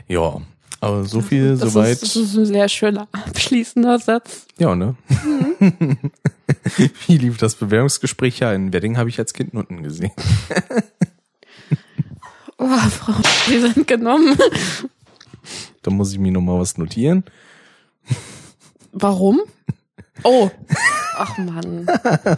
Ja, 0.07 0.43
aber 0.85 1.05
so 1.05 1.21
viel 1.21 1.57
Das 1.57 1.73
soweit. 1.73 1.93
ist, 1.93 2.03
das 2.03 2.17
ist 2.17 2.37
ein 2.37 2.47
sehr 2.47 2.69
schöner 2.69 3.09
abschließender 3.13 3.99
Satz. 3.99 4.47
Ja, 4.59 4.75
ne? 4.75 4.97
Mhm. 5.61 5.99
Wie 7.07 7.19
lief 7.19 7.39
das 7.39 7.55
Bewerbungsgespräch? 7.55 8.39
Ja, 8.41 8.53
in 8.53 8.73
Wedding 8.73 8.97
habe 8.97 9.09
ich 9.09 9.19
als 9.19 9.33
Kind 9.33 9.55
Nutten 9.55 9.83
gesehen. 9.83 10.13
Oh, 12.57 12.69
Frau, 12.69 13.15
Sie 13.49 13.61
sind 13.61 13.87
genommen. 13.87 14.39
Da 15.83 15.91
muss 15.91 16.13
ich 16.13 16.19
mir 16.21 16.31
noch 16.31 16.41
mal 16.41 16.59
was 16.61 16.79
notieren. 16.79 17.25
Warum? 18.93 19.43
Oh. 20.23 20.49
Ach 21.17 21.37
Mann. 21.37 21.85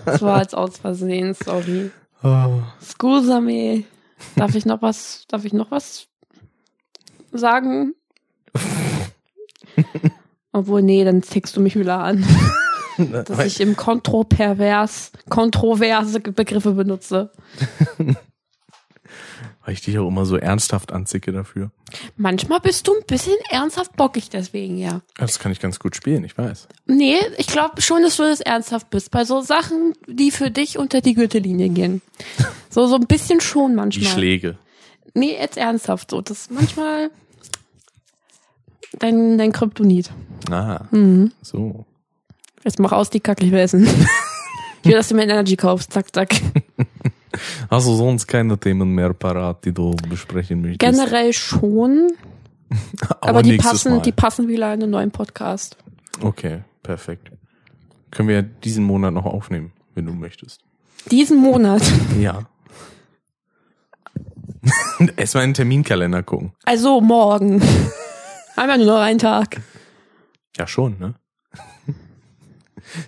Das 0.06 0.22
war 0.22 0.40
jetzt 0.40 0.54
aus 0.54 0.78
Versehen, 0.78 1.34
sorry. 1.34 1.90
Oh. 2.22 2.62
Scusami. 2.82 3.84
Darf 4.36 4.54
ich 4.54 4.64
noch 4.64 4.80
was, 4.80 5.26
darf 5.28 5.44
ich 5.44 5.52
noch 5.52 5.70
was 5.70 6.08
sagen? 7.30 7.94
Obwohl, 10.52 10.82
nee, 10.82 11.04
dann 11.04 11.22
tickst 11.22 11.56
du 11.56 11.60
mich 11.60 11.76
wieder 11.78 11.98
an, 11.98 12.24
dass 13.26 13.44
ich 13.44 13.60
im 13.60 13.76
Kontropervers, 13.76 15.12
kontroverse 15.28 16.20
Begriffe 16.20 16.72
benutze. 16.72 17.30
Weil 19.64 19.74
ich 19.74 19.80
dich 19.82 19.98
auch 19.98 20.06
immer 20.06 20.24
so 20.26 20.36
ernsthaft 20.36 20.92
anzicke 20.92 21.32
dafür. 21.32 21.72
Manchmal 22.16 22.60
bist 22.60 22.86
du 22.86 22.94
ein 22.94 23.04
bisschen 23.04 23.34
ernsthaft 23.50 23.96
bockig 23.96 24.30
deswegen, 24.30 24.78
ja. 24.78 25.00
Das 25.16 25.40
kann 25.40 25.50
ich 25.50 25.58
ganz 25.58 25.80
gut 25.80 25.96
spielen, 25.96 26.22
ich 26.22 26.38
weiß. 26.38 26.68
Nee, 26.86 27.16
ich 27.36 27.48
glaube 27.48 27.82
schon, 27.82 28.02
dass 28.02 28.16
du 28.16 28.22
das 28.22 28.40
ernsthaft 28.40 28.90
bist. 28.90 29.10
Bei 29.10 29.24
so 29.24 29.40
Sachen, 29.40 29.94
die 30.06 30.30
für 30.30 30.52
dich 30.52 30.78
unter 30.78 31.00
die 31.00 31.14
Gürtellinie 31.14 31.68
gehen. 31.68 32.02
So, 32.68 32.86
so 32.88 32.96
ein 32.96 33.06
bisschen 33.06 33.40
schon 33.40 33.70
Die 33.70 33.76
manchmal. 33.76 34.12
Schläge. 34.12 34.58
Nee, 35.14 35.32
jetzt 35.32 35.56
ernsthaft 35.56 36.10
so. 36.10 36.20
Das 36.20 36.40
ist 36.40 36.50
manchmal 36.50 37.10
dein, 38.98 39.38
dein 39.38 39.52
Kryptonit. 39.52 40.10
Ah, 40.50 40.84
Mhm. 40.90 41.32
so. 41.42 41.84
Jetzt 42.64 42.78
mach 42.78 42.92
aus 42.92 43.10
die 43.10 43.20
Kacke, 43.20 43.44
ich 43.44 43.52
will 43.52 43.60
essen. 43.60 43.84
ich 44.82 44.84
will, 44.86 44.94
dass 44.94 45.08
du 45.08 45.14
mir 45.14 45.22
Energy 45.22 45.56
kaufst. 45.56 45.92
Zack, 45.92 46.12
zack. 46.14 46.34
Hast 47.70 47.86
du 47.86 47.94
sonst 47.94 48.26
keine 48.26 48.58
Themen 48.58 48.94
mehr 48.94 49.12
parat, 49.12 49.64
die 49.64 49.72
du 49.72 49.94
besprechen 50.08 50.62
möchtest? 50.62 50.80
Generell 50.80 51.32
schon, 51.32 52.08
aber, 53.20 53.28
aber 53.28 53.42
die 53.42 53.56
passen, 53.58 53.96
Mal. 53.96 54.02
die 54.02 54.12
passen 54.12 54.48
wieder 54.48 54.72
in 54.74 54.82
einen 54.82 54.90
neuen 54.90 55.10
Podcast. 55.10 55.76
Okay, 56.22 56.62
perfekt. 56.82 57.30
Können 58.10 58.28
wir 58.28 58.42
diesen 58.42 58.84
Monat 58.84 59.12
noch 59.12 59.26
aufnehmen, 59.26 59.72
wenn 59.94 60.06
du 60.06 60.12
möchtest. 60.12 60.62
Diesen 61.10 61.38
Monat. 61.38 61.82
Ja. 62.18 62.46
Erstmal 65.16 65.44
in 65.44 65.50
den 65.50 65.54
Terminkalender 65.54 66.22
gucken. 66.22 66.52
Also 66.64 67.00
morgen. 67.00 67.62
Einmal 68.56 68.78
nur 68.78 68.86
noch 68.86 69.00
einen 69.00 69.18
Tag. 69.18 69.60
Ja, 70.56 70.66
schon, 70.66 70.98
ne? 70.98 71.14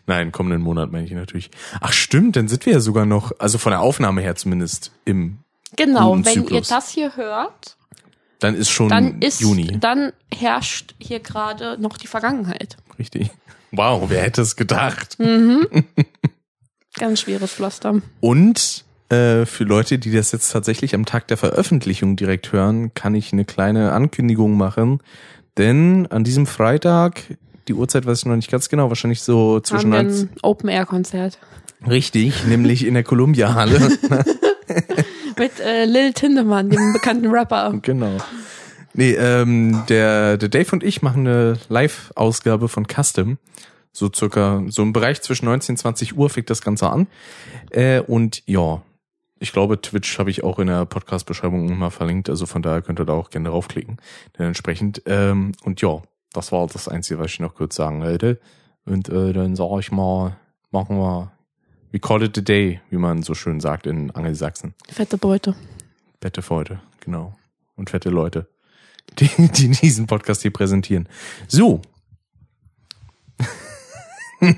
Nein, 0.07 0.33
kommenden 0.33 0.61
Monat 0.63 0.93
meine 0.93 1.05
ich 1.07 1.13
natürlich. 1.13 1.51
Ach 1.81 1.93
stimmt, 1.93 2.37
dann 2.37 2.49
sind 2.49 2.67
wir 2.67 2.75
ja 2.75 2.81
sogar 2.81 3.07
noch, 3.07 3.33
also 3.39 3.59
von 3.59 3.71
der 3.71 3.81
Aufnahme 3.81 4.21
her 4.21 4.35
zumindest, 4.37 4.93
im, 5.05 5.39
Genau, 5.77 6.13
wenn 6.13 6.25
ihr 6.25 6.33
Zyklus. 6.47 6.69
das 6.69 6.89
hier 6.91 7.17
hört, 7.17 7.77
dann 8.41 8.55
ist 8.55 8.71
schon 8.71 8.89
dann 8.89 9.21
ist, 9.21 9.41
Juni. 9.41 9.79
dann 9.81 10.13
herrscht 10.35 10.95
hier 10.99 11.21
gerade 11.21 11.77
noch 11.81 11.99
die 11.99 12.07
Vergangenheit. 12.07 12.77
Richtig. 12.99 13.31
Wow, 13.73 14.05
wer 14.09 14.23
hätte 14.23 14.41
es 14.43 14.57
gedacht? 14.57 15.19
Ganz 16.95 17.21
schweres 17.21 17.53
Pflaster. 17.53 18.01
Und 18.21 18.85
äh, 19.11 19.45
für 19.45 19.65
Leute, 19.65 19.99
die 19.99 20.11
das 20.13 20.33
jetzt 20.33 20.51
tatsächlich 20.51 20.95
am 20.95 21.05
Tag 21.05 21.29
der 21.29 21.37
Veröffentlichung 21.37 22.17
direkt 22.17 22.53
hören, 22.53 22.95
kann 22.95 23.15
ich 23.15 23.33
eine 23.33 23.45
kleine 23.45 23.93
Ankündigung 23.93 24.57
machen. 24.57 25.01
Denn 25.59 26.07
an 26.07 26.25
diesem 26.25 26.47
Freitag, 26.47 27.23
die 27.67 27.75
Uhrzeit 27.75 28.07
weiß 28.07 28.21
ich 28.21 28.27
noch 28.27 28.37
nicht 28.37 28.51
ganz 28.51 28.69
genau, 28.69 28.89
wahrscheinlich 28.89 29.23
so 29.23 29.61
zwischen 29.61 29.93
Haben 29.93 30.09
wir 30.09 30.15
ein 30.15 30.31
Open-Air-Konzert. 30.43 31.39
richtig, 31.87 32.47
nämlich 32.47 32.87
in 32.87 32.95
der 32.95 33.03
Columbia 33.03 33.55
Halle. 33.55 33.79
Mit 35.39 35.61
äh, 35.61 35.85
Lil 35.85 36.13
Tindemann, 36.13 36.71
dem 36.71 36.93
bekannten 36.93 37.27
Rapper. 37.27 37.75
Genau. 37.83 38.17
Nee, 38.95 39.13
ähm, 39.13 39.85
der, 39.89 40.37
der 40.37 40.49
Dave 40.49 40.73
und 40.73 40.83
ich 40.83 41.03
machen 41.03 41.27
eine 41.27 41.59
Live-Ausgabe 41.69 42.69
von 42.69 42.87
Custom. 42.87 43.39
So 43.93 44.11
circa, 44.15 44.63
so 44.69 44.83
im 44.83 44.93
Bereich 44.93 45.23
zwischen 45.23 45.47
19 45.47 45.75
und 45.75 45.77
20 45.79 46.17
Uhr 46.17 46.31
fängt 46.31 46.51
das 46.51 46.63
Ganze 46.63 46.91
an. 46.91 47.07
Äh, 47.71 48.01
und 48.01 48.43
ja, 48.47 48.83
ich 49.41 49.53
glaube, 49.53 49.81
Twitch 49.81 50.19
habe 50.19 50.31
ich 50.31 50.43
auch 50.45 50.59
in 50.59 50.67
der 50.67 50.85
Podcast-Beschreibung 50.85 51.79
mal 51.79 51.91
verlinkt. 51.91 52.29
Also 52.29 52.47
von 52.47 52.63
daher 52.63 52.83
könnt 52.83 53.01
ihr 53.01 53.05
da 53.05 53.13
auch 53.13 53.31
gerne 53.31 53.51
draufklicken. 53.51 53.99
Dann 54.35 54.49
entsprechend. 54.49 55.03
Ähm, 55.07 55.53
und 55.63 55.81
ja, 55.81 56.03
das 56.33 56.53
war 56.53 56.67
das 56.67 56.89
Einzige, 56.89 57.21
was 57.21 57.33
ich 57.33 57.41
noch 57.41 57.55
kurz 57.55 57.77
sagen 57.77 58.03
wollte. 58.03 58.41
Und 58.85 59.09
äh, 59.09 59.33
dann 59.33 59.55
sage 59.55 59.81
ich 59.81 59.93
mal, 59.93 60.37
machen 60.71 60.99
wir, 60.99 61.33
we 61.93 61.99
call 61.99 62.23
it 62.23 62.37
a 62.39 62.41
day, 62.41 62.81
wie 62.91 62.97
man 62.97 63.23
so 63.23 63.35
schön 63.35 63.61
sagt 63.61 63.87
in 63.87 64.11
Angelsachsen. 64.11 64.75
Fette 64.89 65.19
Beute. 65.19 65.55
Fette 66.21 66.43
Freude, 66.43 66.81
genau. 67.01 67.37
Und 67.77 67.91
fette 67.91 68.11
Leute, 68.11 68.49
die, 69.19 69.29
die 69.53 69.69
diesen 69.71 70.07
Podcast 70.07 70.43
hier 70.43 70.53
präsentieren. 70.53 71.09
So. 71.47 71.81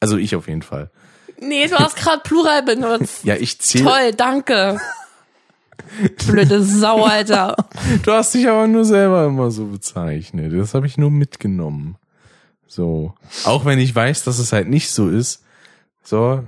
also 0.00 0.18
ich 0.18 0.36
auf 0.36 0.48
jeden 0.48 0.62
Fall. 0.62 0.90
Nee, 1.40 1.68
du 1.68 1.76
hast 1.76 1.96
gerade 1.96 2.22
Plural 2.22 2.62
benutzt. 2.62 3.24
Ja, 3.24 3.36
ich 3.36 3.60
zähle. 3.60 3.84
Toll, 3.84 4.12
danke. 4.12 4.80
Blöde 6.26 6.62
Sau, 6.62 7.04
Alter. 7.04 7.56
Du 8.02 8.12
hast 8.12 8.34
dich 8.34 8.48
aber 8.48 8.66
nur 8.66 8.84
selber 8.84 9.26
immer 9.26 9.50
so 9.50 9.66
bezeichnet. 9.66 10.52
Das 10.52 10.74
habe 10.74 10.86
ich 10.86 10.98
nur 10.98 11.10
mitgenommen. 11.10 11.96
So. 12.66 13.14
Auch 13.44 13.64
wenn 13.64 13.78
ich 13.78 13.94
weiß, 13.94 14.24
dass 14.24 14.38
es 14.38 14.52
halt 14.52 14.68
nicht 14.68 14.90
so 14.90 15.08
ist. 15.08 15.44
So. 16.02 16.44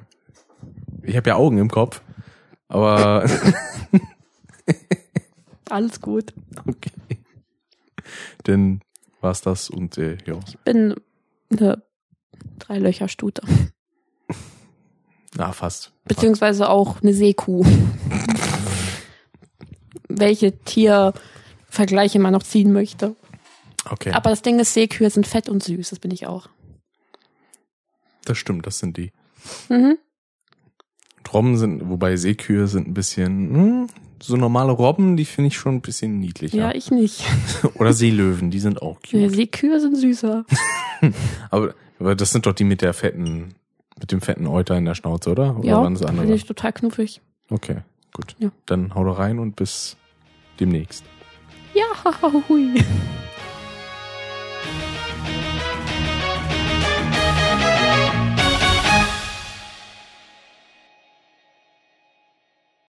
Ich 1.03 1.17
habe 1.17 1.31
ja 1.31 1.37
Augen 1.37 1.59
im 1.59 1.71
Kopf. 1.71 2.03
Aber 2.69 3.25
Alles 5.71 6.01
gut. 6.01 6.35
okay. 6.67 6.91
Dann 8.45 8.81
war's 9.21 9.41
das 9.41 9.71
und 9.71 9.99
äh, 9.99 10.19
ja. 10.27 10.39
Ich 10.47 10.59
bin 10.59 10.97
eine 11.51 11.83
Dreilöcherstute. 12.59 13.43
Na, 15.37 15.53
fast. 15.53 15.93
Beziehungsweise 16.05 16.69
auch 16.69 17.03
eine 17.03 17.15
Seekuh. 17.15 17.65
Welche 20.09 20.59
Tiervergleiche 20.59 22.19
man 22.19 22.33
noch 22.33 22.43
ziehen 22.43 22.73
möchte. 22.73 23.15
Okay. 23.89 24.13
Aber 24.13 24.31
das 24.31 24.43
Ding 24.43 24.59
ist, 24.59 24.75
Seekühe 24.75 25.11
sind 25.11 25.27
fett 25.27 25.49
und 25.49 25.63
süß, 25.63 25.91
das 25.91 25.99
bin 25.99 26.11
ich 26.11 26.27
auch. 26.27 26.49
Das 28.25 28.39
stimmt, 28.39 28.67
das 28.67 28.79
sind 28.79 28.97
die. 28.97 29.13
Mhm. 29.69 29.97
Und 31.19 31.35
Robben 31.35 31.57
sind, 31.57 31.89
wobei 31.89 32.17
Seekühe 32.17 32.67
sind 32.67 32.89
ein 32.89 32.95
bisschen, 32.95 33.55
hm, 33.55 33.87
so 34.23 34.37
normale 34.37 34.73
Robben, 34.73 35.17
die 35.17 35.25
finde 35.25 35.49
ich 35.49 35.57
schon 35.57 35.77
ein 35.77 35.81
bisschen 35.81 36.19
niedlicher. 36.19 36.57
Ja, 36.57 36.75
ich 36.75 36.91
nicht. 36.91 37.25
Oder 37.75 37.93
Seelöwen, 37.93 38.51
die 38.51 38.61
sind 38.61 38.83
auch 38.83 39.01
cute. 39.01 39.31
Seekühe 39.31 39.81
sind 39.81 39.97
süßer. 39.97 40.45
Aber, 41.51 41.75
aber 41.99 42.15
das 42.15 42.31
sind 42.31 42.45
doch 42.45 42.53
die 42.53 42.65
mit 42.65 42.83
der 42.83 42.93
fetten, 42.93 43.55
mit 44.01 44.13
dem 44.13 44.21
fetten 44.21 44.47
Euter 44.47 44.77
in 44.77 44.85
der 44.85 44.95
Schnauze, 44.95 45.31
oder? 45.31 45.57
Oder 45.59 45.69
ja, 45.69 45.77
waren 45.83 45.95
das 45.95 46.11
finde 46.11 46.35
ich 46.35 46.47
total 46.47 46.73
knuffig. 46.73 47.21
Okay, 47.51 47.79
gut. 48.13 48.35
Ja. 48.39 48.51
Dann 48.67 48.95
hau 48.95 49.05
da 49.05 49.13
rein 49.13 49.39
und 49.39 49.57
bis 49.57 49.97
demnächst. 50.59 51.05
Ja, 51.75 51.87
hui. 52.49 52.83